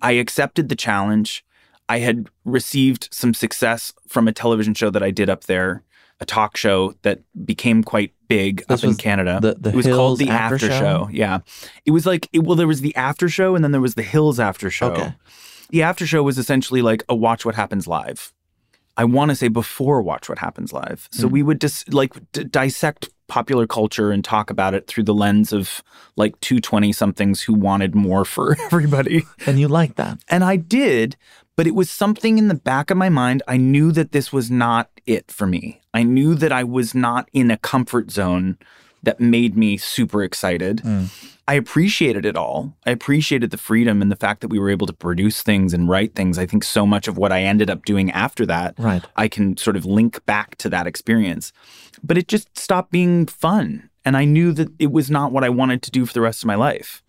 I 0.00 0.12
accepted 0.12 0.68
the 0.68 0.76
challenge. 0.76 1.44
I 1.88 1.98
had 1.98 2.28
received 2.44 3.08
some 3.12 3.34
success 3.34 3.92
from 4.08 4.26
a 4.26 4.32
television 4.32 4.74
show 4.74 4.90
that 4.90 5.02
I 5.02 5.10
did 5.10 5.30
up 5.30 5.44
there, 5.44 5.82
a 6.22 6.24
talk 6.24 6.56
show 6.56 6.94
that 7.02 7.20
became 7.44 7.82
quite 7.82 8.12
big 8.28 8.64
This 8.68 8.82
up 8.82 8.88
in 8.90 8.96
Canada. 8.96 9.38
the- 9.42 9.56
the 9.60 9.70
it 9.70 9.74
was 9.74 9.84
Hills 9.86 9.98
called 9.98 10.18
the 10.20 10.30
After 10.30 10.54
After, 10.54 10.66
Show? 10.68 10.78
show? 10.78 11.08
Yeah. 11.12 11.40
It 11.84 11.90
was 11.90 12.06
like, 12.06 12.28
it, 12.32 12.44
well, 12.44 12.56
there 12.56 12.66
was 12.66 12.80
the 12.80 12.94
After 12.96 13.28
Show 13.28 13.54
and 13.54 13.62
then 13.62 13.72
there 13.72 13.80
was 13.80 13.94
the 13.94 14.02
Hills 14.02 14.40
After 14.40 14.70
Show. 14.70 14.92
Okay. 14.92 15.14
The 15.70 15.82
After 15.82 16.06
Show 16.06 16.22
was 16.22 16.38
essentially 16.38 16.80
like 16.82 17.04
a 17.08 17.14
Watch 17.14 17.44
What 17.44 17.54
Happens 17.56 17.86
Live. 17.86 18.32
I 18.96 19.04
want 19.04 19.30
to 19.30 19.34
say 19.34 19.48
before 19.48 20.00
Watch 20.02 20.28
What 20.28 20.38
Happens 20.38 20.72
Live. 20.72 21.08
So 21.12 21.26
Hmm. 21.26 21.32
we 21.32 21.42
would 21.42 21.60
just 21.60 21.92
like 21.92 22.12
d- 22.32 22.44
dissect 22.44 23.08
popular 23.32 23.66
culture 23.66 24.10
and 24.10 24.22
talk 24.22 24.50
about 24.50 24.74
it 24.74 24.86
through 24.86 25.04
the 25.04 25.14
lens 25.14 25.54
of 25.54 25.82
like 26.16 26.38
220 26.40 26.92
somethings 26.92 27.40
who 27.40 27.54
wanted 27.54 27.94
more 27.94 28.26
for 28.26 28.58
everybody. 28.66 29.24
and 29.46 29.58
you 29.58 29.68
like 29.68 29.94
that. 29.94 30.18
And 30.28 30.44
I 30.44 30.56
did, 30.56 31.16
but 31.56 31.66
it 31.66 31.74
was 31.74 31.88
something 31.88 32.36
in 32.36 32.48
the 32.48 32.54
back 32.54 32.90
of 32.90 32.98
my 32.98 33.08
mind. 33.08 33.42
I 33.48 33.56
knew 33.56 33.90
that 33.92 34.12
this 34.12 34.34
was 34.34 34.50
not 34.50 34.90
it 35.06 35.30
for 35.30 35.46
me. 35.46 35.80
I 35.94 36.02
knew 36.02 36.34
that 36.34 36.52
I 36.52 36.62
was 36.62 36.94
not 36.94 37.30
in 37.32 37.50
a 37.50 37.56
comfort 37.56 38.10
zone 38.10 38.58
that 39.02 39.20
made 39.20 39.56
me 39.56 39.76
super 39.76 40.22
excited. 40.22 40.80
Hmm. 40.80 41.04
I 41.48 41.54
appreciated 41.54 42.24
it 42.24 42.36
all. 42.36 42.76
I 42.86 42.90
appreciated 42.90 43.50
the 43.50 43.58
freedom 43.58 44.00
and 44.00 44.12
the 44.12 44.16
fact 44.16 44.40
that 44.42 44.48
we 44.48 44.60
were 44.60 44.70
able 44.70 44.86
to 44.86 44.92
produce 44.92 45.42
things 45.42 45.74
and 45.74 45.88
write 45.88 46.14
things. 46.14 46.38
I 46.38 46.46
think 46.46 46.62
so 46.62 46.86
much 46.86 47.08
of 47.08 47.18
what 47.18 47.32
I 47.32 47.42
ended 47.42 47.68
up 47.68 47.84
doing 47.84 48.12
after 48.12 48.46
that, 48.46 48.74
Right. 48.78 49.02
I 49.16 49.26
can 49.26 49.56
sort 49.56 49.76
of 49.76 49.84
link 49.84 50.24
back 50.24 50.54
to 50.58 50.68
that 50.70 50.86
experience. 50.86 51.52
But 52.02 52.16
it 52.16 52.28
just 52.28 52.56
stopped 52.56 52.92
being 52.92 53.26
fun. 53.26 53.90
And 54.04 54.16
I 54.16 54.24
knew 54.24 54.52
that 54.52 54.68
it 54.78 54.92
was 54.92 55.10
not 55.10 55.32
what 55.32 55.42
I 55.44 55.48
wanted 55.48 55.82
to 55.82 55.90
do 55.90 56.06
for 56.06 56.12
the 56.12 56.20
rest 56.20 56.42
of 56.42 56.46
my 56.46 56.54
life. 56.54 57.02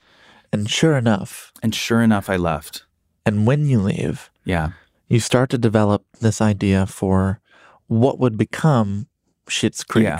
And 0.52 0.70
sure 0.70 0.98
enough, 0.98 1.52
And 1.62 1.74
sure 1.74 2.02
enough, 2.02 2.28
I 2.30 2.36
left. 2.36 2.86
and 3.26 3.46
when 3.48 3.68
you 3.68 3.80
leave, 3.80 4.30
Yeah. 4.46 4.70
you 5.08 5.20
start 5.20 5.50
to 5.52 5.58
develop 5.60 6.06
this 6.22 6.42
idea 6.42 6.86
for 6.88 7.40
what 7.88 8.20
would 8.20 8.38
become 8.38 9.08
Schitt's 9.48 9.84
Creek. 9.84 10.06
Yeah. 10.06 10.20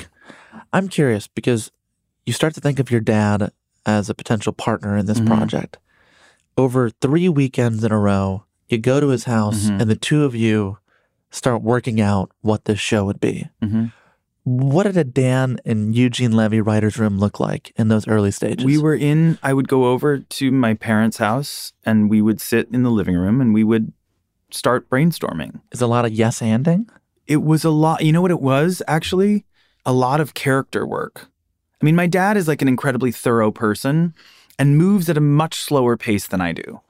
I'm 0.72 0.88
curious 0.88 1.28
because 1.28 1.72
you 2.26 2.34
start 2.34 2.54
to 2.56 2.62
think 2.62 2.80
of 2.80 2.92
your 2.92 3.02
dad 3.02 3.52
as 3.86 4.10
a 4.10 4.14
potential 4.14 4.54
partner 4.54 4.96
in 4.98 5.06
this 5.06 5.20
Mhm. 5.20 5.28
project. 5.28 5.78
Over 6.58 6.90
three 6.90 7.28
weekends 7.30 7.84
in 7.84 7.92
a 7.92 8.00
row, 8.00 8.44
you 8.70 8.78
go 8.78 9.00
to 9.00 9.08
his 9.10 9.26
house 9.26 9.66
Mhm. 9.70 9.82
and 9.82 9.90
the 9.90 9.96
two 9.96 10.24
of 10.24 10.36
you 10.36 10.78
start 11.32 11.62
working 11.64 12.00
out 12.00 12.32
what 12.42 12.66
this 12.66 12.80
show 12.80 13.06
would 13.06 13.20
be. 13.20 13.50
hmm 13.62 13.86
What 14.46 14.84
did 14.84 14.98
a 14.98 15.06
Dan 15.06 15.58
and 15.66 15.96
Eugene 15.96 16.34
Levy 16.34 16.60
writer's 16.60 16.98
room 17.00 17.18
look 17.18 17.40
like 17.40 17.72
in 17.78 17.88
those 17.88 18.06
early 18.10 18.30
stages? 18.30 18.66
We 18.66 18.78
were 18.78 18.94
in, 18.94 19.38
I 19.42 19.54
would 19.54 19.70
go 19.70 19.86
over 19.86 20.18
to 20.20 20.52
my 20.52 20.74
parents' 20.74 21.16
house 21.18 21.72
and 21.86 22.10
we 22.10 22.22
would 22.22 22.42
sit 22.42 22.68
in 22.74 22.84
the 22.84 22.92
living 22.92 23.16
room 23.16 23.40
and 23.40 23.54
we 23.54 23.64
would 23.64 23.94
start 24.52 24.90
brainstorming. 24.90 25.62
Is 25.72 25.82
a 25.82 25.88
lot 25.88 26.04
of 26.04 26.12
yes 26.12 26.42
anding? 26.42 26.88
It 27.26 27.42
was 27.42 27.64
a 27.64 27.70
lot, 27.70 28.04
you 28.04 28.12
know 28.12 28.22
what 28.22 28.32
it 28.32 28.42
was 28.42 28.82
actually? 28.86 29.46
A 29.86 29.94
lot 29.94 30.22
of 30.22 30.34
character 30.34 30.86
work. 30.86 31.28
I 31.82 31.86
mean, 31.86 31.96
my 31.96 32.08
dad 32.08 32.38
is 32.38 32.48
like 32.48 32.62
an 32.62 32.68
incredibly 32.68 33.12
thorough 33.12 33.52
person 33.52 34.14
and 34.58 34.78
moves 34.78 35.10
at 35.10 35.18
a 35.18 35.22
much 35.22 35.56
slower 35.56 35.98
pace 35.98 36.28
than 36.28 36.42
I 36.42 36.54
do. 36.54 36.82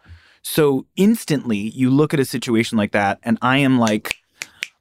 So 0.44 0.86
instantly 0.96 1.58
you 1.58 1.90
look 1.90 2.14
at 2.14 2.20
a 2.20 2.26
situation 2.26 2.78
like 2.78 2.92
that 2.92 3.20
and 3.24 3.38
I 3.42 3.58
am 3.58 3.80
like, 3.80 4.18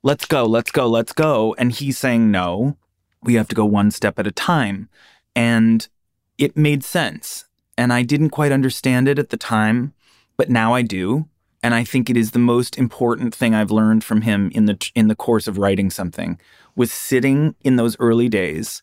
let's 0.03 0.27
go, 0.27 0.45
let's 0.45 0.71
go, 0.71 0.89
let's 0.89 1.13
go. 1.13 1.55
And 1.57 1.73
he's 1.73 1.97
saying, 1.97 2.31
no, 2.31 2.77
we 3.23 3.35
have 3.35 3.49
to 3.49 3.55
go 3.55 3.65
one 3.65 3.91
step 3.91 4.19
at 4.19 4.27
a 4.27 4.33
time. 4.33 4.89
And 5.35 5.89
it 6.37 6.57
made 6.57 6.85
sense. 6.85 7.47
And 7.79 7.93
I 7.93 8.03
didn't 8.03 8.31
quite 8.31 8.53
understand 8.53 9.09
it 9.09 9.19
at 9.19 9.31
the 9.31 9.37
time, 9.37 9.95
but 10.37 10.51
now 10.51 10.75
I 10.75 10.83
do. 10.83 11.29
And 11.63 11.75
I 11.75 11.85
think 11.85 12.11
it 12.11 12.17
is 12.17 12.33
the 12.33 12.41
most 12.41 12.77
important 12.77 13.35
thing 13.35 13.55
I've 13.55 13.71
learned 13.71 14.03
from 14.03 14.23
him 14.23 14.51
in 14.53 14.67
the 14.67 14.91
in 14.97 15.07
the 15.07 15.15
course 15.15 15.47
of 15.47 15.59
writing 15.59 15.91
something 15.91 16.39
was 16.75 16.93
sitting 16.93 17.55
in 17.62 17.77
those 17.77 17.97
early 17.99 18.29
days 18.29 18.83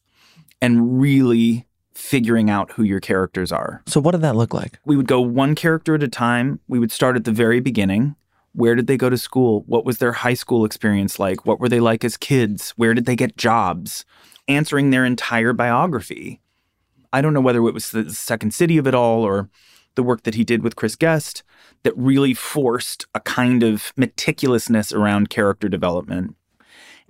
and 0.62 1.00
really 1.00 1.66
figuring 1.94 2.50
out 2.50 2.72
who 2.72 2.84
your 2.84 3.00
characters 3.00 3.52
are. 3.52 3.82
So 3.86 4.00
what 4.00 4.12
did 4.12 4.22
that 4.22 4.36
look 4.36 4.54
like? 4.54 4.80
We 4.86 4.96
would 4.96 5.08
go 5.08 5.20
one 5.20 5.54
character 5.56 5.96
at 5.96 6.04
a 6.04 6.08
time. 6.08 6.60
We 6.68 6.80
would 6.80 6.92
start 6.92 7.16
at 7.16 7.26
the 7.26 7.32
very 7.32 7.60
beginning. 7.60 8.16
Where 8.54 8.76
did 8.76 8.88
they 8.88 8.98
go 8.98 9.10
to 9.10 9.18
school? 9.18 9.64
What 9.68 9.86
was 9.86 9.98
their 9.98 10.14
high 10.14 10.34
school 10.34 10.66
experience 10.66 11.20
like? 11.20 11.46
What 11.46 11.60
were 11.60 11.70
they 11.70 11.80
like 11.80 12.04
as 12.04 12.18
kids? 12.18 12.72
Where 12.72 12.94
did 12.94 13.06
they 13.06 13.16
get 13.16 13.38
jobs? 13.38 14.06
Answering 14.48 14.90
their 14.90 15.06
entire 15.06 15.54
biography. 15.54 16.42
I 17.12 17.22
don't 17.22 17.34
know 17.34 17.42
whether 17.42 17.60
it 17.60 17.74
was 17.74 17.92
the 17.92 18.10
second 18.12 18.54
city 18.54 18.78
of 18.78 18.88
it 18.88 18.96
all 18.96 19.24
or 19.24 19.50
the 19.96 20.04
work 20.04 20.24
that 20.24 20.36
he 20.36 20.44
did 20.44 20.64
with 20.64 20.76
Chris 20.76 20.96
Guest 20.96 21.44
that 21.84 21.96
really 21.98 22.34
forced 22.34 23.06
a 23.14 23.20
kind 23.20 23.64
of 23.64 23.94
meticulousness 23.98 24.94
around 24.94 25.30
character 25.30 25.68
development. 25.68 26.36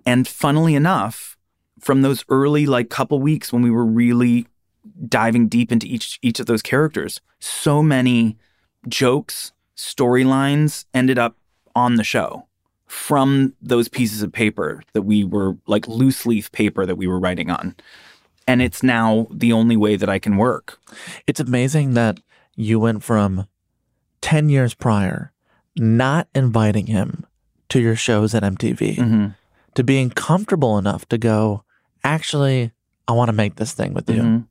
And 0.05 0.27
funnily 0.27 0.75
enough, 0.75 1.37
from 1.79 2.01
those 2.01 2.25
early 2.29 2.65
like 2.65 2.89
couple 2.89 3.19
weeks 3.19 3.53
when 3.53 3.61
we 3.61 3.71
were 3.71 3.85
really 3.85 4.47
diving 5.07 5.47
deep 5.47 5.71
into 5.71 5.87
each 5.87 6.19
each 6.21 6.39
of 6.39 6.45
those 6.45 6.61
characters, 6.61 7.21
so 7.39 7.81
many 7.81 8.37
jokes, 8.87 9.51
storylines 9.75 10.85
ended 10.93 11.17
up 11.17 11.35
on 11.75 11.95
the 11.95 12.03
show 12.03 12.45
from 12.85 13.53
those 13.61 13.87
pieces 13.87 14.21
of 14.21 14.31
paper 14.31 14.81
that 14.93 15.03
we 15.03 15.23
were 15.23 15.55
like 15.67 15.87
loose 15.87 16.25
leaf 16.25 16.51
paper 16.51 16.85
that 16.85 16.95
we 16.95 17.07
were 17.07 17.19
writing 17.19 17.49
on. 17.49 17.75
And 18.47 18.63
it's 18.63 18.81
now 18.81 19.27
the 19.29 19.53
only 19.53 19.77
way 19.77 19.95
that 19.95 20.09
I 20.09 20.17
can 20.17 20.35
work. 20.37 20.79
It's 21.27 21.39
amazing 21.39 21.93
that 21.93 22.19
you 22.55 22.79
went 22.79 23.03
from 23.03 23.47
10 24.21 24.49
years 24.49 24.73
prior 24.73 25.31
not 25.75 26.27
inviting 26.33 26.87
him 26.87 27.25
to 27.69 27.79
your 27.79 27.95
shows 27.95 28.33
at 28.33 28.43
MTV 28.43 28.95
Mm-hmm. 28.95 29.27
To 29.75 29.83
being 29.83 30.09
comfortable 30.09 30.77
enough 30.77 31.07
to 31.09 31.17
go, 31.17 31.63
actually, 32.03 32.71
I 33.07 33.13
want 33.13 33.29
to 33.29 33.33
make 33.33 33.55
this 33.55 33.73
thing 33.73 33.93
with 33.93 34.09
you. 34.09 34.21
Mhm. 34.21 34.47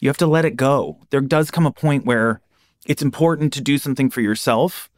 You 0.00 0.08
have 0.08 0.18
to 0.18 0.26
let 0.26 0.44
it 0.44 0.56
go. 0.56 0.98
There 1.10 1.20
does 1.20 1.50
come 1.50 1.66
a 1.66 1.70
point 1.72 2.04
where 2.04 2.40
it's 2.86 3.02
important 3.02 3.52
to 3.54 3.60
do 3.60 3.78
something 3.78 4.10
for 4.10 4.20
yourself, 4.20 4.90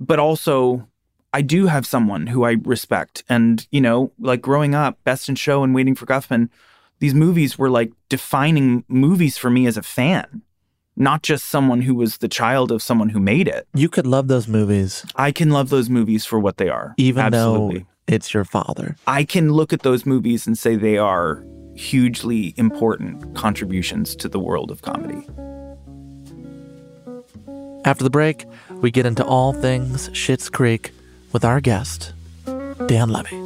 but 0.00 0.18
also 0.18 0.88
I 1.32 1.42
do 1.42 1.66
have 1.66 1.86
someone 1.86 2.28
who 2.28 2.44
I 2.44 2.56
respect. 2.64 3.22
And, 3.28 3.66
you 3.70 3.80
know, 3.80 4.12
like 4.18 4.40
growing 4.40 4.74
up, 4.74 4.98
Best 5.04 5.28
in 5.28 5.34
Show 5.34 5.62
and 5.62 5.74
Waiting 5.74 5.94
for 5.94 6.06
Guffman, 6.06 6.48
these 6.98 7.14
movies 7.14 7.58
were 7.58 7.68
like 7.68 7.92
defining 8.08 8.84
movies 8.88 9.36
for 9.36 9.50
me 9.50 9.66
as 9.66 9.76
a 9.76 9.82
fan, 9.82 10.40
not 10.96 11.22
just 11.22 11.44
someone 11.44 11.82
who 11.82 11.94
was 11.94 12.18
the 12.18 12.28
child 12.28 12.72
of 12.72 12.82
someone 12.82 13.10
who 13.10 13.20
made 13.20 13.48
it. 13.48 13.68
You 13.74 13.90
could 13.90 14.06
love 14.06 14.28
those 14.28 14.48
movies 14.48 15.04
I 15.14 15.30
can 15.30 15.50
love 15.50 15.68
those 15.68 15.90
movies 15.90 16.24
for 16.24 16.38
what 16.38 16.56
they 16.56 16.70
are. 16.70 16.94
even 16.96 17.22
Absolutely. 17.24 17.80
though 17.80 17.86
it's 18.06 18.32
your 18.32 18.44
father. 18.44 18.96
I 19.06 19.24
can 19.24 19.52
look 19.52 19.72
at 19.72 19.82
those 19.82 20.06
movies 20.06 20.46
and 20.46 20.56
say 20.56 20.76
they 20.76 20.98
are 20.98 21.44
hugely 21.74 22.54
important 22.56 23.34
contributions 23.34 24.16
to 24.16 24.28
the 24.28 24.38
world 24.38 24.70
of 24.70 24.82
comedy. 24.82 25.26
After 27.84 28.02
the 28.02 28.10
break, 28.10 28.46
we 28.70 28.90
get 28.90 29.06
into 29.06 29.24
all 29.24 29.52
things 29.52 30.08
Schitt's 30.10 30.50
Creek 30.50 30.92
with 31.32 31.44
our 31.44 31.60
guest, 31.60 32.12
Dan 32.86 33.10
Levy. 33.10 33.45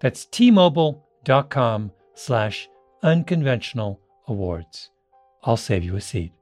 That's 0.00 0.26
tmobile.com 0.26 1.92
slash 2.14 2.68
unconventional 3.02 4.00
awards. 4.26 4.90
I'll 5.44 5.56
save 5.56 5.84
you 5.84 5.96
a 5.96 6.00
seat. 6.00 6.32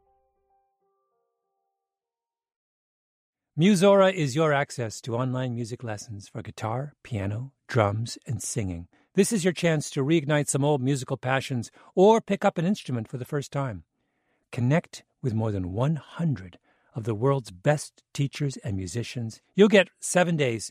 Musora 3.58 4.12
is 4.12 4.36
your 4.36 4.52
access 4.52 5.00
to 5.00 5.16
online 5.16 5.54
music 5.56 5.82
lessons 5.82 6.28
for 6.28 6.42
guitar, 6.42 6.94
piano, 7.02 7.52
drums, 7.66 8.16
and 8.24 8.40
singing. 8.40 8.86
This 9.14 9.32
is 9.32 9.42
your 9.42 9.52
chance 9.52 9.90
to 9.90 10.04
reignite 10.04 10.48
some 10.48 10.64
old 10.64 10.80
musical 10.80 11.16
passions 11.16 11.72
or 11.96 12.20
pick 12.20 12.44
up 12.44 12.56
an 12.56 12.64
instrument 12.64 13.08
for 13.08 13.16
the 13.16 13.24
first 13.24 13.50
time. 13.50 13.82
Connect 14.52 15.02
with 15.22 15.34
more 15.34 15.50
than 15.50 15.72
100 15.72 16.58
of 16.94 17.02
the 17.02 17.16
world's 17.16 17.50
best 17.50 18.04
teachers 18.14 18.56
and 18.58 18.76
musicians. 18.76 19.40
You'll 19.56 19.66
get 19.66 19.90
seven 19.98 20.36
days 20.36 20.70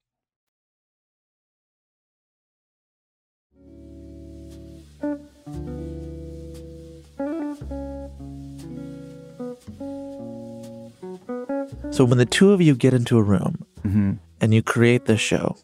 So 12.01 12.05
when 12.05 12.17
the 12.17 12.25
two 12.25 12.51
of 12.51 12.59
you 12.59 12.73
get 12.73 12.95
into 12.95 13.19
a 13.19 13.21
room 13.21 13.63
Mhm. 13.85 14.17
and 14.41 14.55
you 14.55 14.63
create 14.63 15.05
this 15.05 15.19
show, 15.21 15.55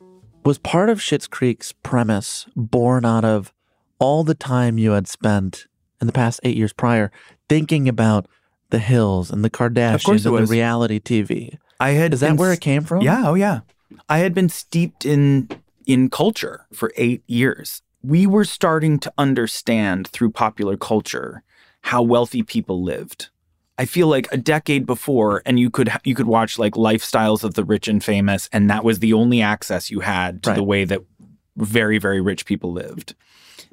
was 0.45 0.59
part 0.59 0.87
of 0.87 0.99
Schitt's 0.99 1.25
Creek's 1.25 1.71
premise 1.71 2.45
born 2.55 3.05
out 3.05 3.25
of 3.25 3.51
all 3.97 4.23
the 4.23 4.35
time 4.35 4.77
you 4.77 4.91
had 4.91 5.07
spent 5.07 5.65
in 5.99 6.05
the 6.05 6.13
past 6.13 6.39
eight 6.43 6.55
years 6.55 6.73
prior 6.73 7.11
thinking 7.49 7.89
about 7.89 8.27
the 8.69 8.77
Hills 8.77 9.31
and 9.31 9.43
the 9.43 9.49
Kardashians 9.49 10.25
and 10.27 10.35
was. 10.35 10.47
the 10.47 10.53
reality 10.53 10.99
TV? 10.99 11.57
I 11.79 11.93
had 11.93 12.13
Is 12.13 12.19
that 12.19 12.27
been 12.27 12.37
where 12.37 12.53
it 12.53 12.61
came 12.61 12.83
from? 12.83 13.01
Yeah, 13.01 13.23
oh 13.29 13.33
yeah. 13.33 13.61
I 14.07 14.19
had 14.19 14.35
been 14.35 14.47
steeped 14.49 15.05
in 15.07 15.49
in 15.87 16.07
culture 16.11 16.67
for 16.71 16.91
8 16.97 17.23
years. 17.25 17.81
We 18.03 18.27
were 18.27 18.45
starting 18.45 18.99
to 18.99 19.11
understand 19.17 20.07
through 20.09 20.33
popular 20.33 20.77
culture 20.77 21.41
how 21.81 22.03
wealthy 22.03 22.43
people 22.43 22.83
lived. 22.83 23.29
I 23.77 23.85
feel 23.85 24.07
like 24.07 24.27
a 24.31 24.37
decade 24.37 24.85
before 24.85 25.43
and 25.45 25.59
you 25.59 25.69
could 25.69 25.91
you 26.03 26.15
could 26.15 26.27
watch 26.27 26.57
like 26.57 26.73
lifestyles 26.73 27.43
of 27.43 27.53
the 27.53 27.63
rich 27.63 27.87
and 27.87 28.03
famous 28.03 28.49
and 28.51 28.69
that 28.69 28.83
was 28.83 28.99
the 28.99 29.13
only 29.13 29.41
access 29.41 29.91
you 29.91 29.99
had 29.99 30.41
to 30.43 30.53
the 30.53 30.63
way 30.63 30.83
that 30.83 31.01
very 31.55 31.97
very 31.99 32.21
rich 32.21 32.45
people 32.45 32.71
lived. 32.71 33.13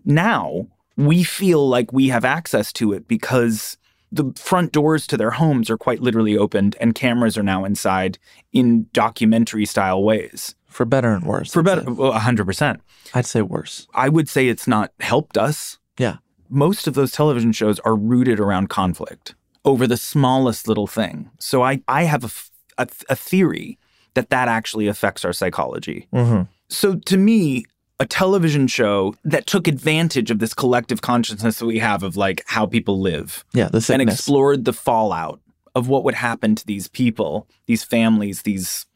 Now, 0.05 0.69
we 0.97 1.23
feel 1.23 1.67
like 1.69 1.93
we 1.93 2.09
have 2.09 2.25
access 2.25 2.73
to 2.75 2.93
it 2.93 3.09
because 3.09 3.79
the 4.13 4.33
front 4.37 4.73
doors 4.73 5.07
to 5.09 5.17
their 5.17 5.33
homes 5.33 5.71
are 5.71 5.79
quite 5.79 6.01
literally 6.01 6.37
opened 6.37 6.77
and 6.81 6.95
cameras 6.95 7.37
are 7.37 7.43
now 7.43 7.65
inside 7.65 8.19
in 8.53 8.87
documentary 8.93 9.67
style 9.67 10.03
ways. 10.03 10.55
For 10.67 10.85
better 10.85 11.13
and 11.13 11.25
worse. 11.25 11.53
For 11.53 11.63
better, 11.63 11.91
well, 11.91 12.13
100%. 12.13 12.81
I'd 13.13 13.27
say 13.27 13.43
worse. 13.43 13.89
I 13.95 14.09
would 14.09 14.29
say 14.29 14.49
it's 14.49 14.69
not 14.69 14.93
helped 15.01 15.37
us. 15.39 15.79
Yeah. 15.99 16.17
Most 16.49 16.87
of 16.87 16.95
those 16.95 17.11
television 17.11 17.53
shows 17.53 17.81
are 17.81 17.97
rooted 17.97 18.39
around 18.39 18.69
conflict 18.69 19.35
over 19.65 19.87
the 19.87 19.97
smallest 19.97 20.69
little 20.69 20.87
thing. 20.87 21.31
So 21.39 21.63
I, 21.63 21.83
I 21.89 22.05
have 22.05 22.51
a 22.79 22.87
theory 23.17 23.79
that 24.15 24.31
that 24.31 24.49
actually 24.49 24.87
affects 24.87 25.25
our 25.25 25.33
psychology. 25.33 26.09
Mm-hmm. 26.13 26.43
So 26.69 26.97
to 26.97 27.17
me, 27.17 27.65
a 28.01 28.07
television 28.07 28.67
show 28.67 29.15
that 29.25 29.47
took 29.47 29.69
advantage 29.69 30.31
of 30.31 30.39
this 30.39 30.55
collective 30.55 31.01
consciousness 31.01 31.59
that 31.59 31.67
we 31.67 31.79
have 31.79 32.03
of 32.03 32.17
like 32.17 32.43
how 32.47 32.67
people 32.67 33.01
live 33.01 33.45
Yeah, 33.53 33.69
the 33.69 33.89
and 33.93 34.03
explored 34.03 34.65
the 34.65 34.73
fallout 34.73 35.41
of 35.75 35.89
what 35.89 36.05
would 36.05 36.15
happen 36.15 36.55
to 36.57 36.67
these 36.67 36.89
people, 36.89 37.49
these 37.67 37.85
families, 37.85 38.43
these 38.43 38.87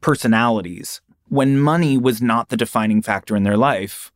personalities 0.00 1.00
when 1.28 1.60
money 1.60 1.96
was 1.96 2.20
not 2.20 2.48
the 2.48 2.56
defining 2.56 3.00
factor 3.00 3.36
in 3.36 3.44
their 3.44 3.56
life 3.56 4.12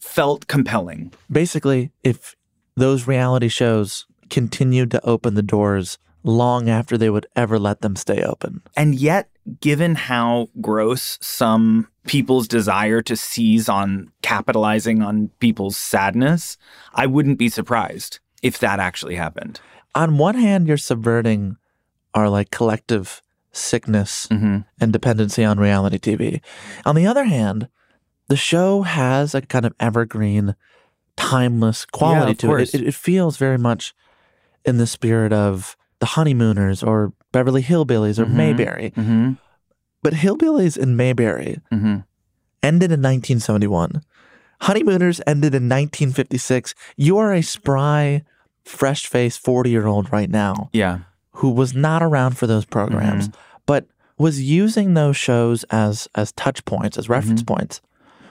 felt 0.00 0.46
compelling. 0.46 1.12
Basically, 1.30 1.90
if 2.02 2.36
those 2.76 3.06
reality 3.06 3.48
shows 3.48 4.06
continued 4.32 4.90
to 4.90 5.04
open 5.06 5.34
the 5.34 5.42
doors 5.42 5.98
long 6.24 6.68
after 6.68 6.96
they 6.96 7.10
would 7.10 7.26
ever 7.36 7.58
let 7.58 7.82
them 7.82 7.94
stay 7.94 8.22
open. 8.22 8.62
And 8.76 8.94
yet, 8.94 9.28
given 9.60 9.94
how 9.94 10.48
gross 10.60 11.18
some 11.20 11.88
people's 12.06 12.48
desire 12.48 13.02
to 13.02 13.14
seize 13.14 13.68
on 13.68 14.10
capitalizing 14.22 15.02
on 15.02 15.28
people's 15.38 15.76
sadness, 15.76 16.56
I 16.94 17.06
wouldn't 17.06 17.38
be 17.38 17.48
surprised 17.50 18.20
if 18.42 18.58
that 18.60 18.80
actually 18.80 19.16
happened. 19.16 19.60
On 19.94 20.16
one 20.16 20.36
hand, 20.36 20.66
you're 20.66 20.78
subverting 20.78 21.56
our 22.14 22.28
like 22.30 22.50
collective 22.50 23.20
sickness 23.52 24.26
Mhm. 24.30 24.64
and 24.80 24.92
dependency 24.92 25.44
on 25.44 25.58
reality 25.60 25.98
TV. 25.98 26.40
On 26.86 26.94
the 26.94 27.06
other 27.06 27.24
hand, 27.24 27.68
the 28.28 28.36
show 28.36 28.82
has 28.82 29.34
a 29.34 29.42
kind 29.42 29.66
of 29.66 29.74
evergreen, 29.78 30.54
timeless 31.16 31.84
quality 31.84 32.32
of 32.32 32.38
to 32.38 32.54
it. 32.56 32.74
It 32.74 32.94
feels 32.94 33.36
very 33.36 33.58
much 33.58 33.94
in 34.64 34.78
the 34.78 34.86
spirit 34.86 35.32
of 35.32 35.76
the 35.98 36.06
Honeymooners 36.06 36.82
or 36.82 37.12
Beverly 37.32 37.62
Hillbillies 37.62 38.18
or 38.18 38.26
Mhm. 38.26 38.32
Mayberry. 38.34 38.92
Mm-hmm. 38.96 39.32
But 40.02 40.14
Hillbillies 40.14 40.76
and 40.76 40.96
Mayberry 40.96 41.58
Mm-hmm. 41.72 41.96
ended 42.62 42.90
in 42.92 43.00
1971. 43.02 44.02
Honeymooners 44.62 45.20
ended 45.26 45.54
in 45.54 45.68
1956. 45.68 46.74
You 46.96 47.18
are 47.18 47.32
a 47.32 47.42
spry, 47.42 48.22
fresh 48.64 49.06
faced 49.06 49.40
40 49.40 49.70
year 49.70 49.86
old 49.86 50.12
right 50.12 50.30
now 50.30 50.70
Yeah. 50.72 50.98
who 51.32 51.50
was 51.50 51.74
not 51.74 52.02
around 52.02 52.36
for 52.38 52.46
those 52.46 52.64
programs, 52.64 53.28
but 53.66 53.86
was 54.18 54.40
using 54.42 54.94
those 54.94 55.16
shows 55.16 55.64
as 55.70 56.06
as 56.14 56.30
touch 56.32 56.64
points, 56.64 56.96
as 56.96 57.08
reference 57.08 57.42
points. 57.42 57.80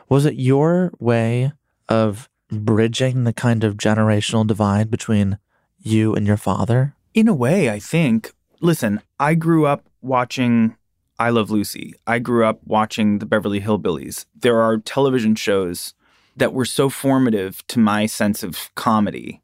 Was 0.07 0.25
it 0.25 0.35
your 0.35 0.91
way 0.99 1.51
of 1.89 2.29
bridging 2.49 3.23
the 3.25 3.33
kind 3.33 3.63
of 3.63 3.75
generational 3.75 4.45
divide 4.47 4.89
between 4.91 5.37
you 5.81 6.13
and 6.15 6.25
your 6.27 6.37
father? 6.37 6.95
In 7.13 7.27
a 7.27 7.33
way, 7.33 7.69
I 7.69 7.79
think. 7.79 8.33
Listen, 8.59 9.01
I 9.19 9.33
grew 9.33 9.65
up 9.65 9.85
watching 10.01 10.75
I 11.19 11.29
Love 11.29 11.51
Lucy. 11.51 11.93
I 12.07 12.19
grew 12.19 12.45
up 12.45 12.61
watching 12.65 13.19
the 13.19 13.25
Beverly 13.25 13.61
Hillbillies. 13.61 14.25
There 14.35 14.59
are 14.59 14.77
television 14.77 15.35
shows 15.35 15.93
that 16.35 16.53
were 16.53 16.65
so 16.65 16.89
formative 16.89 17.65
to 17.67 17.79
my 17.79 18.05
sense 18.05 18.41
of 18.43 18.73
comedy. 18.75 19.41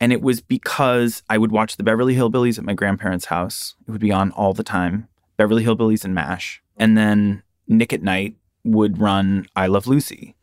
And 0.00 0.12
it 0.12 0.22
was 0.22 0.40
because 0.40 1.22
I 1.28 1.38
would 1.38 1.52
watch 1.52 1.76
the 1.76 1.84
Beverly 1.84 2.16
Hillbillies 2.16 2.58
at 2.58 2.64
my 2.64 2.74
grandparents' 2.74 3.26
house. 3.26 3.76
It 3.86 3.90
would 3.90 4.00
be 4.00 4.12
on 4.12 4.32
all 4.32 4.54
the 4.54 4.64
time 4.64 5.08
Beverly 5.36 5.64
Hillbillies 5.64 6.04
and 6.04 6.14
MASH. 6.14 6.62
And 6.76 6.96
then 6.96 7.42
Nick 7.68 7.92
at 7.92 8.02
Night 8.02 8.34
would 8.64 8.98
run 8.98 9.46
I 9.54 9.66
Love 9.66 9.86
Lucy. 9.86 10.34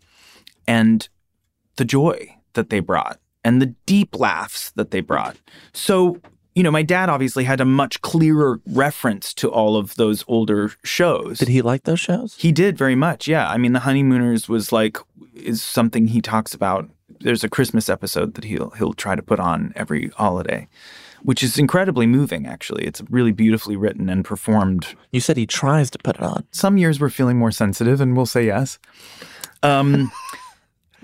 And 0.67 1.07
the 1.75 1.85
joy 1.85 2.35
that 2.53 2.69
they 2.69 2.79
brought 2.79 3.19
and 3.47 3.61
the 3.61 3.67
deep 3.85 4.19
laughs 4.19 4.71
that 4.71 4.91
they 4.91 4.99
brought. 4.99 5.37
So, 5.71 6.19
you 6.53 6.63
know, 6.63 6.71
my 6.71 6.83
dad 6.83 7.07
obviously 7.07 7.45
had 7.45 7.61
a 7.61 7.65
much 7.65 8.01
clearer 8.01 8.59
reference 8.67 9.33
to 9.35 9.49
all 9.49 9.77
of 9.77 9.95
those 9.95 10.25
older 10.27 10.71
shows. 10.83 11.39
Did 11.39 11.47
he 11.47 11.61
like 11.61 11.83
those 11.83 12.01
shows? 12.01 12.35
He 12.37 12.51
did 12.51 12.77
very 12.77 12.95
much. 12.95 13.25
Yeah. 13.25 13.49
I 13.49 13.57
mean, 13.57 13.71
The 13.71 13.79
Honeymooners 13.79 14.49
was 14.49 14.73
like 14.73 14.97
is 15.33 15.63
something 15.63 16.07
he 16.07 16.19
talks 16.19 16.53
about. 16.53 16.89
There's 17.21 17.45
a 17.45 17.49
Christmas 17.49 17.87
episode 17.87 18.33
that 18.33 18.43
he'll 18.43 18.71
he'll 18.71 18.93
try 18.93 19.15
to 19.15 19.23
put 19.23 19.39
on 19.39 19.71
every 19.77 20.09
holiday, 20.09 20.67
which 21.23 21.41
is 21.41 21.57
incredibly 21.57 22.05
moving 22.05 22.45
actually. 22.45 22.83
It's 22.83 23.01
really 23.09 23.31
beautifully 23.31 23.77
written 23.77 24.09
and 24.09 24.25
performed. 24.25 24.93
You 25.13 25.21
said 25.21 25.37
he 25.37 25.45
tries 25.45 25.89
to 25.91 25.99
put 25.99 26.17
it 26.17 26.21
on. 26.21 26.45
Some 26.51 26.77
years 26.77 26.99
we're 26.99 27.09
feeling 27.09 27.37
more 27.37 27.51
sensitive 27.51 28.01
and 28.01 28.17
we'll 28.17 28.25
say 28.25 28.45
yes. 28.45 28.77
Um 29.63 30.11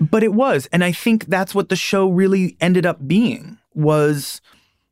but 0.00 0.22
it 0.22 0.34
was 0.34 0.66
and 0.72 0.82
I 0.84 0.92
think 0.92 1.26
that's 1.26 1.54
what 1.54 1.68
the 1.68 1.76
show 1.76 2.08
really 2.08 2.56
ended 2.60 2.84
up 2.86 3.06
being 3.06 3.58
was 3.74 4.40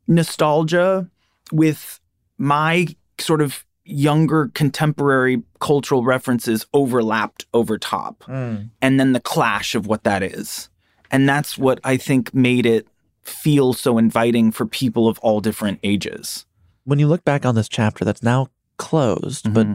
nostalgia 0.06 1.08
with 1.52 2.00
my 2.38 2.86
sort 3.18 3.40
of 3.40 3.64
younger 3.84 4.48
contemporary 4.54 5.42
cultural 5.60 6.04
references 6.04 6.66
overlapped 6.72 7.46
over 7.52 7.78
top. 7.78 8.24
And 8.28 8.70
then 9.00 9.12
the 9.12 9.20
clash 9.20 9.74
of 9.74 9.86
what 9.86 10.04
that 10.04 10.22
is. 10.22 10.68
And 11.10 11.28
that's 11.28 11.58
what 11.58 11.78
i 11.84 11.96
think 11.96 12.32
made 12.34 12.64
it 12.66 12.86
feel 13.22 13.72
so 13.72 13.98
inviting 13.98 14.50
for 14.50 14.66
people 14.66 15.06
of 15.08 15.18
all 15.20 15.40
different 15.40 15.78
ages. 15.84 16.46
When 16.84 16.98
you 16.98 17.06
look 17.06 17.24
back 17.24 17.46
on 17.46 17.54
this 17.54 17.68
chapter 17.68 18.04
that's 18.04 18.22
now 18.22 18.48
closed, 18.78 19.52
but 19.54 19.66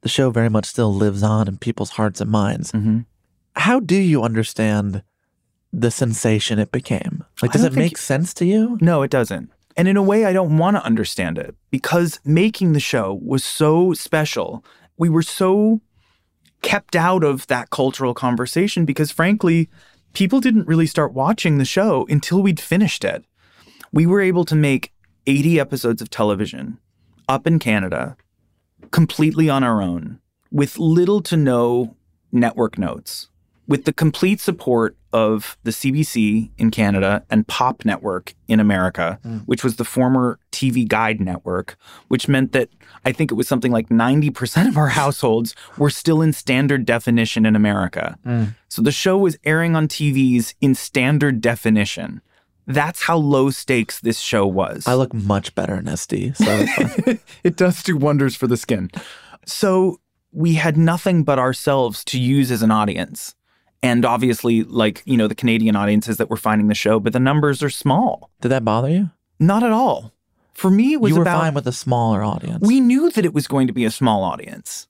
the 0.00 0.08
show 0.08 0.30
very 0.30 0.48
much 0.48 0.66
still 0.66 0.92
lives 0.92 1.22
on 1.22 1.46
in 1.46 1.56
people's 1.58 1.90
hearts 1.90 2.20
and 2.20 2.30
minds, 2.30 2.72
Mhm. 2.72 3.04
How 3.56 3.80
do 3.80 3.96
you 3.96 4.22
understand 4.22 5.02
the 5.72 5.90
sensation 5.90 6.58
it 6.58 6.72
became? 6.72 7.24
Like, 7.42 7.52
does 7.52 7.64
it 7.64 7.74
make 7.74 7.98
sense 7.98 8.34
to 8.34 8.44
you? 8.44 8.78
No, 8.80 9.02
it 9.02 9.10
doesn't. 9.10 9.50
And 9.76 9.88
in 9.88 9.96
a 9.96 10.02
way, 10.02 10.24
I 10.24 10.32
don't 10.32 10.58
want 10.58 10.76
to 10.76 10.84
understand 10.84 11.38
it 11.38 11.54
because 11.70 12.20
making 12.24 12.72
the 12.72 12.80
show 12.80 13.18
was 13.22 13.44
so 13.44 13.94
special. 13.94 14.64
We 14.98 15.08
were 15.08 15.22
so 15.22 15.80
kept 16.62 16.94
out 16.94 17.24
of 17.24 17.46
that 17.46 17.70
cultural 17.70 18.12
conversation 18.12 18.84
because, 18.84 19.10
frankly, 19.10 19.70
people 20.12 20.40
didn't 20.40 20.66
really 20.66 20.86
start 20.86 21.14
watching 21.14 21.58
the 21.58 21.64
show 21.64 22.06
until 22.10 22.42
we'd 22.42 22.60
finished 22.60 23.04
it. 23.04 23.24
We 23.92 24.06
were 24.06 24.20
able 24.20 24.44
to 24.46 24.54
make 24.54 24.92
80 25.26 25.58
episodes 25.60 26.02
of 26.02 26.10
television 26.10 26.78
up 27.28 27.46
in 27.46 27.58
Canada 27.58 28.16
completely 28.90 29.48
on 29.48 29.64
our 29.64 29.80
own 29.80 30.20
with 30.50 30.78
little 30.78 31.22
to 31.22 31.36
no 31.36 31.96
network 32.32 32.76
notes. 32.76 33.29
With 33.70 33.84
the 33.84 33.92
complete 33.92 34.40
support 34.40 34.96
of 35.12 35.56
the 35.62 35.70
CBC 35.70 36.50
in 36.58 36.70
Canada 36.72 37.24
and 37.30 37.46
Pop 37.46 37.84
Network 37.84 38.34
in 38.48 38.58
America, 38.58 39.18
Mm. 39.24 39.42
which 39.46 39.62
was 39.62 39.76
the 39.76 39.84
former 39.84 40.38
TV 40.50 40.84
Guide 40.86 41.20
network, 41.20 41.76
which 42.08 42.26
meant 42.26 42.50
that 42.50 42.68
I 43.04 43.12
think 43.12 43.30
it 43.30 43.34
was 43.34 43.46
something 43.46 43.70
like 43.70 43.88
90% 43.88 44.66
of 44.68 44.76
our 44.76 44.88
households 44.88 45.54
were 45.78 45.88
still 45.90 46.20
in 46.20 46.32
standard 46.32 46.84
definition 46.84 47.46
in 47.46 47.54
America. 47.54 48.18
Mm. 48.26 48.56
So 48.68 48.82
the 48.82 48.90
show 48.92 49.16
was 49.16 49.38
airing 49.44 49.76
on 49.76 49.86
TVs 49.86 50.54
in 50.60 50.74
standard 50.74 51.40
definition. 51.40 52.20
That's 52.66 53.02
how 53.02 53.18
low 53.18 53.50
stakes 53.50 54.00
this 54.00 54.18
show 54.18 54.46
was. 54.48 54.86
I 54.86 54.94
look 54.94 55.14
much 55.14 55.54
better 55.54 55.76
in 55.76 55.84
SD. 55.86 56.36
So 56.36 57.16
it 57.44 57.56
does 57.56 57.82
do 57.84 57.96
wonders 57.96 58.34
for 58.36 58.48
the 58.48 58.56
skin. 58.56 58.90
So 59.46 60.00
we 60.32 60.54
had 60.54 60.76
nothing 60.76 61.22
but 61.24 61.38
ourselves 61.38 62.04
to 62.06 62.18
use 62.20 62.50
as 62.50 62.62
an 62.62 62.70
audience. 62.72 63.34
And 63.82 64.04
obviously, 64.04 64.62
like, 64.64 65.02
you 65.06 65.16
know, 65.16 65.26
the 65.26 65.34
Canadian 65.34 65.74
audiences 65.74 66.18
that 66.18 66.28
were 66.28 66.36
finding 66.36 66.68
the 66.68 66.74
show, 66.74 67.00
but 67.00 67.12
the 67.12 67.20
numbers 67.20 67.62
are 67.62 67.70
small. 67.70 68.30
Did 68.40 68.50
that 68.50 68.64
bother 68.64 68.90
you? 68.90 69.10
Not 69.38 69.62
at 69.62 69.72
all. 69.72 70.12
For 70.52 70.70
me, 70.70 70.92
it 70.92 71.00
was 71.00 71.10
you 71.10 71.16
were 71.16 71.22
about 71.22 71.40
fine 71.40 71.54
with 71.54 71.66
a 71.66 71.72
smaller 71.72 72.22
audience. 72.22 72.66
we 72.66 72.80
knew 72.80 73.10
that 73.10 73.24
it 73.24 73.32
was 73.32 73.46
going 73.46 73.66
to 73.66 73.72
be 73.72 73.86
a 73.86 73.90
small 73.90 74.22
audience 74.22 74.86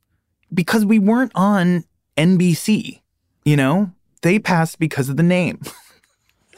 because 0.52 0.84
we 0.84 0.98
weren't 0.98 1.30
on 1.36 1.84
NBC. 2.16 3.00
You 3.44 3.56
know, 3.56 3.92
they 4.22 4.40
passed 4.40 4.80
because 4.80 5.08
of 5.08 5.16
the 5.16 5.22
name. 5.22 5.60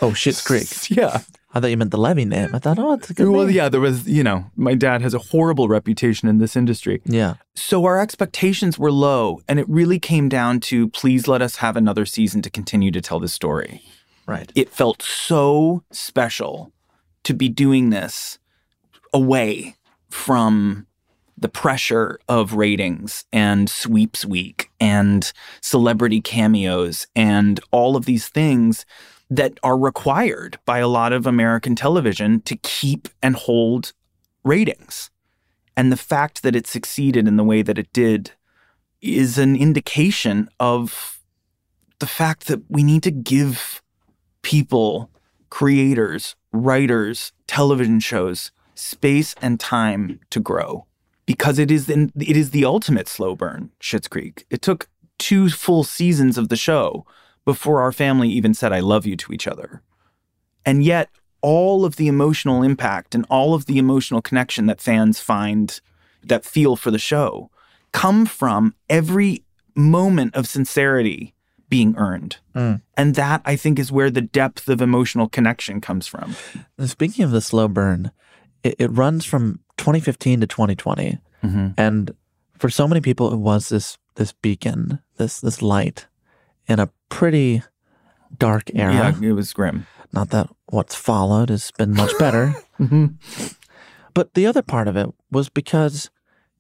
oh, 0.01 0.13
Schitt's 0.13 0.43
Creek. 0.43 0.91
yeah. 0.97 1.21
I 1.55 1.61
thought 1.61 1.71
you 1.71 1.77
meant 1.77 1.91
the 1.91 1.99
Levy 1.99 2.25
name. 2.25 2.55
I 2.55 2.59
thought, 2.59 2.79
oh, 2.79 2.95
it's 2.95 3.11
a 3.11 3.15
good 3.15 3.29
Well, 3.29 3.45
name. 3.47 3.55
yeah, 3.55 3.69
there 3.69 3.81
was, 3.81 4.09
you 4.09 4.23
know, 4.25 4.47
my 4.57 4.75
dad 4.75 5.03
has 5.03 5.13
a 5.13 5.19
horrible 5.19 5.69
reputation 5.69 6.29
in 6.29 6.39
this 6.39 6.57
industry. 6.57 7.03
Yeah. 7.05 7.35
So 7.55 7.85
our 7.85 8.01
expectations 8.01 8.79
were 8.79 8.91
low, 8.91 9.41
and 9.49 9.59
it 9.59 9.69
really 9.69 9.99
came 9.99 10.29
down 10.31 10.61
to 10.61 10.89
please 10.89 11.29
let 11.29 11.43
us 11.43 11.57
have 11.57 11.77
another 11.77 12.07
season 12.07 12.41
to 12.43 12.51
continue 12.51 12.91
to 12.93 13.01
tell 13.03 13.21
this 13.21 13.35
story. 13.35 13.83
Right. 14.27 14.51
It 14.55 14.71
felt 14.71 15.03
so 15.03 15.83
special 15.91 16.73
to 17.25 17.35
be 17.35 17.49
doing 17.49 17.91
this 17.91 18.39
away 19.13 19.77
from 20.09 20.87
the 21.37 21.49
pressure 21.49 22.19
of 22.29 22.55
ratings 22.55 23.25
and 23.33 23.69
sweeps 23.69 24.25
week 24.25 24.71
and 24.81 25.33
celebrity 25.61 26.21
cameos 26.21 27.09
and 27.17 27.59
all 27.73 27.97
of 27.97 28.05
these 28.05 28.29
things 28.29 28.87
that 29.37 29.59
are 29.63 29.79
required 29.79 30.59
by 30.67 30.79
a 30.79 30.89
lot 30.89 31.11
of 31.11 31.27
American 31.27 31.75
television 31.75 32.43
to 32.43 32.55
keep 32.57 33.09
and 33.23 33.35
hold 33.35 33.95
ratings. 34.45 35.11
And 35.75 35.91
the 35.91 35.97
fact 35.97 36.43
that 36.43 36.55
it 36.55 36.67
succeeded 36.67 37.27
in 37.27 37.37
the 37.37 37.45
way 37.45 37.63
that 37.63 37.79
it 37.79 37.91
did 37.95 38.33
is 39.01 39.39
an 39.39 39.57
indication 39.57 40.51
of 40.61 41.19
the 41.99 42.07
fact 42.07 42.47
that 42.49 42.63
we 42.69 42.83
need 42.83 43.03
to 43.05 43.11
give 43.11 43.81
people, 44.43 45.11
creators, 45.49 46.37
writers, 46.53 47.33
television 47.47 48.01
shows 48.01 48.53
space 48.75 49.35
and 49.41 49.59
time 49.59 50.21
to 50.29 50.41
grow 50.41 50.85
because 51.25 51.59
it 51.59 51.71
is 51.71 51.89
in, 51.89 52.13
it 52.21 52.37
is 52.37 52.51
the 52.51 52.67
ultimate 52.67 53.09
slow 53.09 53.35
burn, 53.35 53.71
Schitt's 53.81 54.09
Creek. 54.09 54.45
It 54.51 54.61
took 54.61 54.89
two 55.19 55.49
full 55.49 55.85
seasons 55.85 56.37
of 56.37 56.51
the 56.51 56.57
show 56.57 57.07
before 57.45 57.81
our 57.81 57.93
family 57.93 58.29
even 58.29 58.55
said 58.55 58.73
I 58.73 58.81
love 58.81 59.07
you 59.07 59.17
to 59.17 59.33
each 59.33 59.47
other. 59.47 59.83
And 60.65 60.85
yet 60.85 61.11
all 61.41 61.85
of 61.85 61.97
the 61.97 62.07
emotional 62.09 62.63
impact 62.63 63.15
and 63.15 63.27
all 63.29 63.53
of 63.55 63.67
the 63.67 63.79
emotional 63.79 64.23
connection 64.23 64.67
that 64.67 64.81
fans 64.81 65.19
find 65.21 65.81
that 66.23 66.45
feel 66.45 66.77
for 66.77 66.91
the 66.93 66.99
show 66.99 67.51
come 67.93 68.27
from 68.27 68.75
every 68.89 69.45
moment 69.75 70.35
of 70.37 70.47
sincerity 70.47 71.35
being 71.69 71.97
earned. 71.97 72.37
Mm. 72.55 72.81
And 72.97 73.15
that 73.17 73.43
I 73.45 73.57
think 73.57 73.79
is 73.79 73.91
where 73.91 74.11
the 74.11 74.21
depth 74.21 74.69
of 74.69 74.81
emotional 74.81 75.29
connection 75.29 75.81
comes 75.81 76.07
from. 76.07 76.37
And 76.79 76.89
speaking 76.89 77.25
of 77.25 77.31
the 77.33 77.41
slow 77.41 77.67
burn, 77.67 78.13
it, 78.63 78.77
it 78.79 78.89
runs 78.93 79.25
from 79.25 79.59
2015 79.79 80.41
to 80.43 80.47
2020, 80.47 81.19
Mhm. 81.43 81.75
and 81.77 82.15
for 82.57 82.69
so 82.71 82.87
many 82.87 83.01
people, 83.01 83.33
it 83.33 83.39
was 83.39 83.71
this 83.71 83.99
this 84.15 84.33
beacon, 84.33 85.01
this 85.17 85.41
this 85.41 85.61
light 85.63 86.07
in 86.73 86.81
a 86.81 86.91
pretty 87.09 87.63
dark 88.39 88.71
era. 88.75 89.15
Yeah, 89.21 89.29
it 89.31 89.33
was 89.33 89.53
grim. 89.53 89.87
Not 90.13 90.31
that 90.31 90.49
what's 90.67 90.95
followed 90.95 91.49
has 91.51 91.71
been 91.79 91.95
much 91.95 92.13
better. 92.19 92.55
Mhm. 92.81 93.15
But 94.15 94.35
the 94.35 94.47
other 94.47 94.63
part 94.63 94.89
of 94.89 94.97
it 94.97 95.09
was 95.31 95.49
because 95.49 96.11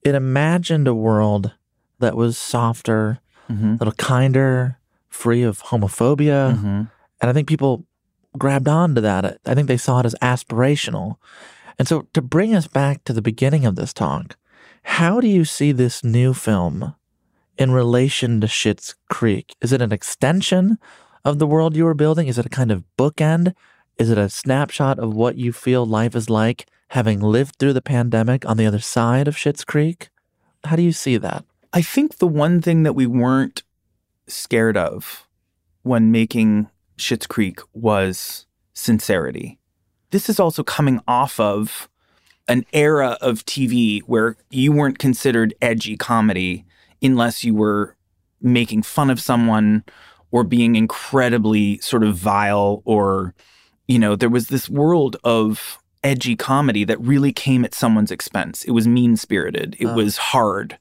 it 0.05 0.15
imagined 0.15 0.87
a 0.87 0.95
world 0.95 1.53
that 1.99 2.17
was 2.17 2.39
softer, 2.39 3.19
Mhm. 3.51 3.75
a 3.75 3.79
little 3.79 3.95
kinder, 3.95 4.79
free 5.09 5.43
of 5.43 5.63
homophobia. 5.65 6.57
Mhm. 6.57 6.91
And 7.21 7.31
I 7.31 7.33
think 7.33 7.49
people 7.49 7.85
grabbed 8.39 8.69
on 8.69 8.95
to 8.95 9.01
that. 9.01 9.39
I 9.47 9.55
think 9.55 9.67
they 9.69 9.77
saw 9.77 10.01
it 10.01 10.07
as 10.07 10.15
aspirational. 10.23 11.17
And 11.79 11.89
so 11.89 12.07
to 12.15 12.23
bring 12.23 12.55
us 12.55 12.67
back 12.69 13.03
to 13.05 13.13
the 13.13 13.23
beginning 13.23 13.67
of 13.67 13.75
this 13.77 13.93
talk, 13.93 14.37
how 14.85 15.21
do 15.21 15.27
you 15.29 15.45
see 15.45 15.73
this 15.73 16.05
new 16.05 16.33
film 16.35 16.95
in 17.59 17.70
relation 17.70 18.40
to 18.40 18.46
Schitt's 18.46 18.94
Creek? 19.09 19.55
Is 19.61 19.72
it 19.72 19.82
an 19.82 19.92
extension 19.92 20.78
of 21.24 21.38
the 21.38 21.46
world 21.46 21.76
you 21.76 21.84
were 21.84 21.94
building? 21.94 22.26
Is 22.26 22.38
it 22.38 22.46
a 22.46 22.50
kind 22.50 22.70
of 22.70 22.84
bookend? 22.98 23.55
Is 23.98 24.11
it 24.11 24.18
a 24.18 24.28
snapshot 24.28 24.98
of 24.98 25.14
what 25.14 25.36
you 25.36 25.53
feel 25.53 25.86
life 25.86 26.14
is 26.14 26.30
like 26.30 26.66
having 26.88 27.20
lived 27.20 27.57
through 27.59 27.72
the 27.72 27.82
pandemic 27.82 28.44
on 28.46 28.57
the 28.57 28.66
other 28.66 28.80
side 28.80 29.28
of 29.28 29.36
Schitt's 29.36 29.64
Creek? 29.64 30.09
How 30.64 30.76
do 30.76 30.82
you 30.82 30.92
see 30.92 31.16
that? 31.18 31.44
I 31.72 31.82
think 31.82 32.18
the 32.18 32.26
one 32.26 32.61
thing 32.61 32.82
that 32.82 32.94
we 32.94 33.07
weren't 33.07 33.62
scared 34.26 34.76
of 34.76 35.26
when 35.82 36.11
making 36.11 36.68
Schitt's 36.96 37.26
Creek 37.26 37.61
was 37.72 38.46
sincerity. 38.74 39.59
This 40.11 40.28
is 40.28 40.38
also 40.38 40.62
coming 40.62 41.00
off 41.09 41.40
of 41.40 41.88
an 42.48 42.64
era 42.72 43.16
of 43.20 43.44
TV 43.46 44.00
where 44.03 44.36
you 44.50 44.72
weren't 44.72 44.98
considered 44.98 45.55
edgy 45.62 45.96
comedy 45.96 46.64
unless 47.03 47.44
you 47.44 47.55
were 47.55 47.96
making 48.40 48.82
fun 48.82 49.11
of 49.11 49.20
someone 49.20 49.84
or 50.30 50.44
being 50.44 50.76
incredibly 50.76 51.78
sort 51.78 52.03
of 52.05 52.16
vile 52.16 52.82
or 52.84 53.34
you 53.88 53.98
know 53.98 54.16
there 54.16 54.28
was 54.30 54.48
this 54.48 54.68
world 54.68 55.16
of 55.24 55.78
edgy 56.05 56.34
comedy 56.34 56.84
that 56.84 57.00
really 57.00 57.32
came 57.32 57.64
at 57.64 57.74
someone's 57.74 58.11
expense 58.11 58.64
it 58.64 58.72
was 58.72 58.88
mean 58.88 59.16
spirited 59.16 59.76
it 59.78 59.86
Oh. 59.86 59.94
was 59.94 60.16
hard 60.16 60.78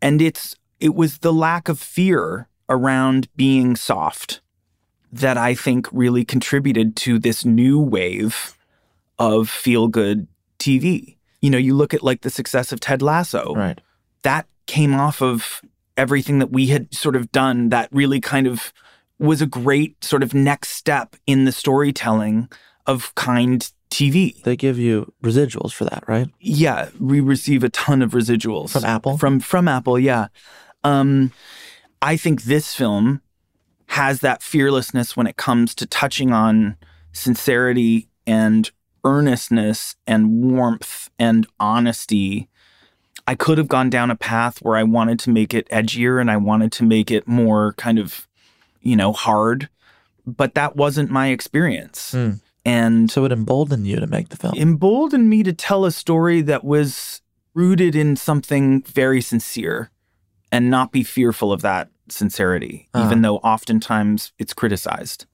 and 0.00 0.22
it's 0.22 0.54
it 0.80 0.94
was 0.94 1.18
the 1.18 1.32
lack 1.32 1.68
of 1.68 1.78
fear 1.78 2.48
around 2.68 3.28
being 3.36 3.76
soft 3.76 4.40
that 5.12 5.38
I 5.38 5.54
think 5.54 5.88
really 5.92 6.24
contributed 6.24 6.96
to 6.96 7.18
this 7.18 7.44
new 7.44 7.78
wave 7.80 8.56
of 9.18 9.48
feel 9.48 9.88
good 9.88 10.26
TV. 10.58 11.16
You 11.40 11.48
know, 11.48 11.56
you 11.58 11.74
look 11.74 11.94
at 11.94 12.02
like 12.02 12.20
the 12.22 12.28
success 12.28 12.72
of 12.72 12.80
Ted 12.80 13.00
Lasso. 13.00 13.54
Right. 13.54 13.80
That 14.22 14.46
came 14.66 14.94
off 14.94 15.22
of 15.22 15.62
everything 15.96 16.38
that 16.38 16.50
we 16.50 16.66
had 16.66 16.92
sort 16.94 17.16
of 17.16 17.30
done 17.32 17.70
that 17.70 17.88
really 17.92 18.20
kind 18.20 18.46
of 18.46 18.72
was 19.18 19.40
a 19.40 19.46
great 19.46 20.02
sort 20.04 20.22
of 20.22 20.34
next 20.34 20.70
step 20.70 21.16
in 21.26 21.44
the 21.44 21.52
storytelling 21.52 22.48
of 22.86 23.14
kind 23.14 23.70
TV. 23.90 24.42
They 24.42 24.56
give 24.56 24.78
you 24.78 25.12
residuals 25.22 25.72
for 25.72 25.84
that, 25.84 26.04
right? 26.06 26.28
Yeah, 26.40 26.90
we 27.00 27.20
receive 27.20 27.64
a 27.64 27.68
ton 27.70 28.02
of 28.02 28.12
residuals 28.12 28.70
From 28.70 28.84
Apple? 28.84 29.16
From 29.16 29.40
from 29.40 29.68
Apple, 29.68 29.98
yeah. 29.98 30.28
Um, 30.84 31.32
I 32.02 32.16
think 32.16 32.42
this 32.42 32.74
film 32.74 33.22
has 33.88 34.20
that 34.20 34.42
fearlessness 34.42 35.16
when 35.16 35.26
it 35.26 35.36
comes 35.36 35.74
to 35.76 35.86
touching 35.86 36.32
on 36.32 36.76
sincerity 37.12 38.08
and 38.26 38.70
earnestness 39.04 39.96
and 40.06 40.42
warmth 40.42 41.08
and 41.18 41.46
honesty. 41.58 42.48
I 43.26 43.34
could 43.34 43.58
have 43.58 43.68
gone 43.68 43.90
down 43.90 44.10
a 44.10 44.16
path 44.16 44.58
where 44.62 44.76
I 44.76 44.82
wanted 44.84 45.18
to 45.20 45.30
make 45.30 45.52
it 45.52 45.68
edgier 45.70 46.20
and 46.20 46.30
I 46.30 46.36
wanted 46.36 46.70
to 46.72 46.84
make 46.84 47.10
it 47.10 47.26
more 47.26 47.72
kind 47.74 47.98
of, 47.98 48.28
you 48.80 48.94
know, 48.96 49.12
hard, 49.12 49.68
but 50.26 50.54
that 50.54 50.76
wasn't 50.76 51.10
my 51.10 51.28
experience. 51.28 52.12
Hmm. 52.12 52.30
And 52.64 53.10
So 53.10 53.24
it 53.24 53.32
emboldened 53.32 53.86
you 53.86 53.96
to 54.00 54.06
make 54.06 54.28
the 54.30 54.36
film. 54.36 54.54
emboldened 54.56 55.28
me 55.28 55.42
to 55.44 55.52
tell 55.52 55.84
a 55.84 55.90
story 55.92 56.40
that 56.42 56.64
was 56.64 57.20
rooted 57.54 57.94
in 57.96 58.16
something 58.16 58.82
very 58.82 59.20
sincere 59.20 59.90
and 60.52 60.70
not 60.70 60.92
be 60.92 61.02
fearful 61.02 61.52
of 61.52 61.62
that 61.62 61.88
sincerity, 62.08 62.88
Ah. 62.94 63.04
even 63.06 63.22
though 63.22 63.36
oftentimes 63.38 64.32
it's 64.38 64.52
criticized. 64.52 65.26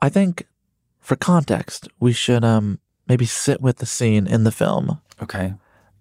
I 0.00 0.08
think 0.08 0.46
for 1.00 1.16
context, 1.16 1.88
we 2.00 2.12
should 2.12 2.44
um 2.44 2.78
maybe 3.08 3.24
sit 3.26 3.60
with 3.60 3.78
the 3.78 3.86
scene 3.86 4.26
in 4.26 4.44
the 4.44 4.52
film 4.52 5.00
Okay. 5.22 5.54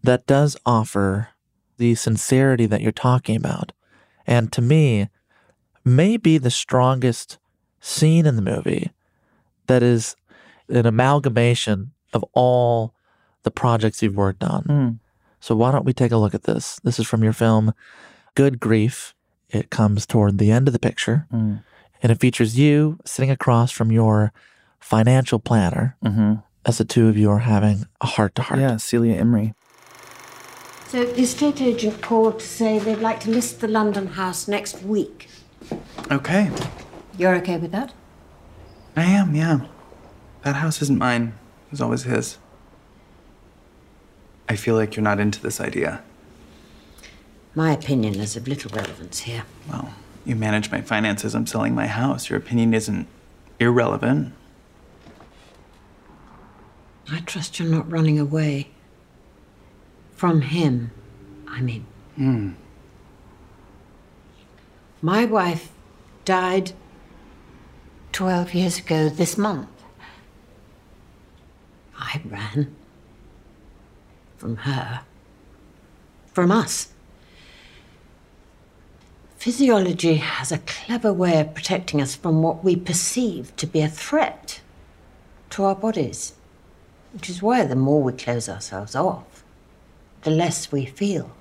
That 0.05 0.25
does 0.27 0.57
offer 0.65 1.29
the 1.77 1.95
sincerity 1.95 2.65
that 2.65 2.81
you're 2.81 2.91
talking 2.91 3.35
about. 3.35 3.71
And 4.25 4.51
to 4.53 4.61
me, 4.61 5.09
may 5.83 6.17
be 6.17 6.37
the 6.37 6.49
strongest 6.51 7.37
scene 7.79 8.25
in 8.25 8.35
the 8.35 8.41
movie 8.41 8.91
that 9.67 9.83
is 9.83 10.15
an 10.69 10.85
amalgamation 10.85 11.91
of 12.13 12.23
all 12.33 12.93
the 13.43 13.51
projects 13.51 14.01
you've 14.01 14.15
worked 14.15 14.43
on. 14.43 14.63
Hmm. 14.63 14.89
So 15.39 15.55
why 15.55 15.71
don't 15.71 15.85
we 15.85 15.93
take 15.93 16.11
a 16.11 16.17
look 16.17 16.33
at 16.33 16.43
this? 16.43 16.79
This 16.83 16.97
is 16.97 17.05
from 17.05 17.23
your 17.23 17.33
film 17.33 17.73
Good 18.35 18.59
Grief. 18.59 19.13
it 19.49 19.69
comes 19.69 20.05
toward 20.07 20.37
the 20.39 20.49
end 20.51 20.67
of 20.67 20.73
the 20.73 20.79
picture, 20.79 21.27
Mm. 21.31 21.63
and 22.01 22.11
it 22.11 22.19
features 22.19 22.57
you 22.57 22.97
sitting 23.05 23.29
across 23.29 23.71
from 23.71 23.91
your 23.91 24.33
financial 24.79 25.37
planner 25.39 25.95
Mm-hmm. 26.03 26.33
as 26.65 26.79
the 26.79 26.83
two 26.83 27.07
of 27.07 27.15
you 27.15 27.29
are 27.29 27.39
having 27.39 27.85
a 28.01 28.07
heart 28.07 28.33
to 28.35 28.41
heart. 28.41 28.59
Yeah, 28.59 28.77
Celia 28.77 29.21
Imrie. 29.23 29.53
So 30.87 31.03
the 31.03 31.21
estate 31.21 31.61
agent 31.61 32.01
called 32.01 32.39
to 32.39 32.45
say 32.45 32.79
they'd 32.79 32.99
like 32.99 33.19
to 33.21 33.31
list 33.31 33.59
the 33.59 33.67
London 33.67 34.07
house 34.07 34.47
next 34.47 34.83
week. 34.83 35.27
Okay. 36.11 36.51
You're 37.17 37.35
okay 37.35 37.57
with 37.57 37.71
that? 37.71 37.93
I 38.95 39.03
am, 39.03 39.35
yeah. 39.35 39.65
That 40.43 40.55
house 40.55 40.81
isn't 40.81 40.99
mine. 40.99 41.33
It 41.67 41.71
was 41.71 41.81
always 41.81 42.03
his. 42.03 42.37
I 44.47 44.55
feel 44.55 44.75
like 44.75 44.95
you're 44.95 45.03
not 45.03 45.19
into 45.19 45.41
this 45.41 45.59
idea. 45.59 46.03
My 47.55 47.71
opinion 47.71 48.15
is 48.19 48.35
of 48.35 48.47
little 48.47 48.69
relevance 48.75 49.21
here. 49.21 49.43
Well, 49.69 49.93
you 50.23 50.35
manage 50.35 50.71
my 50.71 50.81
finances. 50.81 51.33
I'm 51.33 51.47
selling 51.47 51.73
my 51.73 51.87
house. 51.87 52.29
Your 52.29 52.37
opinion 52.37 52.73
isn't 52.73 53.07
irrelevant. 53.59 54.33
I 57.11 57.21
trust 57.21 57.59
you're 57.59 57.69
not 57.69 57.91
running 57.91 58.19
away. 58.19 58.69
From 60.25 60.41
him, 60.41 60.89
I 61.47 61.61
mean. 61.61 61.85
Hmm. 62.15 62.53
My 64.99 65.23
wife 65.23 65.71
died 66.25 66.71
12 68.11 68.55
years 68.55 68.79
ago 68.79 69.07
this 69.07 69.37
month. 69.37 69.69
I 71.95 72.21
ran. 72.25 72.75
From 74.37 74.55
her. 74.55 75.01
From 76.33 76.51
us. 76.51 76.87
Physiology 79.37 80.15
has 80.15 80.51
a 80.51 80.57
clever 80.57 81.13
way 81.13 81.39
of 81.39 81.53
protecting 81.53 82.01
us 82.01 82.15
from 82.15 82.41
what 82.41 82.63
we 82.63 82.75
perceive 82.75 83.55
to 83.57 83.67
be 83.67 83.81
a 83.81 83.87
threat 83.87 84.59
to 85.51 85.65
our 85.65 85.75
bodies. 85.75 86.33
Which 87.13 87.29
is 87.29 87.43
why 87.43 87.63
the 87.65 87.75
more 87.75 88.01
we 88.01 88.13
close 88.13 88.49
ourselves 88.49 88.95
off, 88.95 89.34
the 90.25 90.31
less 90.31 90.71
we 90.71 90.85
feel. 90.85 91.31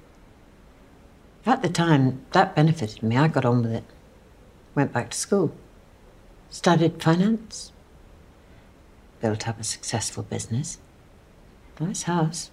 At 1.47 1.63
the 1.63 1.71
time, 1.71 2.25
that 2.33 2.55
benefited 2.55 3.03
me. 3.03 3.17
I 3.17 3.29
got 3.29 3.47
on 3.47 3.63
with 3.63 3.73
it. 3.73 3.85
Went 4.75 4.93
back 4.93 5.11
to 5.11 5.19
school. 5.19 5.55
Studied 6.51 7.03
finance. 7.03 7.73
Built 9.23 9.49
up 9.49 9.59
a 9.59 9.65
successful 9.65 10.23
business. 10.23 10.79
Nice 11.81 12.03
house. 12.03 12.51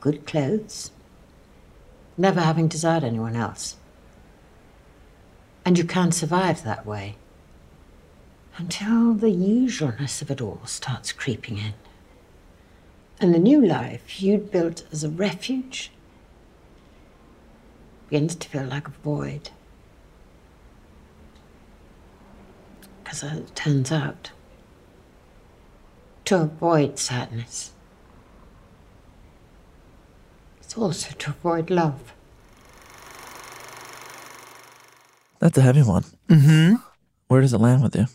Good 0.00 0.26
clothes. 0.26 0.90
Never 2.18 2.40
having 2.40 2.66
desired 2.66 3.04
anyone 3.04 3.36
else. 3.36 3.76
And 5.64 5.78
you 5.78 5.84
can 5.84 6.10
survive 6.10 6.64
that 6.64 6.84
way 6.84 7.14
until 8.56 9.14
the 9.14 9.28
usualness 9.28 10.20
of 10.20 10.32
it 10.32 10.40
all 10.40 10.62
starts 10.64 11.12
creeping 11.12 11.58
in. 11.58 11.74
And 13.20 13.34
the 13.34 13.38
new 13.38 13.64
life 13.64 14.20
you'd 14.22 14.50
built 14.50 14.84
as 14.92 15.04
a 15.04 15.08
refuge 15.08 15.90
begins 18.08 18.34
to 18.34 18.48
feel 18.48 18.64
like 18.64 18.88
a 18.88 18.90
void. 18.90 19.50
Because 23.02 23.24
as 23.24 23.38
it 23.38 23.54
turns 23.54 23.92
out, 23.92 24.30
to 26.26 26.42
avoid 26.42 26.98
sadness, 26.98 27.72
it's 30.60 30.76
also 30.76 31.14
to 31.14 31.30
avoid 31.30 31.70
love. 31.70 32.12
That's 35.38 35.58
a 35.58 35.62
heavy 35.62 35.82
one. 35.82 36.04
Mm-hmm. 36.28 36.76
Where 37.28 37.40
does 37.40 37.52
it 37.52 37.58
land 37.58 37.82
with 37.82 37.94
you? 37.94 38.06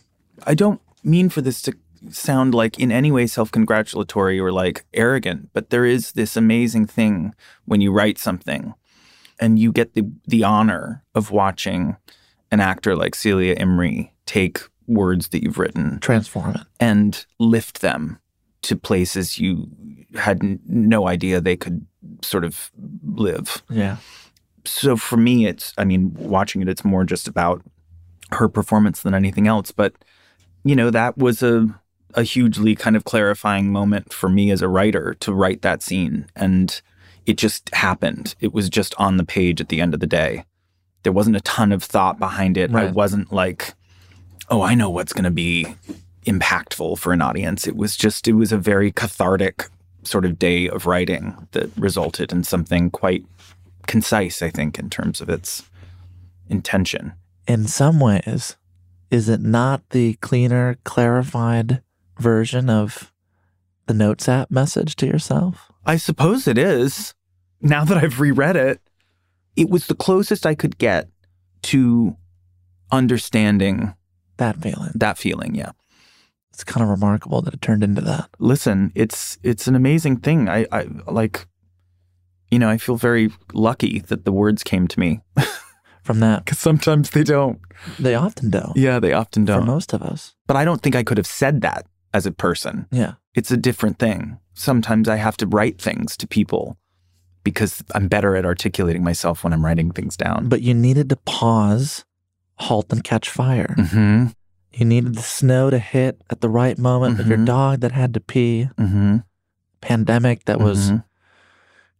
I 0.44 0.54
don't 0.54 0.80
mean 1.04 1.28
for 1.28 1.40
this 1.40 1.62
to 1.62 1.74
sound 2.08 2.54
like 2.54 2.78
in 2.78 2.90
any 2.90 3.12
way 3.12 3.26
self-congratulatory 3.26 4.40
or 4.40 4.52
like 4.52 4.84
arrogant, 4.94 5.50
but 5.52 5.70
there 5.70 5.84
is 5.84 6.12
this 6.12 6.36
amazing 6.36 6.86
thing 6.86 7.34
when 7.66 7.80
you 7.80 7.92
write 7.92 8.18
something 8.18 8.74
and 9.38 9.58
you 9.58 9.72
get 9.72 9.94
the 9.94 10.10
the 10.26 10.44
honor 10.44 11.02
of 11.14 11.30
watching 11.30 11.96
an 12.50 12.60
actor 12.60 12.96
like 12.96 13.14
Celia 13.14 13.56
Imrie 13.56 14.10
take 14.26 14.60
words 14.86 15.28
that 15.28 15.42
you've 15.42 15.58
written, 15.58 16.00
transform 16.00 16.56
it, 16.56 16.60
and 16.78 17.24
lift 17.38 17.80
them 17.80 18.18
to 18.62 18.76
places 18.76 19.38
you 19.38 19.68
had 20.14 20.42
n- 20.42 20.60
no 20.66 21.08
idea 21.08 21.40
they 21.40 21.56
could 21.56 21.86
sort 22.22 22.44
of 22.44 22.70
live. 23.04 23.62
Yeah. 23.70 23.96
So 24.64 24.96
for 24.96 25.16
me, 25.16 25.46
it's 25.46 25.72
I 25.78 25.84
mean, 25.84 26.12
watching 26.14 26.60
it, 26.60 26.68
it's 26.68 26.84
more 26.84 27.04
just 27.04 27.28
about 27.28 27.62
her 28.32 28.48
performance 28.48 29.02
than 29.02 29.14
anything 29.14 29.46
else. 29.46 29.70
But 29.70 29.94
you 30.64 30.76
know, 30.76 30.90
that 30.90 31.16
was 31.16 31.42
a 31.42 31.79
a 32.14 32.22
hugely 32.22 32.74
kind 32.74 32.96
of 32.96 33.04
clarifying 33.04 33.72
moment 33.72 34.12
for 34.12 34.28
me 34.28 34.50
as 34.50 34.62
a 34.62 34.68
writer 34.68 35.14
to 35.20 35.32
write 35.32 35.62
that 35.62 35.82
scene. 35.82 36.26
And 36.36 36.80
it 37.26 37.36
just 37.36 37.72
happened. 37.74 38.34
It 38.40 38.52
was 38.52 38.68
just 38.68 38.94
on 38.96 39.16
the 39.16 39.24
page 39.24 39.60
at 39.60 39.68
the 39.68 39.80
end 39.80 39.94
of 39.94 40.00
the 40.00 40.06
day. 40.06 40.44
There 41.02 41.12
wasn't 41.12 41.36
a 41.36 41.40
ton 41.40 41.72
of 41.72 41.82
thought 41.82 42.18
behind 42.18 42.56
it. 42.56 42.74
I 42.74 42.90
wasn't 42.90 43.32
like, 43.32 43.74
oh, 44.48 44.62
I 44.62 44.74
know 44.74 44.90
what's 44.90 45.12
going 45.12 45.24
to 45.24 45.30
be 45.30 45.66
impactful 46.26 46.98
for 46.98 47.12
an 47.12 47.22
audience. 47.22 47.66
It 47.66 47.76
was 47.76 47.96
just, 47.96 48.28
it 48.28 48.34
was 48.34 48.52
a 48.52 48.58
very 48.58 48.92
cathartic 48.92 49.68
sort 50.02 50.24
of 50.24 50.38
day 50.38 50.68
of 50.68 50.86
writing 50.86 51.48
that 51.52 51.70
resulted 51.76 52.32
in 52.32 52.44
something 52.44 52.90
quite 52.90 53.24
concise, 53.86 54.42
I 54.42 54.50
think, 54.50 54.78
in 54.78 54.90
terms 54.90 55.20
of 55.20 55.28
its 55.28 55.68
intention. 56.48 57.12
In 57.46 57.66
some 57.66 58.00
ways, 58.00 58.56
is 59.10 59.28
it 59.28 59.40
not 59.40 59.88
the 59.90 60.14
cleaner, 60.14 60.78
clarified 60.84 61.82
version 62.20 62.70
of 62.70 63.12
the 63.86 63.94
Notes 63.94 64.28
app 64.28 64.50
message 64.50 64.96
to 64.96 65.06
yourself? 65.06 65.70
I 65.84 65.96
suppose 65.96 66.46
it 66.46 66.58
is. 66.58 67.14
Now 67.60 67.84
that 67.84 67.98
I've 67.98 68.20
reread 68.20 68.56
it, 68.56 68.80
it 69.56 69.68
was 69.68 69.86
the 69.86 69.94
closest 69.94 70.46
I 70.46 70.54
could 70.54 70.78
get 70.78 71.08
to 71.62 72.16
understanding 72.90 73.94
that 74.36 74.56
feeling. 74.56 74.92
That 74.94 75.18
feeling, 75.18 75.54
yeah. 75.54 75.72
It's 76.52 76.64
kind 76.64 76.82
of 76.82 76.88
remarkable 76.88 77.42
that 77.42 77.54
it 77.54 77.60
turned 77.60 77.84
into 77.84 78.00
that. 78.02 78.30
Listen, 78.38 78.92
it's 78.94 79.38
it's 79.42 79.66
an 79.66 79.74
amazing 79.74 80.18
thing. 80.18 80.48
I, 80.48 80.66
I 80.72 80.86
like 81.06 81.46
you 82.50 82.58
know, 82.58 82.68
I 82.68 82.78
feel 82.78 82.96
very 82.96 83.30
lucky 83.52 84.00
that 84.00 84.24
the 84.24 84.32
words 84.32 84.62
came 84.62 84.88
to 84.88 85.00
me. 85.00 85.20
From 86.02 86.20
that. 86.20 86.44
Because 86.44 86.58
sometimes 86.58 87.10
they 87.10 87.22
don't. 87.22 87.60
They 87.98 88.14
often 88.14 88.50
don't. 88.50 88.76
Yeah, 88.76 88.98
they 88.98 89.12
often 89.12 89.44
don't. 89.44 89.60
For 89.60 89.66
most 89.66 89.92
of 89.92 90.02
us. 90.02 90.34
But 90.46 90.56
I 90.56 90.64
don't 90.64 90.80
think 90.82 90.96
I 90.96 91.02
could 91.02 91.18
have 91.18 91.26
said 91.26 91.60
that 91.60 91.86
as 92.12 92.26
a 92.26 92.32
person. 92.32 92.86
Yeah. 92.90 93.14
It's 93.34 93.50
a 93.50 93.56
different 93.56 93.98
thing. 93.98 94.38
Sometimes 94.54 95.08
I 95.08 95.16
have 95.16 95.36
to 95.38 95.46
write 95.46 95.80
things 95.80 96.16
to 96.18 96.26
people 96.26 96.76
because 97.44 97.82
I'm 97.94 98.08
better 98.08 98.36
at 98.36 98.44
articulating 98.44 99.02
myself 99.04 99.42
when 99.44 99.52
I'm 99.52 99.64
writing 99.64 99.90
things 99.92 100.16
down. 100.16 100.48
But 100.48 100.62
you 100.62 100.74
needed 100.74 101.08
to 101.10 101.16
pause, 101.16 102.04
halt, 102.56 102.92
and 102.92 103.02
catch 103.04 103.30
fire. 103.30 103.74
Mm-hmm. 103.78 104.26
You 104.72 104.84
needed 104.84 105.14
the 105.14 105.22
snow 105.22 105.70
to 105.70 105.78
hit 105.78 106.20
at 106.30 106.40
the 106.42 106.48
right 106.48 106.78
moment 106.78 107.18
with 107.18 107.26
your 107.28 107.38
dog 107.44 107.80
that 107.80 107.92
had 107.92 108.12
to 108.14 108.20
pee, 108.20 108.68
Mm-hmm. 108.78 109.16
pandemic 109.80 110.44
that 110.44 110.60
was 110.60 110.90
Mhm. 110.90 111.04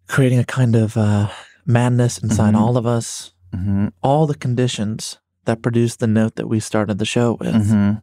creating 0.06 0.38
a 0.38 0.44
kind 0.44 0.76
of 0.76 0.96
uh, 0.96 1.30
madness 1.64 2.18
inside 2.18 2.54
Mhm. 2.54 2.60
all 2.60 2.76
of 2.76 2.86
us. 2.86 3.32
Mm-hmm. 3.54 3.88
All 4.02 4.26
the 4.26 4.34
conditions 4.34 5.18
that 5.46 5.62
produced 5.62 5.98
the 6.00 6.06
note 6.06 6.34
that 6.36 6.46
we 6.48 6.60
started 6.60 6.98
the 6.98 7.04
show 7.06 7.36
with 7.40 7.54
Mm-hmm. 7.54 7.98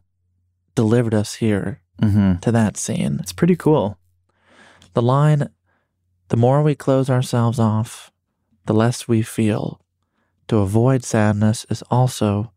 delivered 0.74 1.14
us 1.14 1.34
here 1.34 1.80
Mm-hmm. 2.00 2.38
to 2.40 2.52
that 2.52 2.76
scene. 2.76 3.18
It's 3.20 3.32
pretty 3.32 3.56
cool. 3.56 3.98
The 4.94 5.02
line, 5.02 5.48
the 6.28 6.36
more 6.36 6.62
we 6.62 6.74
close 6.74 7.10
ourselves 7.10 7.58
off, 7.58 8.10
the 8.66 8.72
less 8.74 9.08
we 9.08 9.22
feel. 9.22 9.80
To 10.48 10.58
avoid 10.58 11.04
sadness 11.04 11.66
is 11.68 11.82
also 11.90 12.52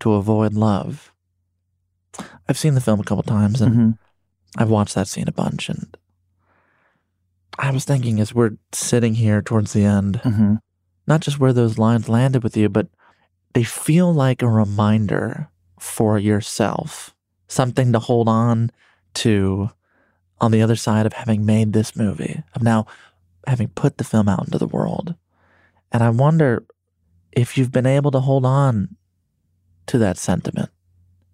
to 0.00 0.14
avoid 0.14 0.54
love. 0.54 1.12
I've 2.48 2.56
seen 2.58 2.74
the 2.74 2.80
film 2.80 3.00
a 3.00 3.04
couple 3.04 3.22
times 3.24 3.60
and 3.60 3.72
Mm-hmm. 3.72 3.90
I've 4.56 4.70
watched 4.70 4.94
that 4.94 5.08
scene 5.08 5.26
a 5.28 5.32
bunch. 5.32 5.68
And 5.68 5.96
I 7.58 7.70
was 7.70 7.84
thinking 7.84 8.20
as 8.20 8.32
we're 8.34 8.56
sitting 8.72 9.14
here 9.14 9.42
towards 9.42 9.72
the 9.72 9.84
end, 9.84 10.20
Mm-hmm. 10.24 10.54
not 11.06 11.20
just 11.20 11.38
where 11.40 11.52
those 11.52 11.78
lines 11.78 12.08
landed 12.08 12.42
with 12.44 12.56
you, 12.56 12.68
but 12.68 12.86
they 13.54 13.64
feel 13.64 14.12
like 14.14 14.42
a 14.42 14.48
reminder 14.48 15.48
for 15.78 16.18
yourself, 16.18 17.14
something 17.48 17.92
to 17.92 17.98
hold 17.98 18.28
on 18.28 18.70
to 19.14 19.70
on 20.40 20.50
the 20.50 20.62
other 20.62 20.76
side 20.76 21.06
of 21.06 21.12
having 21.12 21.46
made 21.46 21.72
this 21.72 21.96
movie, 21.96 22.42
of 22.54 22.62
now 22.62 22.86
having 23.46 23.68
put 23.68 23.98
the 23.98 24.04
film 24.04 24.28
out 24.28 24.44
into 24.44 24.58
the 24.58 24.66
world. 24.66 25.14
And 25.92 26.02
I 26.02 26.10
wonder 26.10 26.64
if 27.32 27.56
you've 27.56 27.72
been 27.72 27.86
able 27.86 28.10
to 28.10 28.20
hold 28.20 28.44
on 28.44 28.96
to 29.86 29.98
that 29.98 30.16
sentiment. 30.16 30.70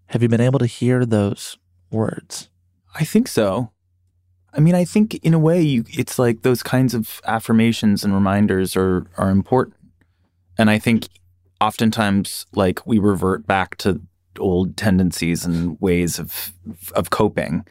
Have 0.06 0.22
you 0.22 0.28
been 0.28 0.40
able 0.40 0.58
to 0.58 0.66
hear 0.66 1.04
those 1.06 1.56
words? 1.90 2.48
I 2.94 3.04
think 3.04 3.28
so. 3.28 3.70
I 4.52 4.60
mean, 4.60 4.74
I 4.74 4.84
think 4.84 5.14
in 5.22 5.34
a 5.34 5.38
way, 5.38 5.62
you, 5.62 5.84
it's 5.88 6.18
like 6.18 6.42
those 6.42 6.62
kinds 6.62 6.94
of 6.94 7.20
affirmations 7.24 8.02
and 8.04 8.12
reminders 8.12 8.76
are 8.76 9.06
are 9.16 9.30
important. 9.30 9.76
And 10.58 10.68
I 10.68 10.78
think 10.78 11.06
oftentimes 11.60 12.46
like 12.54 12.84
we 12.86 12.98
revert 12.98 13.46
back 13.46 13.76
to 13.78 14.00
old 14.38 14.76
tendencies 14.76 15.44
and 15.44 15.80
ways 15.80 16.18
of 16.18 16.52
of 16.94 17.10
coping. 17.10 17.64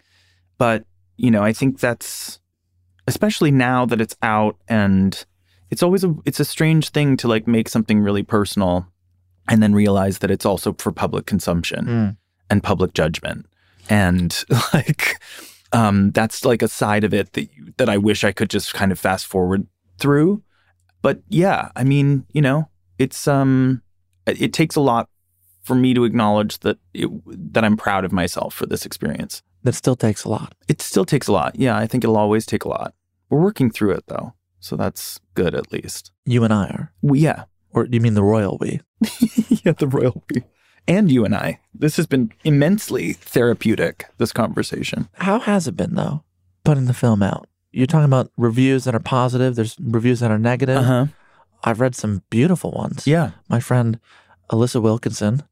But, 0.57 0.85
you 1.17 1.31
know, 1.31 1.41
I 1.43 1.53
think 1.53 1.79
that's 1.79 2.39
especially 3.07 3.51
now 3.51 3.85
that 3.85 4.01
it's 4.01 4.15
out 4.21 4.57
and 4.67 5.25
it's 5.71 5.81
always 5.83 6.03
a 6.03 6.13
it's 6.25 6.39
a 6.39 6.45
strange 6.45 6.89
thing 6.89 7.17
to 7.17 7.27
like 7.27 7.47
make 7.47 7.69
something 7.69 7.99
really 7.99 8.23
personal 8.23 8.87
and 9.47 9.63
then 9.63 9.73
realize 9.73 10.19
that 10.19 10.29
it's 10.31 10.45
also 10.45 10.73
for 10.73 10.91
public 10.91 11.25
consumption 11.25 11.85
Mm. 11.85 12.17
and 12.49 12.63
public 12.63 12.93
judgment. 12.93 13.45
And 13.89 14.43
like 14.73 15.21
um 15.71 16.11
that's 16.11 16.45
like 16.45 16.61
a 16.61 16.67
side 16.67 17.03
of 17.03 17.13
it 17.13 17.33
that 17.33 17.43
you, 17.55 17.73
that 17.77 17.89
I 17.89 17.97
wish 17.97 18.23
I 18.23 18.31
could 18.31 18.49
just 18.49 18.73
kind 18.73 18.91
of 18.91 18.99
fast 18.99 19.25
forward 19.27 19.65
through. 19.97 20.43
But 21.01 21.21
yeah, 21.29 21.69
I 21.75 21.83
mean, 21.83 22.25
you 22.33 22.41
know, 22.41 22.69
it's 22.97 23.27
um 23.27 23.81
it 24.27 24.41
it 24.41 24.53
takes 24.53 24.75
a 24.75 24.81
lot 24.81 25.09
for 25.69 25.75
me 25.75 25.93
to 25.93 26.03
acknowledge 26.03 26.57
that 26.61 26.79
it, 26.95 27.07
that 27.53 27.63
I'm 27.63 27.77
proud 27.77 28.03
of 28.03 28.11
myself 28.11 28.55
for 28.55 28.65
this 28.65 28.87
experience. 28.87 29.43
That 29.61 29.75
still 29.75 29.95
takes 29.95 30.23
a 30.23 30.29
lot. 30.29 30.55
It 30.67 30.81
still 30.81 31.05
takes 31.05 31.27
a 31.27 31.31
lot. 31.31 31.55
Yeah, 31.55 31.77
I 31.77 31.85
think 31.85 32.03
it'll 32.03 32.17
always 32.17 32.47
take 32.47 32.65
a 32.65 32.69
lot. 32.69 32.95
We're 33.29 33.39
working 33.39 33.69
through 33.69 33.91
it 33.91 34.05
though. 34.07 34.33
So 34.59 34.75
that's 34.75 35.19
good 35.35 35.53
at 35.53 35.71
least. 35.71 36.11
You 36.25 36.43
and 36.43 36.51
I 36.51 36.65
are. 36.69 36.91
We, 37.03 37.19
yeah. 37.19 37.43
Or 37.69 37.85
do 37.85 37.95
you 37.95 38.01
mean 38.01 38.15
the 38.15 38.23
royal 38.23 38.57
we? 38.59 38.81
yeah, 39.63 39.73
the 39.73 39.87
royal 39.87 40.23
we. 40.33 40.41
And 40.87 41.11
you 41.11 41.23
and 41.23 41.35
I. 41.35 41.59
This 41.71 41.97
has 41.97 42.07
been 42.07 42.33
immensely 42.43 43.13
therapeutic, 43.13 44.07
this 44.17 44.33
conversation. 44.33 45.07
How 45.13 45.37
has 45.39 45.67
it 45.67 45.77
been 45.77 45.93
though, 45.93 46.23
putting 46.63 46.85
the 46.85 46.95
film 46.95 47.21
out? 47.21 47.47
You're 47.71 47.85
talking 47.85 48.05
about 48.05 48.31
reviews 48.37 48.85
that 48.85 48.95
are 48.95 48.99
positive. 48.99 49.55
There's 49.55 49.75
reviews 49.79 50.19
that 50.21 50.31
are 50.31 50.39
negative. 50.39 50.77
Uh-huh. 50.77 51.05
I've 51.63 51.79
read 51.79 51.93
some 51.93 52.23
beautiful 52.31 52.71
ones. 52.71 53.05
Yeah. 53.05 53.31
My 53.49 53.59
friend 53.59 53.99
Alissa 54.49 54.81
Wilkinson 54.81 55.43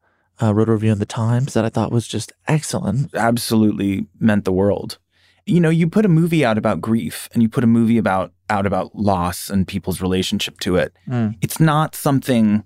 uh, 0.41 0.53
wrote 0.53 0.69
a 0.69 0.73
review 0.73 0.91
in 0.91 0.99
the 0.99 1.05
Times 1.05 1.53
that 1.53 1.65
I 1.65 1.69
thought 1.69 1.91
was 1.91 2.07
just 2.07 2.31
excellent. 2.47 3.13
Absolutely 3.15 4.07
meant 4.19 4.45
the 4.45 4.51
world. 4.51 4.97
You 5.45 5.59
know, 5.59 5.69
you 5.69 5.87
put 5.87 6.05
a 6.05 6.09
movie 6.09 6.43
out 6.43 6.57
about 6.57 6.81
grief 6.81 7.29
and 7.33 7.41
you 7.41 7.49
put 7.49 7.63
a 7.63 7.67
movie 7.67 7.97
about 7.97 8.33
out 8.49 8.65
about 8.65 8.95
loss 8.95 9.49
and 9.49 9.67
people's 9.67 10.01
relationship 10.01 10.59
to 10.61 10.75
it. 10.75 10.93
Mm. 11.07 11.37
It's 11.41 11.59
not 11.59 11.95
something 11.95 12.65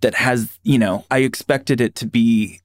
that 0.00 0.14
has, 0.14 0.58
you 0.62 0.78
know, 0.78 1.04
I 1.10 1.18
expected 1.18 1.80
it 1.80 1.94
to 1.96 2.06
be 2.06 2.60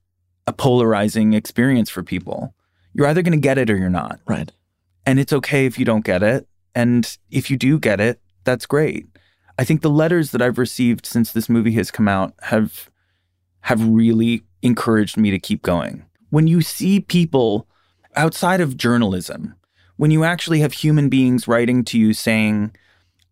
a 0.46 0.52
polarizing 0.52 1.32
experience 1.32 1.90
for 1.90 2.02
people. 2.02 2.54
You're 2.94 3.06
either 3.06 3.22
going 3.22 3.32
to 3.32 3.38
get 3.38 3.58
it 3.58 3.68
or 3.68 3.76
you're 3.76 3.90
not. 3.90 4.20
Right. 4.26 4.50
And 5.04 5.18
it's 5.18 5.32
okay 5.32 5.66
if 5.66 5.78
you 5.78 5.84
don't 5.84 6.04
get 6.04 6.22
it. 6.22 6.48
And 6.74 7.16
if 7.30 7.50
you 7.50 7.56
do 7.56 7.78
get 7.78 8.00
it, 8.00 8.20
that's 8.44 8.66
great. 8.66 9.06
I 9.58 9.64
think 9.64 9.80
the 9.80 9.90
letters 9.90 10.30
that 10.30 10.42
I've 10.42 10.58
received 10.58 11.06
since 11.06 11.32
this 11.32 11.48
movie 11.48 11.72
has 11.72 11.90
come 11.90 12.08
out 12.08 12.34
have 12.42 12.90
have 13.66 13.84
really 13.84 14.44
encouraged 14.62 15.16
me 15.16 15.32
to 15.32 15.40
keep 15.40 15.60
going. 15.60 16.04
When 16.30 16.46
you 16.46 16.60
see 16.62 17.00
people 17.00 17.66
outside 18.14 18.60
of 18.60 18.76
journalism, 18.76 19.56
when 19.96 20.12
you 20.12 20.22
actually 20.22 20.60
have 20.60 20.72
human 20.72 21.08
beings 21.08 21.48
writing 21.48 21.84
to 21.86 21.98
you 21.98 22.12
saying, 22.12 22.76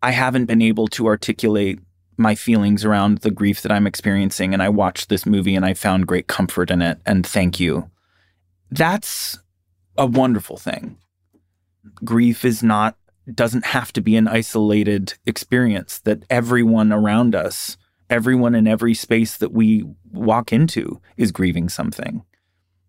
I 0.03 0.11
haven't 0.11 0.47
been 0.47 0.61
able 0.61 0.89
to 0.89 1.07
articulate 1.07 1.79
my 2.17 2.35
feelings 2.35 2.85
around 2.85 3.19
the 3.19 3.31
grief 3.31 3.63
that 3.63 3.71
I'm 3.71 3.87
experiencing, 3.87 4.53
and 4.53 4.61
I 4.61 4.71
watched 4.71 5.09
this 5.09 5.25
movie 5.25 5.55
and 5.55 5.65
I 5.65 5.73
found 5.73 6.09
great 6.09 6.27
comfort 6.27 6.69
in 6.69 6.83
it, 6.83 6.99
and 7.07 7.25
thank 7.25 7.61
you. 7.61 7.89
That's 8.73 9.39
a 9.97 10.07
wonderful 10.07 10.57
thing. 10.57 10.99
Grief 12.05 12.45
is 12.45 12.61
not, 12.61 12.97
doesn't 13.33 13.67
have 13.67 13.93
to 13.93 14.01
be 14.01 14.17
an 14.17 14.27
isolated 14.27 15.15
experience, 15.27 16.01
that 16.01 16.25
everyone 16.29 16.93
around 16.93 17.37
us, 17.37 17.77
everyone 18.15 18.55
in 18.55 18.69
every 18.69 18.95
space 18.95 19.37
that 19.39 19.53
we 19.53 19.85
walk 20.13 20.53
into 20.53 21.01
is 21.17 21.33
grieving 21.33 21.69
something. 21.69 22.25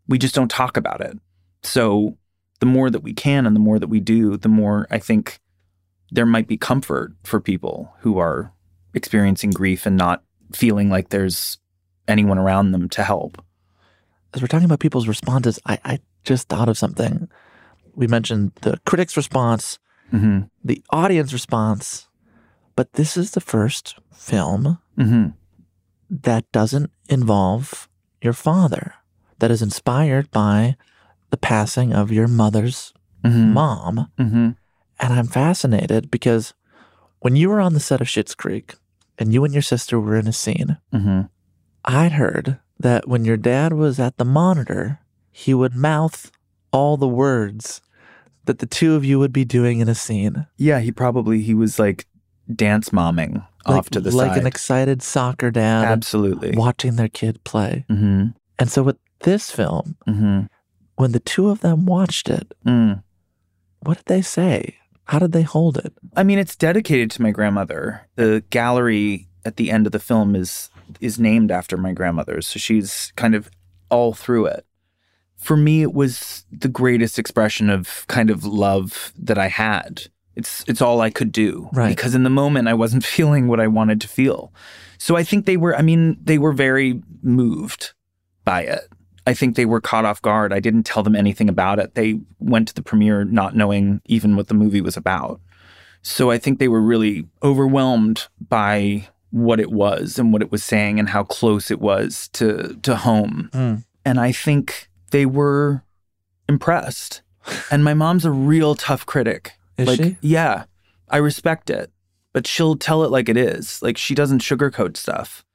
We 0.08 0.20
just 0.20 0.36
don't 0.36 0.52
talk 0.52 0.78
about 0.78 1.02
it. 1.02 1.18
So 1.64 2.16
the 2.60 2.68
more 2.68 2.92
that 2.92 3.02
we 3.02 3.14
can 3.14 3.48
and 3.48 3.56
the 3.56 3.60
more 3.60 3.80
that 3.80 3.88
we 3.88 4.00
do, 4.00 4.38
the 4.38 4.50
more 4.50 4.86
I 4.92 5.00
think 5.00 5.40
there 6.12 6.28
might 6.28 6.48
be 6.48 6.58
comfort 6.58 7.14
for 7.24 7.42
people 7.42 7.92
who 8.02 8.20
are 8.20 8.54
experiencing 8.94 9.50
grief 9.50 9.88
and 9.88 9.98
not 9.98 10.22
feeling 10.54 10.92
like 10.92 11.10
there's 11.10 11.58
anyone 12.08 12.38
around 12.38 12.72
them 12.72 12.88
to 12.90 13.04
help. 13.04 13.44
As 14.36 14.42
we're 14.42 14.48
talking 14.48 14.66
about 14.66 14.80
people's 14.80 15.08
responses, 15.08 15.60
I, 15.66 15.80
I 15.84 16.00
just 16.24 16.48
thought 16.50 16.70
of 16.70 16.78
something. 16.78 17.28
We 17.96 18.06
mentioned 18.06 18.52
the 18.62 18.80
critics' 18.86 19.18
response, 19.18 19.80
Mm-hmm. 20.14 20.42
the 20.64 20.84
audience 20.92 21.34
response, 21.34 22.08
but 22.76 22.94
this 22.94 23.18
is 23.18 23.32
the 23.32 23.42
first 23.42 23.96
film 24.14 24.78
Mm-hmm. 24.98 25.28
that 26.10 26.50
doesn't 26.52 26.92
involve 27.10 27.90
your 28.22 28.34
father, 28.34 28.94
that 29.40 29.52
is 29.52 29.62
inspired 29.62 30.30
by 30.32 30.76
the 31.32 31.38
passing 31.38 31.94
of 31.94 32.12
your 32.12 32.28
mother's 32.28 32.94
Mhm. 33.24 33.54
mom. 33.54 34.08
Mm-hmm. 34.20 34.50
And 35.00 35.14
I'm 35.14 35.28
fascinated 35.28 36.10
because 36.12 36.54
when 37.20 37.36
you 37.36 37.50
were 37.50 37.60
on 37.60 37.74
the 37.74 37.80
set 37.80 38.02
of 38.02 38.08
Schitt's 38.08 38.36
Creek 38.36 38.76
and 39.18 39.34
you 39.34 39.44
and 39.44 39.54
your 39.54 39.64
sister 39.64 40.00
were 40.00 40.16
in 40.16 40.28
a 40.28 40.32
scene, 40.34 40.78
Mm-hmm. 40.94 41.22
I'd 41.86 42.14
heard 42.14 42.60
that 42.80 43.08
when 43.08 43.26
your 43.26 43.38
dad 43.38 43.74
was 43.74 44.00
at 44.00 44.18
the 44.18 44.26
monitor, 44.26 45.00
he 45.32 45.54
would 45.54 45.76
mouth 45.76 46.32
all 46.72 46.98
the 46.98 47.08
words 47.08 47.82
that 48.46 48.60
the 48.60 48.66
two 48.68 48.96
of 48.96 49.04
you 49.04 49.18
would 49.20 49.34
be 49.34 49.46
doing 49.46 49.80
in 49.80 49.90
a 49.90 49.96
scene. 49.96 50.46
Yeah, 50.58 50.80
he 50.80 50.92
probably 50.92 51.42
he 51.42 51.54
was 51.54 51.80
like 51.80 52.06
dance 52.54 52.90
momming 52.90 53.46
Like, 53.66 53.78
off 53.78 53.90
to 53.92 54.00
the 54.00 54.12
like 54.16 54.32
side. 54.32 54.38
an 54.40 54.48
excited 54.48 55.02
soccer 55.02 55.50
dad 55.52 55.86
Absolutely. 55.86 56.52
watching 56.56 56.96
their 56.98 57.08
kid 57.10 57.44
play. 57.44 57.86
Mm-hmm. 57.90 58.28
And 58.60 58.70
so 58.72 58.84
with 58.84 58.98
this 59.22 59.50
film, 59.52 59.98
Mm-hmm. 60.08 60.42
when 60.96 61.12
the 61.12 61.20
two 61.20 61.50
of 61.50 61.62
them 61.62 61.86
watched 61.86 62.30
it, 62.30 62.54
Mm. 62.66 63.04
what 63.80 63.98
did 63.98 64.06
they 64.06 64.22
say? 64.22 64.76
How 65.06 65.20
did 65.20 65.32
they 65.32 65.42
hold 65.44 65.78
it? 65.78 65.94
I 66.16 66.24
mean, 66.24 66.40
it's 66.40 66.56
dedicated 66.56 67.12
to 67.12 67.22
my 67.22 67.32
grandmother. 67.32 68.08
The 68.16 68.44
gallery 68.50 69.28
at 69.44 69.58
the 69.58 69.70
end 69.72 69.86
of 69.86 69.92
the 69.92 70.00
film 70.00 70.36
is 70.36 70.70
is 71.02 71.20
named 71.20 71.52
after 71.52 71.78
my 71.78 71.92
grandmother, 71.94 72.42
so 72.42 72.60
she's 72.60 73.12
kind 73.16 73.34
of 73.36 73.50
all 73.90 74.14
through 74.14 74.46
it. 74.46 74.66
For 75.38 75.58
me, 75.58 75.82
it 75.82 75.94
was 75.94 76.46
the 76.52 76.68
greatest 76.70 77.18
expression 77.20 77.70
of 77.70 78.06
kind 78.08 78.30
of 78.30 78.46
love 78.46 79.12
that 79.18 79.38
I 79.38 79.48
had. 79.48 80.08
It's 80.36 80.64
it's 80.68 80.82
all 80.82 81.02
I 81.02 81.10
could 81.10 81.32
do, 81.32 81.70
Right. 81.74 81.96
Because 81.96 82.16
in 82.16 82.24
the 82.24 82.30
moment, 82.30 82.68
I 82.68 82.74
wasn't 82.74 83.06
feeling 83.16 83.48
what 83.48 83.60
I 83.60 83.68
wanted 83.68 84.02
to 84.02 84.08
feel. 84.08 84.54
So 84.98 85.16
I 85.16 85.24
think 85.24 85.46
they 85.46 85.58
were. 85.58 85.76
I 85.76 85.82
mean, 85.82 86.18
they 86.24 86.38
were 86.38 86.54
very 86.54 87.02
moved 87.22 87.94
by 88.44 88.62
it. 88.62 88.90
I 89.28 89.34
think 89.34 89.56
they 89.56 89.66
were 89.66 89.82
caught 89.82 90.06
off 90.06 90.22
guard. 90.22 90.54
I 90.54 90.60
didn't 90.60 90.84
tell 90.84 91.02
them 91.02 91.16
anything 91.16 91.50
about 91.50 91.80
it. 91.80 91.96
They 91.96 92.20
went 92.40 92.68
to 92.68 92.76
the 92.76 92.84
premiere 92.84 93.24
not 93.24 93.56
knowing 93.56 94.02
even 94.06 94.36
what 94.36 94.48
the 94.48 94.54
movie 94.54 94.82
was 94.82 94.96
about. 94.96 95.42
So 96.04 96.30
I 96.30 96.38
think 96.38 96.60
they 96.60 96.68
were 96.68 96.82
really 96.82 97.28
overwhelmed 97.42 98.28
by 98.50 99.08
what 99.32 99.60
it 99.60 99.72
was 99.72 100.20
and 100.20 100.32
what 100.32 100.44
it 100.44 100.52
was 100.52 100.64
saying 100.64 101.00
and 101.00 101.10
how 101.10 101.24
close 101.24 101.72
it 101.72 101.80
was 101.80 102.30
to 102.34 102.78
to 102.84 102.96
home. 102.96 103.50
Mm. 103.54 103.84
And 104.06 104.20
I 104.20 104.32
think 104.32 104.90
they 105.10 105.26
were 105.26 105.84
impressed. 106.48 107.22
And 107.72 107.84
my 107.84 107.94
mom's 107.94 108.26
a 108.26 108.32
real 108.32 108.76
tough 108.76 109.06
critic. 109.06 109.54
Is 109.78 109.88
like, 109.88 110.02
she? 110.02 110.18
Yeah. 110.22 110.66
I 111.10 111.18
respect 111.18 111.70
it. 111.70 111.92
But 112.34 112.48
she'll 112.48 112.76
tell 112.76 113.04
it 113.04 113.12
like 113.12 113.30
it 113.30 113.38
is. 113.38 113.82
Like 113.82 113.98
she 113.98 114.14
doesn't 114.14 114.42
sugarcoat 114.42 114.98
stuff. 114.98 115.46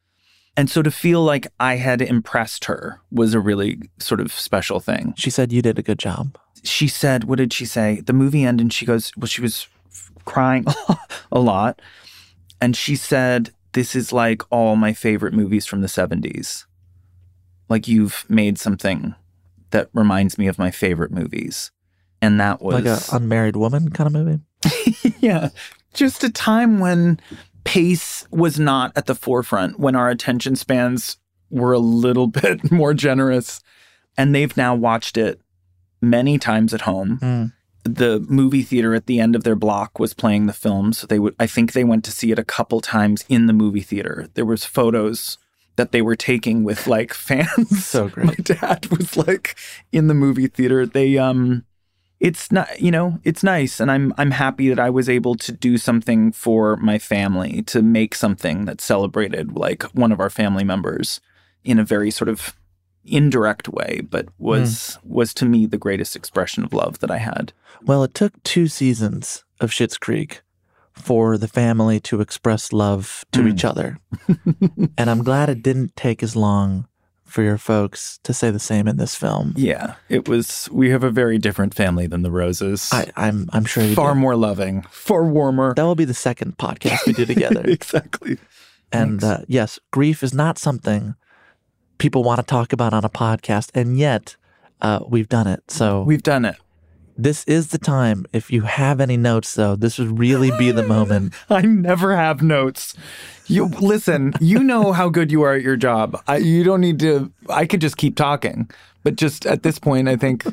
And 0.56 0.70
so 0.70 0.82
to 0.82 0.90
feel 0.90 1.22
like 1.22 1.46
I 1.60 1.76
had 1.76 2.02
impressed 2.02 2.64
her 2.64 3.00
was 3.10 3.34
a 3.34 3.40
really 3.40 3.80
sort 3.98 4.20
of 4.20 4.32
special 4.32 4.80
thing 4.80 5.14
She 5.16 5.30
said 5.30 5.52
you 5.52 5.62
did 5.62 5.78
a 5.78 5.82
good 5.82 5.98
job. 5.98 6.36
she 6.64 6.88
said, 6.88 7.24
what 7.24 7.36
did 7.38 7.52
she 7.52 7.64
say? 7.64 8.00
The 8.00 8.12
movie 8.12 8.44
ended 8.44 8.64
and 8.64 8.72
she 8.72 8.84
goes, 8.84 9.12
well, 9.16 9.26
she 9.26 9.42
was 9.42 9.68
crying 10.24 10.64
a 11.32 11.38
lot. 11.40 11.80
And 12.60 12.76
she 12.76 12.96
said, 12.96 13.52
this 13.72 13.94
is 13.94 14.12
like 14.12 14.42
all 14.50 14.76
my 14.76 14.92
favorite 14.92 15.34
movies 15.34 15.66
from 15.66 15.80
the 15.80 15.86
70s. 15.86 16.64
Like 17.68 17.86
you've 17.86 18.24
made 18.28 18.58
something 18.58 19.14
that 19.70 19.88
reminds 19.94 20.36
me 20.36 20.48
of 20.48 20.58
my 20.58 20.70
favorite 20.70 21.12
movies. 21.12 21.70
And 22.22 22.40
that 22.40 22.60
was 22.60 22.84
Like 22.84 22.84
an 23.12 23.22
unmarried 23.22 23.56
woman 23.56 23.90
kind 23.90 24.06
of 24.06 24.12
movie. 24.12 24.40
yeah, 25.20 25.48
just 25.94 26.22
a 26.22 26.30
time 26.30 26.78
when 26.78 27.20
pace 27.64 28.26
was 28.30 28.58
not 28.58 28.92
at 28.96 29.06
the 29.06 29.14
forefront, 29.14 29.78
when 29.78 29.96
our 29.96 30.10
attention 30.10 30.56
spans 30.56 31.16
were 31.50 31.72
a 31.72 31.78
little 31.78 32.26
bit 32.42 32.70
more 32.70 32.94
generous. 32.94 33.62
And 34.16 34.34
they've 34.34 34.56
now 34.56 34.74
watched 34.74 35.16
it 35.16 35.40
many 36.02 36.38
times 36.38 36.74
at 36.74 36.82
home. 36.82 37.18
Mm. 37.22 37.52
The 37.84 38.20
movie 38.28 38.62
theater 38.62 38.94
at 38.94 39.06
the 39.06 39.20
end 39.20 39.34
of 39.34 39.44
their 39.44 39.56
block 39.56 39.98
was 39.98 40.12
playing 40.12 40.46
the 40.46 40.52
film, 40.52 40.92
so 40.92 41.06
they 41.06 41.18
would 41.18 41.34
I 41.40 41.46
think 41.46 41.72
they 41.72 41.84
went 41.84 42.04
to 42.04 42.12
see 42.12 42.30
it 42.30 42.38
a 42.38 42.44
couple 42.44 42.82
times 42.82 43.24
in 43.30 43.46
the 43.46 43.54
movie 43.54 43.80
theater. 43.80 44.28
There 44.34 44.44
was 44.44 44.66
photos 44.66 45.38
that 45.76 45.92
they 45.92 46.02
were 46.02 46.16
taking 46.16 46.62
with 46.62 46.86
like 46.86 47.14
fans. 47.28 47.86
So 47.86 48.08
great. 48.08 48.26
My 48.26 48.34
dad 48.34 48.86
was 48.88 49.16
like 49.16 49.56
in 49.92 50.08
the 50.08 50.14
movie 50.14 50.48
theater. 50.48 50.84
They 50.84 51.16
um 51.16 51.64
it's 52.20 52.52
not 52.52 52.80
you 52.80 52.90
know 52.90 53.18
it's 53.24 53.42
nice 53.42 53.80
and 53.80 53.90
i'm 53.90 54.12
i'm 54.18 54.30
happy 54.30 54.68
that 54.68 54.78
i 54.78 54.90
was 54.90 55.08
able 55.08 55.34
to 55.34 55.50
do 55.52 55.76
something 55.78 56.30
for 56.32 56.76
my 56.76 56.98
family 56.98 57.62
to 57.62 57.80
make 57.82 58.14
something 58.14 58.66
that 58.66 58.80
celebrated 58.80 59.56
like 59.56 59.82
one 59.94 60.12
of 60.12 60.20
our 60.20 60.30
family 60.30 60.64
members 60.64 61.20
in 61.64 61.78
a 61.78 61.84
very 61.84 62.10
sort 62.10 62.28
of 62.28 62.54
indirect 63.04 63.68
way 63.68 64.02
but 64.08 64.26
was 64.38 64.98
was 65.02 65.32
to 65.32 65.46
me 65.46 65.64
the 65.66 65.78
greatest 65.78 66.14
expression 66.14 66.62
of 66.62 66.72
love 66.74 66.98
that 66.98 67.10
i 67.10 67.16
had 67.18 67.52
Well, 67.82 68.04
it 68.04 68.12
took 68.14 68.34
two 68.42 68.66
seasons 68.68 69.42
of 69.58 69.70
Schitt's 69.70 69.96
Creek 69.96 70.42
for 70.92 71.38
the 71.38 71.48
family 71.48 71.98
to 72.00 72.20
express 72.20 72.72
love 72.74 73.24
to 73.32 73.40
Mm. 73.40 73.48
each 73.52 73.64
other. 73.64 73.96
and 74.98 75.08
I'm 75.08 75.22
glad 75.24 75.48
it 75.48 75.62
didn't 75.62 75.96
take 75.96 76.22
as 76.22 76.36
long 76.36 76.86
for 77.30 77.42
your 77.42 77.58
folks 77.58 78.18
to 78.24 78.32
say 78.34 78.50
the 78.50 78.58
same 78.58 78.88
in 78.88 78.96
this 78.96 79.14
film. 79.14 79.54
yeah 79.56 79.94
it 80.08 80.28
was 80.28 80.68
we 80.72 80.90
have 80.90 81.04
a 81.04 81.10
very 81.10 81.38
different 81.38 81.74
family 81.74 82.06
than 82.06 82.22
the 82.22 82.30
roses 82.30 82.90
I, 82.92 83.06
I'm 83.16 83.48
I'm 83.52 83.64
sure 83.64 83.84
you 83.84 83.94
far 83.94 84.14
do. 84.14 84.20
more 84.20 84.36
loving 84.36 84.82
far 84.90 85.24
warmer 85.24 85.74
That 85.74 85.84
will 85.84 85.94
be 85.94 86.04
the 86.04 86.14
second 86.14 86.58
podcast 86.58 87.06
we 87.06 87.12
do 87.12 87.24
together. 87.26 87.62
exactly 87.66 88.38
and 88.92 89.22
uh, 89.22 89.38
yes, 89.46 89.78
grief 89.92 90.22
is 90.24 90.34
not 90.34 90.58
something 90.58 91.14
people 91.98 92.24
want 92.24 92.38
to 92.40 92.44
talk 92.44 92.72
about 92.72 92.92
on 92.92 93.04
a 93.04 93.08
podcast, 93.08 93.70
and 93.74 93.96
yet 93.96 94.36
uh, 94.80 94.98
we've 95.08 95.28
done 95.28 95.46
it. 95.46 95.70
So 95.70 96.02
we've 96.02 96.22
done 96.24 96.44
it. 96.44 96.56
This 97.22 97.44
is 97.44 97.68
the 97.68 97.76
time. 97.76 98.24
If 98.32 98.50
you 98.50 98.62
have 98.62 98.98
any 98.98 99.18
notes, 99.18 99.54
though, 99.54 99.76
this 99.76 99.98
would 99.98 100.18
really 100.18 100.50
be 100.56 100.70
the 100.70 100.82
moment. 100.82 101.34
I 101.50 101.60
never 101.60 102.16
have 102.16 102.42
notes. 102.42 102.94
You 103.46 103.66
listen. 103.66 104.32
You 104.40 104.64
know 104.64 104.92
how 104.92 105.10
good 105.10 105.30
you 105.30 105.42
are 105.42 105.52
at 105.52 105.60
your 105.60 105.76
job. 105.76 106.18
I, 106.26 106.38
you 106.38 106.64
don't 106.64 106.80
need 106.80 106.98
to. 107.00 107.30
I 107.50 107.66
could 107.66 107.82
just 107.82 107.98
keep 107.98 108.16
talking, 108.16 108.70
but 109.02 109.16
just 109.16 109.44
at 109.44 109.62
this 109.62 109.78
point, 109.78 110.08
I 110.08 110.16
think 110.16 110.46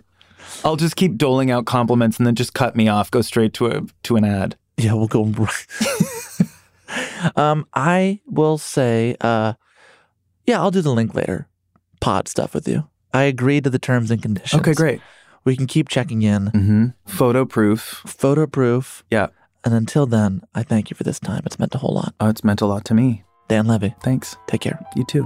I'll 0.65 0.75
just 0.75 0.97
keep 0.97 1.15
doling 1.15 1.51
out 1.51 1.65
compliments 1.65 2.17
and 2.17 2.27
then 2.27 2.35
just 2.35 2.53
cut 2.53 2.75
me 2.75 2.89
off. 2.89 3.09
Go 3.11 3.21
straight 3.21 3.53
to 3.53 3.67
a 3.67 3.81
to 4.03 4.17
an 4.17 4.25
ad. 4.25 4.57
Yeah, 4.75 4.91
we'll 4.91 5.07
go. 5.07 5.23
um, 7.37 7.65
I 7.75 8.19
will 8.25 8.57
say, 8.57 9.15
uh, 9.21 9.53
yeah, 10.45 10.59
I'll 10.59 10.71
do 10.71 10.81
the 10.81 10.91
link 10.91 11.15
later. 11.15 11.47
Pod 12.01 12.27
stuff 12.27 12.53
with 12.53 12.67
you. 12.67 12.89
I 13.13 13.23
agree 13.23 13.61
to 13.61 13.69
the 13.69 13.79
terms 13.79 14.11
and 14.11 14.21
conditions. 14.21 14.59
Okay, 14.59 14.73
great. 14.73 14.99
We 15.47 15.55
can 15.55 15.65
keep 15.65 15.87
checking 15.87 16.23
in. 16.23 16.47
Mm-hmm. 16.47 16.85
Photo 17.05 17.45
proof. 17.45 18.03
Photo 18.05 18.45
proof. 18.47 19.05
Yeah. 19.09 19.27
And 19.63 19.73
until 19.73 20.05
then, 20.05 20.41
I 20.53 20.61
thank 20.61 20.89
you 20.89 20.95
for 20.97 21.05
this 21.05 21.21
time. 21.21 21.43
It's 21.45 21.57
meant 21.57 21.73
a 21.73 21.77
whole 21.77 21.93
lot. 21.93 22.13
Oh, 22.19 22.27
it's 22.27 22.43
meant 22.43 22.59
a 22.59 22.65
lot 22.65 22.83
to 22.83 22.93
me. 22.93 23.23
Dan 23.47 23.65
Levy. 23.65 23.95
Thanks. 24.03 24.35
Take 24.47 24.59
care. 24.59 24.77
You 24.97 25.05
too. 25.05 25.25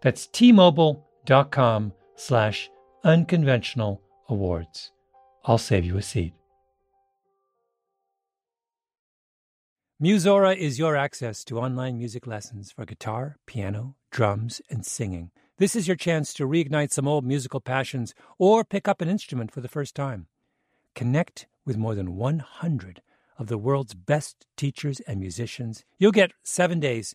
That's 0.00 0.26
tmobile.com 0.26 1.92
slash 2.16 2.70
unconventional 3.04 4.02
awards. 4.28 4.92
I'll 5.44 5.58
save 5.58 5.84
you 5.84 5.96
a 5.96 6.02
seat. 6.02 6.32
Musora 10.02 10.54
is 10.54 10.78
your 10.78 10.94
access 10.94 11.42
to 11.44 11.58
online 11.58 11.96
music 11.96 12.26
lessons 12.26 12.70
for 12.70 12.84
guitar, 12.84 13.36
piano, 13.46 13.94
drums, 14.10 14.60
and 14.68 14.84
singing 14.84 15.30
This 15.58 15.74
is 15.74 15.88
your 15.88 15.96
chance 15.96 16.34
to 16.34 16.46
reignite 16.46 16.92
some 16.92 17.08
old 17.08 17.24
musical 17.24 17.60
passions 17.60 18.14
or 18.38 18.62
pick 18.62 18.86
up 18.86 19.00
an 19.00 19.08
instrument 19.08 19.50
for 19.50 19.62
the 19.62 19.68
first 19.68 19.94
time. 19.94 20.26
Connect 20.94 21.46
with 21.64 21.78
more 21.78 21.94
than 21.94 22.14
100 22.14 23.00
of 23.38 23.46
the 23.46 23.56
world's 23.56 23.94
best 23.94 24.46
teachers 24.58 25.00
and 25.00 25.18
musicians. 25.18 25.82
You'll 25.98 26.12
get 26.12 26.32
seven 26.42 26.78
days 26.78 27.14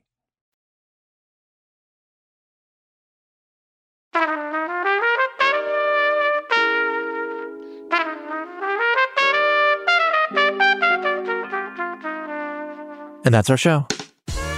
And 13.23 13.33
that's 13.33 13.49
our 13.49 13.57
show. 13.57 13.87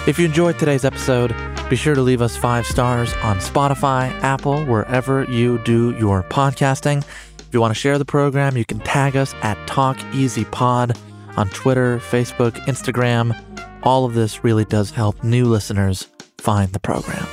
If 0.06 0.19
you 0.19 0.26
enjoyed 0.26 0.60
today's 0.60 0.85
episode, 0.85 1.35
be 1.69 1.76
sure 1.76 1.95
to 1.95 2.02
leave 2.02 2.22
us 2.22 2.35
five 2.35 2.65
stars 2.65 3.14
on 3.23 3.38
Spotify, 3.38 4.11
Apple, 4.22 4.65
wherever 4.65 5.23
you 5.26 5.60
do 5.60 5.98
your 5.98 6.23
podcasting. 6.23 7.03
If 7.40 7.53
you 7.53 7.61
want 7.61 7.72
to 7.72 7.80
share 7.80 7.98
the 7.98 8.06
program, 8.06 8.57
you 8.57 8.65
can 8.65 8.80
tag 8.80 9.15
us 9.15 9.34
at 9.41 9.57
Talk 9.68 9.98
Easy 10.14 10.45
Pod 10.45 10.98
on 11.38 11.49
Twitter, 11.49 11.99
Facebook, 11.99 12.52
Instagram. 12.65 13.40
All 13.84 14.06
of 14.06 14.14
this 14.14 14.44
really 14.44 14.65
does 14.65 14.91
help 14.91 15.23
new 15.23 15.45
listeners 15.45 16.07
find 16.38 16.73
the 16.73 16.80
program. 16.80 17.26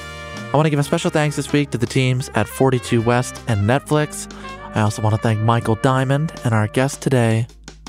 I 0.53 0.57
want 0.57 0.67
to 0.67 0.71
give 0.71 0.79
a 0.79 0.85
special 0.85 1.11
thanks 1.11 1.37
this 1.37 1.53
week 1.53 1.71
to 1.71 1.79
the 1.79 1.87
teams 1.87 2.29
at 2.35 2.49
42 2.49 3.03
West 3.03 3.41
and 3.47 3.69
Netflix. 3.69 4.33
I 4.75 4.81
also 4.81 5.03
want 5.03 5.15
to 5.15 5.21
thank 5.21 5.41
Michael 5.41 5.77
Diamond 5.77 6.33
and 6.45 6.55
our 6.55 6.69
guest 6.69 7.03
today, 7.03 7.47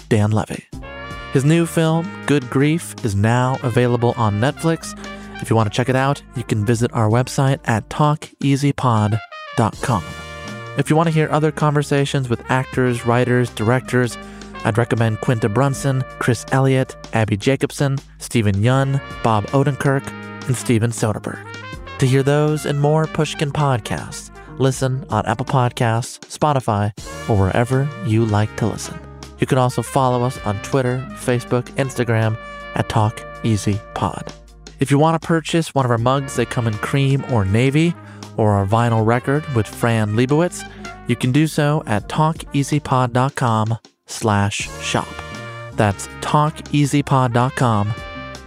Dan 0.09 0.31
Levy. 0.31 0.80
His 1.33 1.45
new 1.45 1.65
film, 1.65 2.09
Good 2.25 2.49
Grief, 2.49 2.93
is 3.05 3.15
now 3.15 3.57
available 3.63 4.13
on 4.17 4.41
Netflix. 4.41 4.97
If 5.41 5.49
you 5.49 5.55
want 5.55 5.71
to 5.71 5.75
check 5.75 5.87
it 5.87 5.95
out, 5.95 6.21
you 6.35 6.43
can 6.43 6.65
visit 6.65 6.91
our 6.93 7.09
website 7.09 7.59
at 7.65 7.87
talkeasypod.com. 7.89 10.03
If 10.77 10.89
you 10.89 10.95
want 10.95 11.07
to 11.07 11.13
hear 11.13 11.27
other 11.31 11.51
conversations 11.51 12.29
with 12.29 12.41
actors, 12.49 13.05
writers, 13.05 13.49
directors, 13.51 14.17
I'd 14.65 14.77
recommend 14.77 15.21
Quinta 15.21 15.47
Brunson, 15.49 16.03
Chris 16.19 16.45
Elliott, 16.51 16.95
Abbi 17.13 17.37
Jacobson, 17.37 17.97
Steven 18.19 18.55
Yeun, 18.55 19.01
Bob 19.23 19.45
Odenkirk, 19.47 20.05
and 20.47 20.55
Steven 20.55 20.91
Soderbergh. 20.91 21.43
To 21.99 22.05
hear 22.05 22.23
those 22.23 22.65
and 22.65 22.79
more 22.79 23.07
Pushkin 23.07 23.51
podcasts, 23.51 24.29
listen 24.59 25.05
on 25.09 25.25
Apple 25.25 25.45
Podcasts, 25.45 26.19
Spotify, 26.27 26.91
or 27.29 27.37
wherever 27.37 27.89
you 28.05 28.25
like 28.25 28.55
to 28.57 28.67
listen. 28.67 29.10
You 29.41 29.47
can 29.47 29.57
also 29.57 29.81
follow 29.81 30.23
us 30.23 30.39
on 30.45 30.61
Twitter, 30.61 31.05
Facebook, 31.15 31.63
Instagram 31.72 32.38
at 32.76 32.88
Talk 32.88 33.22
Easy 33.43 33.81
Pod. 33.93 34.31
If 34.80 34.89
you 34.89 34.97
want 34.97 35.22
to 35.22 35.27
purchase 35.27 35.76
one 35.76 35.84
of 35.84 35.91
our 35.91 35.97
mugs, 35.97 36.38
they 36.38 36.45
come 36.45 36.68
in 36.68 36.73
cream 36.76 37.26
or 37.31 37.43
navy, 37.43 37.93
or 38.38 38.51
our 38.51 38.65
vinyl 38.65 39.05
record 39.05 39.45
with 39.55 39.68
Fran 39.68 40.15
Lebowitz, 40.15 40.63
you 41.07 41.15
can 41.15 41.31
do 41.31 41.47
so 41.47 41.84
at 41.85 42.07
talkeasypod.com 42.07 43.77
slash 44.07 44.69
shop. 44.81 45.07
That's 45.73 46.07
talkeasypod.com 46.22 47.93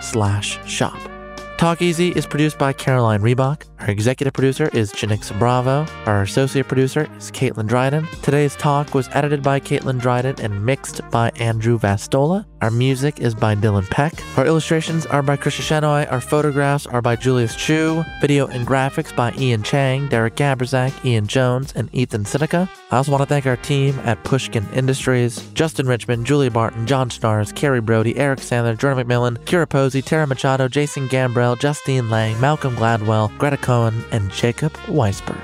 slash 0.01 0.69
shop. 0.69 1.14
Talk 1.57 1.81
Easy 1.81 2.11
is 2.11 2.27
produced 2.27 2.59
by 2.59 2.73
Caroline 2.73 3.23
Reebok. 3.23 3.63
Our 3.79 3.89
executive 3.91 4.33
producer 4.33 4.69
is 4.73 4.93
Janixa 4.93 5.39
Bravo. 5.39 5.87
Our 6.05 6.23
associate 6.23 6.69
producer 6.69 7.09
is 7.17 7.31
Caitlin 7.31 7.67
Dryden. 7.67 8.07
Today's 8.23 8.57
talk 8.57 8.93
was 8.95 9.09
edited 9.13 9.43
by 9.43 9.61
Caitlin 9.61 10.01
Dryden 10.01 10.41
and 10.41 10.65
mixed 10.65 11.01
by 11.11 11.31
Andrew 11.37 11.79
Vastola. 11.79 12.45
Our 12.61 12.71
music 12.71 13.21
is 13.21 13.35
by 13.35 13.55
Dylan 13.55 13.89
Peck. 13.91 14.15
Our 14.39 14.47
illustrations 14.47 15.05
are 15.07 15.23
by 15.23 15.37
Krisha 15.37 15.61
Shenoy. 15.61 16.11
Our 16.11 16.21
photographs 16.21 16.87
are 16.87 17.03
by 17.03 17.17
Julius 17.17 17.55
Chu. 17.57 18.05
Video 18.21 18.47
and 18.47 18.67
graphics 18.67 19.15
by 19.15 19.33
Ian 19.39 19.63
Chang, 19.63 20.09
Derek 20.09 20.37
Gabrzak, 20.37 21.05
Ian 21.05 21.27
Jones, 21.27 21.73
and 21.77 21.95
Ethan 21.95 22.25
Sinica. 22.25 22.69
I 22.91 22.97
also 22.97 23.13
want 23.13 23.21
to 23.23 23.27
thank 23.27 23.45
our 23.45 23.59
team 23.59 23.99
at 24.05 24.23
Pushkin 24.25 24.67
Industries, 24.73 25.47
Justin 25.53 25.87
Richmond, 25.87 26.25
Julie 26.25 26.49
Barton, 26.49 26.87
John 26.87 27.11
Schnars, 27.11 27.55
Carrie 27.55 27.83
Brody, 27.83 28.17
Eric 28.17 28.39
Sandler, 28.39 28.79
Jordan 28.79 29.07
McMillan, 29.07 29.37
Kira 29.45 29.69
Posey, 29.69 30.01
Tara 30.01 30.27
Machado, 30.27 30.67
Jason 30.69 31.07
Justine 31.53 32.09
Lang, 32.09 32.41
Malcolm 32.41 32.75
Gladwell, 32.77 33.37
Greta 33.37 33.59
Cohn, 33.59 34.05
and 34.11 34.31
Jacob 34.31 34.73
Weisberg. 34.89 35.43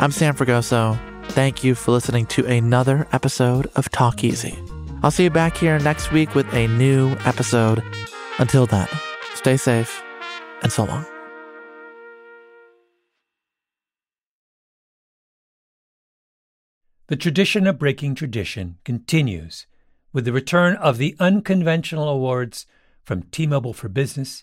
I'm 0.00 0.10
Sam 0.10 0.34
Fragoso. 0.34 0.98
Thank 1.32 1.62
you 1.62 1.74
for 1.74 1.92
listening 1.92 2.24
to 2.26 2.46
another 2.46 3.06
episode 3.12 3.70
of 3.76 3.90
Talk 3.90 4.24
Easy. 4.24 4.58
I'll 5.02 5.10
see 5.10 5.24
you 5.24 5.30
back 5.30 5.56
here 5.58 5.78
next 5.78 6.10
week 6.10 6.34
with 6.34 6.50
a 6.54 6.66
new 6.68 7.10
episode. 7.26 7.82
Until 8.38 8.66
then, 8.66 8.88
stay 9.34 9.58
safe 9.58 10.02
and 10.62 10.72
so 10.72 10.84
long. 10.84 11.04
The 17.08 17.16
tradition 17.16 17.68
of 17.68 17.78
breaking 17.78 18.16
tradition 18.16 18.78
continues 18.84 19.66
with 20.12 20.24
the 20.24 20.32
return 20.32 20.74
of 20.76 20.98
the 20.98 21.14
unconventional 21.20 22.08
awards 22.08 22.66
from 23.04 23.22
T 23.24 23.46
Mobile 23.46 23.72
for 23.72 23.88
Business 23.88 24.42